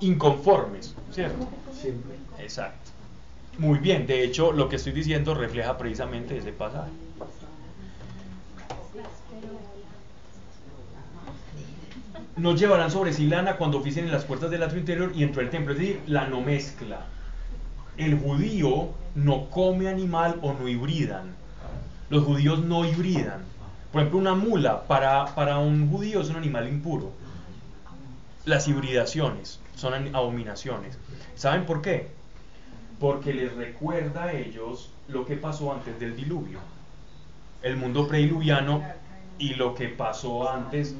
[0.00, 1.46] Inconformes, ¿cierto?
[1.72, 2.16] Siempre.
[2.40, 2.83] Exacto.
[3.58, 6.90] Muy bien, de hecho lo que estoy diciendo refleja precisamente ese pasaje.
[12.36, 15.40] No llevarán sobre sí lana cuando oficien en las puertas del atrio interior y dentro
[15.40, 17.06] del templo, es decir, la no mezcla.
[17.96, 21.36] El judío no come animal o no hibridan.
[22.10, 23.44] Los judíos no hibridan.
[23.92, 27.12] Por ejemplo, una mula para, para un judío es un animal impuro.
[28.44, 30.98] Las hibridaciones son abominaciones.
[31.36, 32.10] ¿Saben por qué?
[33.04, 36.58] Porque les recuerda a ellos lo que pasó antes del diluvio.
[37.62, 38.82] El mundo prediluviano
[39.38, 40.96] y lo que pasó antes,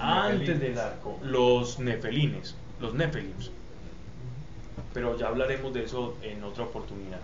[0.00, 1.18] antes del arco.
[1.22, 3.50] Los nefelines, los nefelims.
[4.94, 7.20] Pero ya hablaremos de eso en otra oportunidad.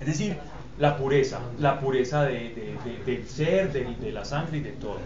[0.00, 0.38] Es decir,
[0.78, 5.00] la pureza, la pureza de- de- de- del ser, de la sangre y de todo.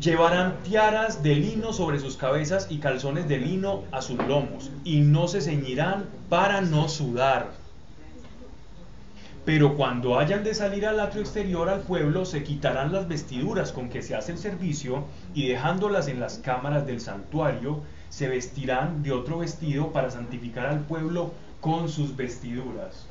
[0.00, 5.00] Llevarán tiaras de lino sobre sus cabezas y calzones de lino a sus lomos, y
[5.00, 7.52] no se ceñirán para no sudar.
[9.44, 13.88] Pero cuando hayan de salir al atrio exterior al pueblo, se quitarán las vestiduras con
[13.88, 15.04] que se hace el servicio,
[15.34, 20.80] y dejándolas en las cámaras del santuario, se vestirán de otro vestido para santificar al
[20.80, 23.06] pueblo con sus vestiduras.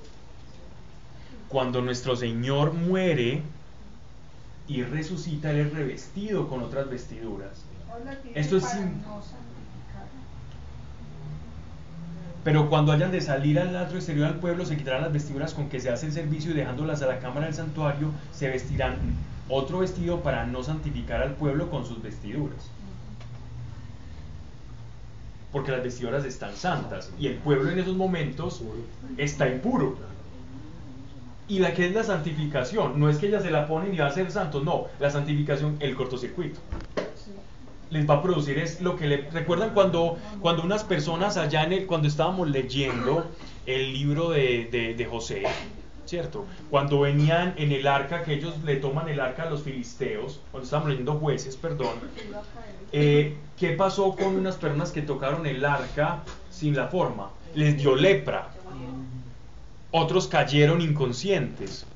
[1.49, 3.43] Cuando nuestro Señor muere,
[4.67, 7.65] y resucita, él es revestido con otras vestiduras.
[8.33, 8.65] Esto es
[12.43, 15.69] Pero cuando hayan de salir al atrio exterior al pueblo, se quitarán las vestiduras con
[15.69, 18.97] que se hace el servicio y dejándolas a la cámara del santuario, se vestirán
[19.47, 22.69] otro vestido para no santificar al pueblo con sus vestiduras.
[25.53, 28.61] Porque las vestiduras están santas y el pueblo en esos momentos
[29.17, 30.12] está impuro.
[31.47, 34.07] Y la que es la santificación, no es que ellas se la ponen y va
[34.07, 36.59] a ser santos, no, la santificación, el cortocircuito.
[37.89, 41.73] Les va a producir es lo que le recuerdan cuando, cuando unas personas allá en
[41.73, 43.29] el, cuando estábamos leyendo
[43.65, 45.43] el libro de, de- de José,
[46.05, 46.45] ¿cierto?
[46.71, 50.63] Cuando venían en el arca, que ellos le toman el arca a los filisteos, cuando
[50.65, 51.95] estábamos leyendo jueces, perdón,
[52.93, 57.29] eh, ¿qué pasó con unas personas que tocaron el arca sin la forma?
[57.53, 58.49] Les dio lepra.
[59.93, 61.87] Otros cayeron inconscientes.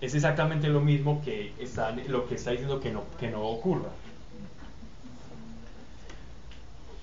[0.00, 3.92] Es exactamente lo mismo que está, lo que está diciendo que no, que no ocurra.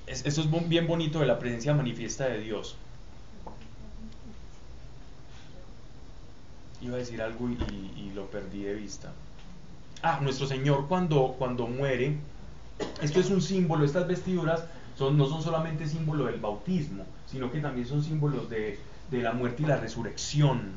[0.07, 2.79] Es- eso es bien bonito de la presencia manifiesta de Dios.
[6.79, 9.15] Iba a decir algo y, y- y lo perdí de vista.
[10.01, 12.27] Ah, nuestro Señor cuando, cuando muere,
[12.99, 17.61] esto es un símbolo, estas vestiduras son, no son solamente símbolo del bautismo, sino que
[17.61, 20.71] también son símbolos de, de la muerte y la resurrección.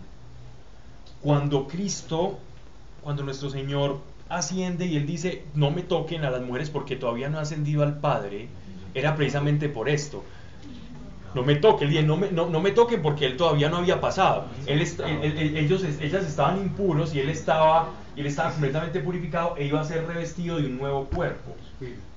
[1.21, 2.39] Cuando Cristo,
[3.03, 3.99] cuando nuestro Señor
[4.29, 7.83] asciende y Él dice, no me toquen a las mujeres porque todavía no ha ascendido
[7.83, 8.49] al Padre,
[8.95, 10.25] era precisamente por esto.
[11.35, 14.47] No me toquen, no me, no, no me toquen porque Él todavía no había pasado.
[14.67, 19.85] Él, ellos, ellas estaban impuros y Él estaba, él estaba completamente purificado e iba a
[19.85, 21.55] ser revestido de un nuevo cuerpo.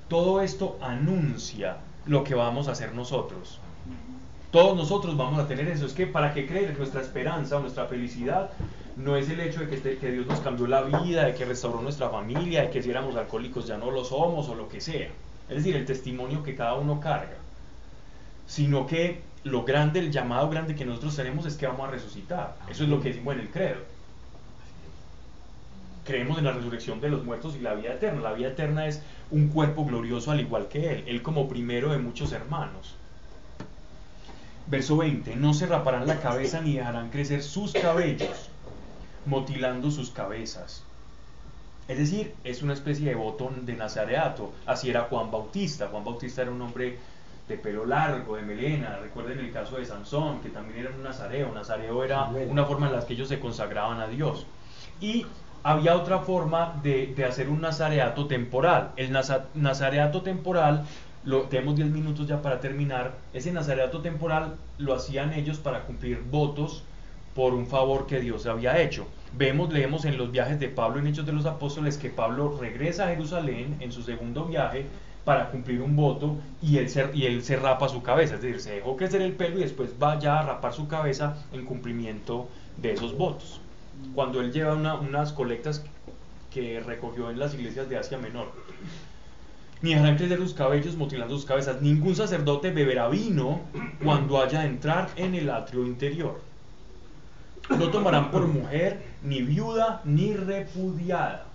[0.08, 3.60] Todo esto anuncia lo que vamos a hacer nosotros.
[4.54, 5.88] Todos nosotros vamos a tener eso.
[5.88, 8.52] Es que para que creer nuestra esperanza, nuestra felicidad,
[8.96, 11.44] no es el hecho de que, este, que, Dios nos cambió la vida, de que
[11.44, 14.80] restauró nuestra familia, de que si éramos alcohólicos ya no lo somos o lo que
[14.80, 15.10] sea.
[15.50, 17.38] Es decir, el testimonio que cada uno carga.
[18.46, 22.56] Sino que lo grande, el llamado grande que nosotros tenemos es que vamos a resucitar.
[22.70, 23.80] Eso es lo que decimos en el credo.
[26.06, 28.22] Creemos en la resurrección de los muertos y la vida eterna.
[28.22, 29.02] La vida eterna es
[29.32, 31.04] un cuerpo glorioso al igual que Él.
[31.08, 32.98] Él como primero de muchos hermanos.
[34.68, 35.36] Verso 20.
[35.36, 38.50] No se raparán la cabeza ni dejarán crecer sus cabellos
[39.26, 40.84] motilando sus cabezas.
[41.88, 44.54] Es decir, es una especie de botón de nazareato.
[44.66, 45.90] Así era Juan Bautista.
[45.90, 46.98] Juan Bautista era un hombre
[47.48, 49.00] de pelo largo, de melena.
[49.02, 51.52] Recuerden el caso de Sansón, que también era un nazareo.
[51.54, 54.46] Nazareo era una forma en la que ellos se consagraban a Dios.
[55.02, 55.26] Y
[55.64, 58.92] había otra forma de, hacer un nazareato temporal.
[58.96, 60.86] El nazareato temporal,
[61.50, 66.84] tenemos 10 minutos ya para terminar, ese nazareato temporal lo hacían ellos para cumplir votos
[67.34, 69.08] por un favor que Dios había hecho.
[69.36, 73.06] Vemos, leemos en los viajes de Pablo en Hechos de los Apóstoles que Pablo regresa
[73.06, 74.86] a Jerusalén en su segundo viaje
[75.26, 79.22] para cumplir un voto y él, se, rapa su cabeza, es decir, se dejó crecer
[79.22, 82.48] el pelo y después va ya a rapar su cabeza en cumplimiento
[82.78, 83.62] de esos votos.
[84.14, 85.84] Cuando él lleva unas colectas
[86.54, 88.52] que recogió en las iglesias de Asia Menor.
[89.84, 91.80] Ni harán crecer sus cabellos mutilando sus cabezas.
[91.80, 93.62] Ningún sacerdote beberá vino
[94.04, 96.42] cuando haya de entrar en el atrio interior
[97.70, 101.46] no tomarán por mujer ni viuda ni repudiada.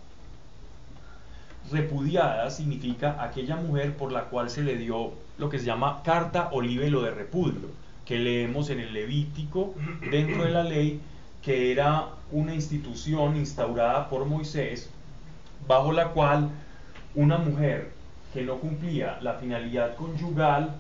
[1.71, 6.49] Repudiada significa aquella mujer por la cual se le dio lo que se llama carta
[6.53, 7.69] o libelo de repudio,
[8.07, 9.75] que leemos en el Levítico
[10.11, 11.01] dentro de la ley,
[11.43, 14.89] que era una institución instaurada por Moisés,
[15.67, 16.49] bajo la cual
[17.15, 17.93] una mujer
[18.33, 20.77] que no cumplía la finalidad conyugal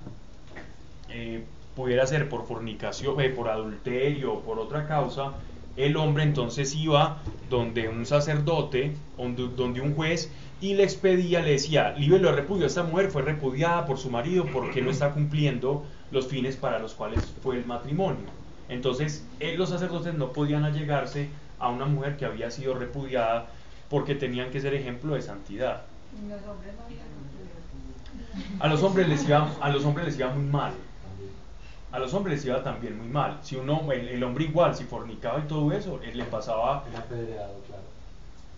[1.08, 1.44] eh,
[1.74, 5.32] pudiera ser por fornicación, eh, por adulterio o por otra causa,
[5.76, 7.18] el hombre entonces iba
[7.48, 10.30] donde un sacerdote, donde, un juez,
[10.60, 14.44] y le expedía, le decía, libre lo repudio, esta mujer fue repudiada por su marido
[14.52, 18.26] porque no está cumpliendo los fines para los cuales fue el matrimonio.
[18.68, 21.28] Entonces, eh, los sacerdotes no podían allegarse
[21.60, 23.46] a una mujer que había sido repudiada
[23.88, 25.82] porque tenían que ser ejemplo de santidad.
[28.60, 30.73] A los hombres les iba, a los hombres les iba muy mal
[31.90, 33.39] a los hombres les iba también muy mal.
[33.43, 36.85] Si uno, el, hombre igual, si fornicaba y todo eso, él le pasaba...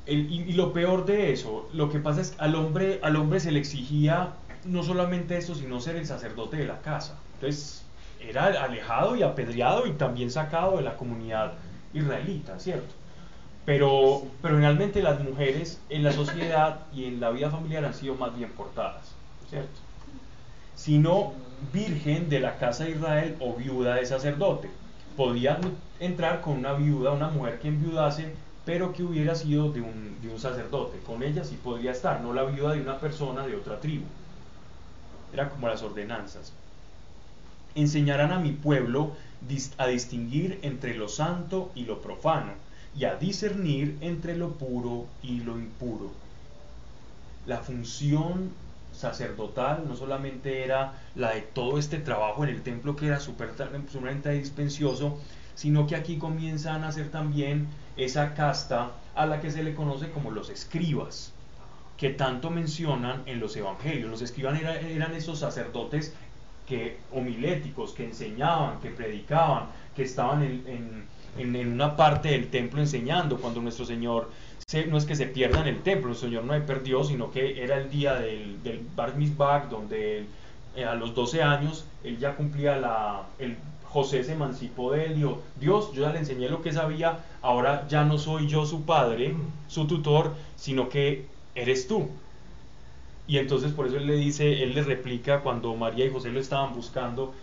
[0.07, 3.39] El, y, lo peor de eso, lo que pasa es que al hombre, al hombre
[3.39, 4.31] se le exigía
[4.65, 7.17] no solamente eso, sino ser el sacerdote de la casa.
[7.35, 7.85] Entonces,
[8.21, 11.53] era alejado y apedreado y también sacado de la comunidad
[11.95, 12.93] israelita, ¿cierto?
[13.65, 18.15] Pero, pero realmente las mujeres en la sociedad y en la vida familiar han sido
[18.17, 19.15] más bien portadas,
[19.51, 19.91] ¿cierto?
[20.81, 21.35] sino
[21.75, 24.71] virgen de la casa de Israel o viuda de sacerdote.
[25.15, 25.61] Podía
[25.99, 28.33] entrar con una viuda, una mujer que enviudase,
[28.65, 30.99] pero que hubiera sido de un, de un sacerdote.
[31.01, 34.07] Con ella sí podría estar, no la viuda de una persona de otra tribu.
[35.35, 36.55] Era como las ordenanzas.
[37.75, 39.13] Enseñarán a mi pueblo
[39.77, 42.53] a distinguir entre lo santo y lo profano,
[42.97, 46.11] y a discernir entre lo puro y lo impuro.
[47.47, 48.51] La función
[49.01, 54.31] sacerdotal no solamente era la de todo este trabajo en el templo que era sumamente
[54.31, 55.19] dispensioso,
[55.55, 60.11] sino que aquí comienzan a ser también esa casta a la que se le conoce
[60.11, 61.33] como los escribas,
[61.97, 64.11] que tanto mencionan en los evangelios.
[64.11, 66.15] Los escribas eran esos sacerdotes
[66.67, 69.67] que homiléticos, que enseñaban, que predicaban,
[69.97, 71.05] que estaban en
[71.39, 74.31] una parte del templo enseñando, cuando nuestro Señor
[74.89, 77.63] no es que se pierda en el templo, el Señor no se perdió, sino que
[77.63, 80.27] era el día del, del Bar Mitzvah, donde
[80.77, 83.57] eh, a los 12 años él ya cumplía la, el,
[83.93, 87.89] José se emancipó de él, dijo, Dios, yo ya le enseñé lo que sabía, ahora
[87.89, 89.35] ya no soy yo su padre,
[89.67, 91.27] su tutor, sino que
[91.57, 92.09] eres tú.
[93.27, 96.39] Y entonces por eso él le dice, él le replica cuando María y José lo
[96.39, 97.35] estaban buscando,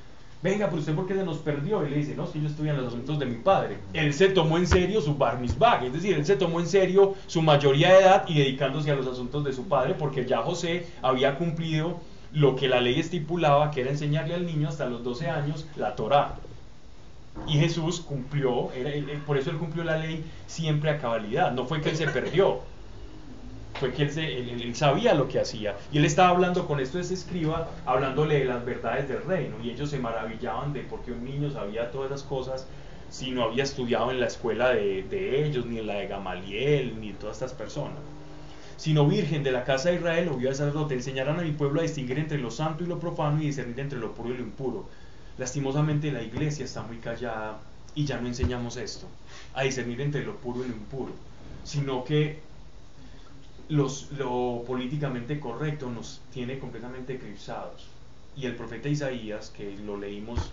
[0.42, 1.86] venga, pero usted por qué se nos perdió?
[1.86, 3.78] Y le dice, no, si yo estoy en los asuntos de mi padre.
[3.94, 7.16] Él se tomó en serio su bar mitzvah, es decir, él se tomó en serio
[7.28, 10.88] su mayoría de edad y dedicándose a los asuntos de su padre, porque ya José
[11.02, 12.00] había cumplido
[12.34, 15.96] lo que la ley estipulaba, que era enseñarle al niño hasta los 12 años la
[15.96, 16.36] Torá.
[17.48, 18.70] Y Jesús cumplió,
[19.26, 21.52] por eso él cumplió la ley siempre a cabalidad.
[21.52, 22.62] No fue que él se perdió,
[23.76, 25.76] fue que él, sabía lo que hacía.
[25.92, 29.56] Y él estaba hablando con esto ese escriba, hablándole de las verdades del reino.
[29.64, 32.68] Y ellos se maravillaban de por qué un niño sabía todas esas cosas
[33.10, 37.00] si no había estudiado en la escuela de, de ellos, ni en la de Gamaliel,
[37.00, 38.00] ni de todas estas personas
[38.78, 42.20] sino virgen de la casa de Israel, o sacerdote, enseñarán a mi pueblo a distinguir
[42.20, 44.88] entre lo santo y lo profano y discernir entre lo puro y lo impuro.
[45.38, 47.60] Lastimosamente la iglesia está muy callada
[47.96, 49.08] y ya no enseñamos esto,
[49.56, 51.12] a discernir entre lo puro y lo impuro,
[51.64, 52.40] sino que
[53.70, 57.88] los, lo políticamente correcto nos tiene completamente eclipsados.
[58.36, 60.52] Y el profeta Isaías, que lo leímos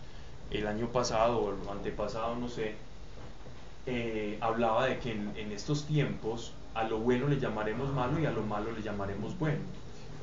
[0.51, 2.75] el año pasado o el antepasado, no sé,
[3.87, 8.31] eh, hablaba de que en estos tiempos a lo bueno le llamaremos malo y a
[8.31, 9.61] lo malo le llamaremos bueno.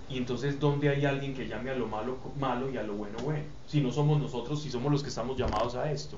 [0.09, 3.17] Y entonces, ¿dónde hay alguien que llame a lo malo malo y a lo bueno
[3.23, 3.45] bueno?
[3.67, 6.17] Si no somos nosotros, si somos los que estamos llamados a esto.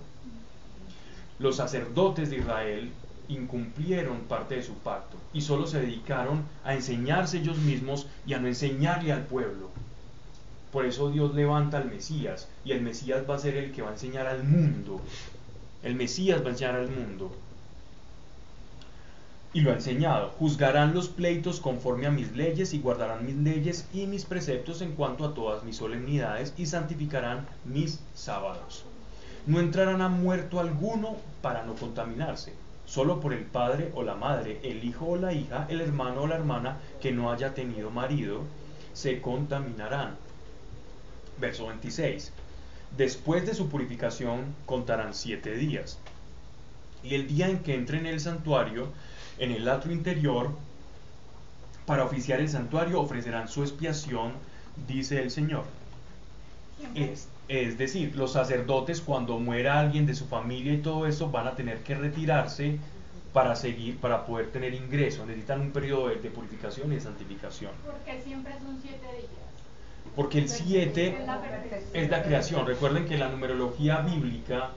[1.37, 2.91] Los sacerdotes de Israel
[3.27, 8.39] incumplieron parte de su pacto y solo se dedicaron a enseñarse ellos mismos y a
[8.39, 9.69] no enseñarle al pueblo.
[10.71, 13.89] Por eso Dios levanta al Mesías y el Mesías va a ser el que va
[13.89, 15.01] a enseñar al mundo.
[15.83, 17.31] El Mesías va a enseñar al mundo
[19.53, 20.31] y lo ha enseñado.
[20.39, 24.93] Juzgarán los pleitos conforme a mis leyes y guardarán mis leyes y mis preceptos en
[24.93, 28.83] cuanto a todas mis solemnidades y santificarán mis sábados.
[29.45, 32.53] No entrarán a muerto alguno para no contaminarse,
[32.93, 36.27] solo por el padre o la madre, el hijo o la hija, el hermano o
[36.27, 38.41] la hermana que no haya tenido marido,
[38.93, 40.15] se contaminarán.
[41.39, 42.31] Verso 26.
[42.95, 45.97] Después de su purificación contarán siete días.
[47.01, 48.89] Y el día en que entre en el santuario,
[49.39, 50.51] en el atrio interior,
[51.87, 54.33] para oficiar el santuario ofrecerán su expiación,
[54.87, 55.63] dice el Señor.
[56.93, 61.47] Es, es, decir, los sacerdotes cuando muera alguien de su familia y todo eso van
[61.47, 62.77] a tener que retirarse
[63.33, 65.25] para seguir, para poder tener ingreso.
[65.25, 67.71] Necesitan un periodo de, purificación y de santificación.
[67.85, 69.29] Porque siempre son siete días.
[70.15, 71.17] Porque el siete
[71.93, 72.67] es la creación.
[72.67, 74.69] Recuerden que la numerología bíblica,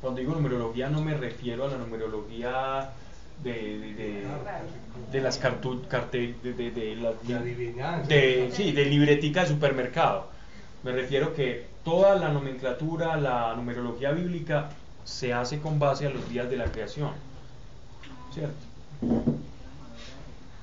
[0.00, 2.90] cuando digo numerología no me refiero a la numerología
[3.42, 4.22] de,
[5.10, 10.28] de, las cartu, cartel, de, de, de, sí, de libretica de supermercado.
[10.84, 14.70] Me refiero que toda la nomenclatura, la numerología bíblica
[15.04, 17.12] se hace con base a los días de la creación.
[18.32, 18.56] ¿Cierto?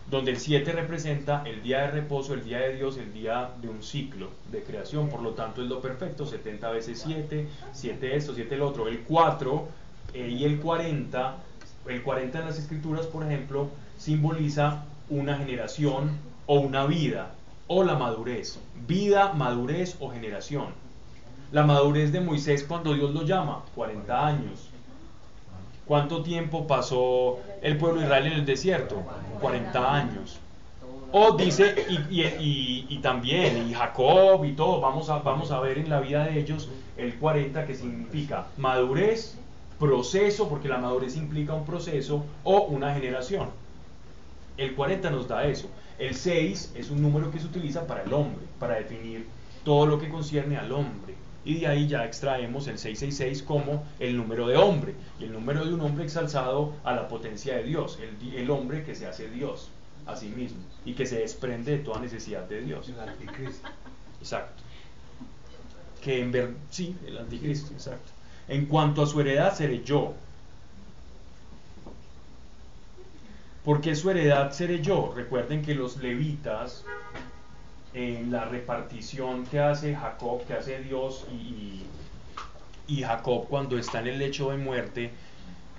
[0.09, 3.69] Donde el 7 representa el día de reposo, el día de Dios, el día de
[3.69, 5.07] un ciclo de creación.
[5.09, 8.89] Por lo tanto, es lo perfecto: 70 veces 7, 7 esto, 7 el otro.
[8.89, 9.67] El 4
[10.13, 11.37] eh, y el 40
[11.87, 16.11] el 40 en las escrituras, por ejemplo, simboliza una generación
[16.45, 17.31] o una vida
[17.67, 18.59] o la madurez.
[18.87, 20.80] Vida, madurez o generación.
[21.51, 24.69] La madurez de Moisés cuando Dios lo llama, 40 años.
[25.85, 29.03] ¿Cuánto tiempo pasó el pueblo de Israel en el desierto?
[29.41, 30.39] 40 años.
[31.11, 31.75] O dice,
[32.09, 36.39] y, también, y Jacob y todo, vamos a, vamos a ver en la vida de
[36.39, 39.37] ellos el 40 que significa madurez,
[39.77, 43.49] proceso, porque la madurez implica un proceso, o una generación.
[44.55, 45.67] El 40 nos da eso.
[45.99, 49.27] El 6 es un número que se utiliza para el hombre, para definir
[49.65, 51.15] todo lo que concierne al hombre.
[51.43, 55.65] Y de ahí ya extraemos el 666 como el número de hombre, y el número
[55.65, 59.29] de un hombre exalzado a la potencia de Dios, el, el hombre que se hace
[59.29, 59.69] Dios
[60.05, 62.89] a sí mismo y que se desprende de toda necesidad de Dios.
[62.89, 63.69] El anticristo.
[64.19, 64.63] Exacto.
[66.01, 68.11] Que en ver, sí, el anticristo, exacto.
[68.47, 70.13] En cuanto a su heredad, seré yo.
[73.63, 75.13] ¿Por qué su heredad seré yo?
[75.15, 76.83] Recuerden que los levitas,
[77.93, 81.83] en la repartición que hace Jacob, que hace Dios y,
[82.87, 85.11] y Jacob cuando está en el lecho de muerte,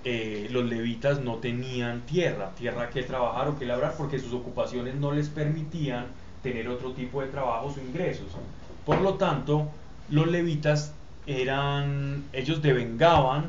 [0.05, 4.95] eh, los levitas no tenían tierra, tierra que trabajar o que labrar, porque sus ocupaciones
[4.95, 6.07] no les permitían
[6.41, 8.27] tener otro tipo de trabajos o ingresos.
[8.85, 9.69] Por lo tanto,
[10.09, 10.91] los levitas
[11.25, 13.45] eran, ellos devengaban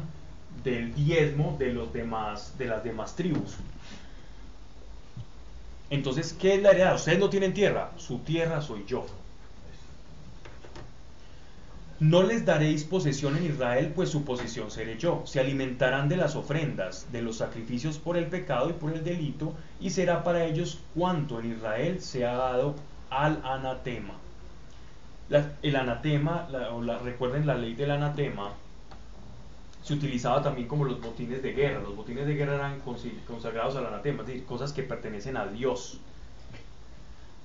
[0.62, 3.57] del diezmo de los demás, de las demás tribus.
[5.90, 6.94] Entonces, ¿qué es la heredad?
[6.97, 9.06] Ustedes no tienen tierra, su tierra soy yo.
[12.01, 15.23] No les daréis posesión en Israel, pues su posesión seré yo.
[15.27, 19.55] Se alimentarán de las ofrendas, de los sacrificios por el pecado y por el delito,
[19.81, 22.74] y será para ellos cuanto en Israel se ha dado
[23.11, 24.15] al anatema
[25.62, 28.52] el anatema, o la, recuerden la ley del anatema,
[29.85, 31.81] se utilizaba también como los botines de guerra.
[31.81, 36.01] Los botines de guerra eran consagrados al anatema, es decir, cosas que pertenecen a Dios.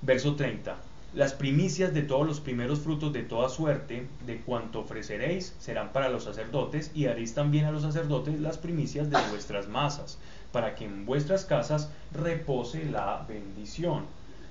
[0.00, 0.74] Verso 30.
[1.12, 6.08] Las primicias de todos los primeros frutos de toda suerte, de cuanto ofreceréis, serán para
[6.08, 10.18] los sacerdotes, y haréis también a los sacerdotes las primicias de vuestras masas,
[10.50, 14.04] para que en vuestras casas repose la bendición.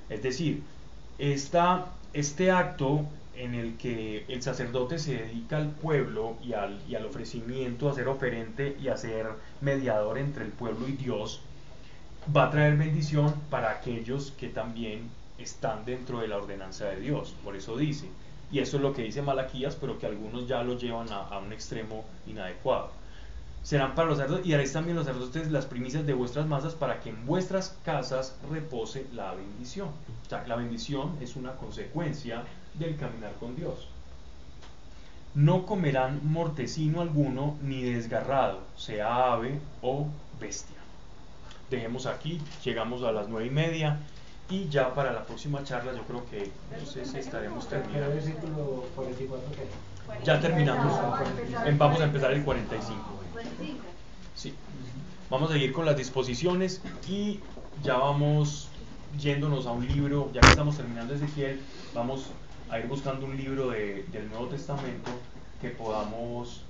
[0.10, 0.62] Es decir,
[1.18, 3.06] esta, este acto
[3.40, 8.76] en el que el sacerdote se dedica al pueblo y al, ofrecimiento, a ser oferente
[8.82, 9.28] y a ser
[9.62, 11.42] mediador entre el pueblo y Dios,
[12.36, 17.34] va a traer bendición para aquellos que también están dentro de la ordenanza de Dios.
[17.42, 18.10] Por eso dice,
[18.52, 21.40] y eso es lo que dice Malaquías, pero que algunos ya lo llevan a, a
[21.40, 22.92] un extremo inadecuado.
[23.64, 27.00] Serán para los sacerdotes y haréis también los sacerdotes las primicias de vuestras masas para
[27.00, 29.90] que en vuestras casas repose la bendición.
[30.26, 32.44] O sea, la bendición es una consecuencia
[32.80, 33.88] del caminar con Dios.
[35.36, 40.08] No comerán mortecino alguno ni desgarrado, sea ave o
[40.40, 40.78] bestia.
[41.70, 44.00] Dejemos aquí, llegamos a las nueve y media
[44.50, 48.10] y ya para la próxima charla yo creo que entonces estaremos terminando.
[48.10, 50.26] versículo 44 qué?
[50.26, 51.00] Ya terminamos.
[51.78, 53.00] Vamos a empezar el 45.
[54.34, 54.56] Sí.
[55.30, 57.40] Vamos a seguir con las disposiciones y
[57.84, 58.70] ya vamos
[59.20, 61.60] yéndonos a un libro, ya que estamos terminando Ezequiel,
[61.94, 62.28] vamos
[62.72, 65.12] a ir buscando un libro de- del Nuevo Testamento
[65.62, 66.62] que podamos,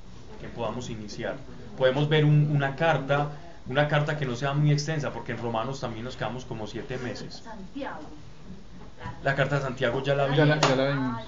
[0.41, 1.35] que podamos iniciar.
[1.77, 3.29] Podemos ver un- una carta,
[3.67, 6.97] una carta que no sea muy extensa, porque en Romanos también nos quedamos como siete
[6.97, 7.41] meses.
[7.43, 7.99] Santiago.
[9.23, 11.21] La carta de Santiago ya la Ya la, vimos.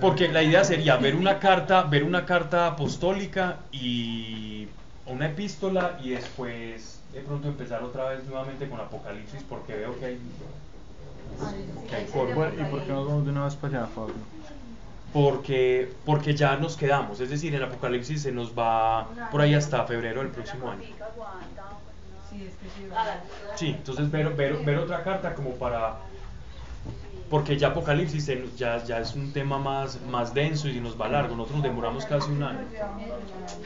[0.00, 4.68] Porque la idea sería ver una carta, ver una carta apostólica y
[5.06, 10.04] una epístola y después de pronto empezar otra vez nuevamente con Apocalipsis porque veo que
[10.06, 10.18] hay,
[11.94, 12.04] hay
[12.60, 14.14] ¿y por qué no vamos de una vez para allá, Fabio?
[15.12, 19.84] Porque, porque ya nos quedamos, es decir, en Apocalipsis se nos va por ahí hasta
[19.84, 20.82] febrero del próximo año.
[23.56, 25.96] Sí, entonces ver, ver, ver otra carta como para...
[27.28, 31.08] Porque ya Apocalipsis se- ya, ya es un tema más, más denso y nos va
[31.08, 31.34] largo.
[31.36, 32.58] Nosotros nos demoramos casi un año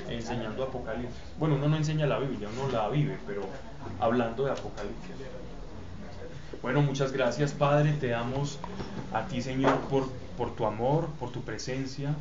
[0.08, 1.16] enseñando Apocalipsis.
[1.38, 3.42] Bueno, uno no enseña la Biblia, uno la vive, pero
[4.00, 5.10] hablando de Apocalipsis.
[6.64, 8.58] Bueno, muchas gracias Padre, te damos
[9.12, 12.14] a ti Señor por, tu amor, por tu presencia.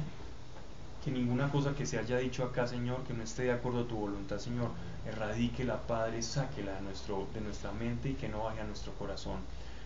[1.01, 3.87] Que ninguna cosa que se haya dicho acá, Señor, que no esté de acuerdo a
[3.87, 4.71] tu voluntad, Señor,
[5.07, 9.37] erradíquela, Padre, sáquela de, nuestro, de nuestra mente y que no vaya a nuestro corazón.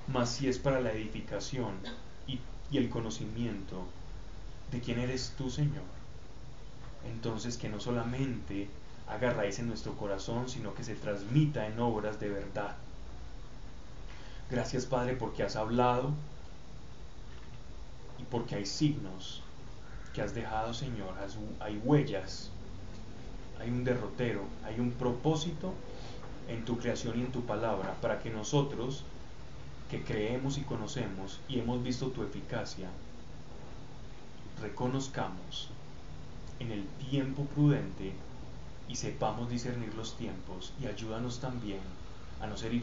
[0.07, 1.75] Mas si es para la edificación
[2.25, 2.39] y,
[2.71, 3.83] y el conocimiento
[4.71, 5.85] de quién eres tú, Señor,
[7.13, 8.67] entonces que no solamente
[9.07, 12.75] haga raíz en nuestro corazón, sino que se transmita en obras de verdad.
[14.49, 16.11] Gracias, Padre, porque has hablado
[18.17, 19.41] y porque hay signos
[20.13, 21.13] que has dejado, Señor,
[21.59, 22.49] hay huellas,
[23.59, 25.73] hay un derrotero, hay un propósito
[26.47, 29.03] en tu creación y en tu palabra para que nosotros
[29.91, 32.89] que creemos y conocemos y hemos visto tu eficacia,
[34.61, 35.69] reconozcamos
[36.59, 38.13] en el tiempo prudente
[38.87, 40.73] y sepamos discernir los tiempos.
[40.81, 41.81] Y ayúdanos también
[42.41, 42.73] a no ser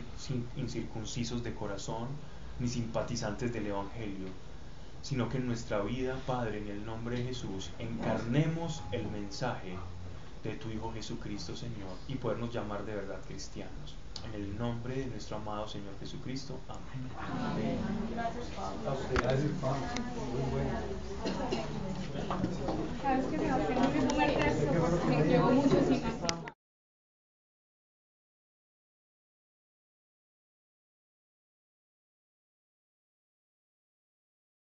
[0.56, 2.08] incircuncisos de corazón
[2.58, 4.28] ni simpatizantes del Evangelio,
[5.02, 9.76] sino que en nuestra vida, Padre, en el nombre de Jesús, encarnemos el mensaje
[10.42, 13.96] de tu Hijo Jesucristo, Señor, y podernos llamar de verdad cristianos.
[14.26, 16.58] En el nombre de nuestro amado Señor Jesucristo.
[16.68, 17.10] Amén.
[17.50, 17.78] Amén.
[18.86, 19.86] A usted, gracias, Pablo.
[20.50, 20.62] Muy.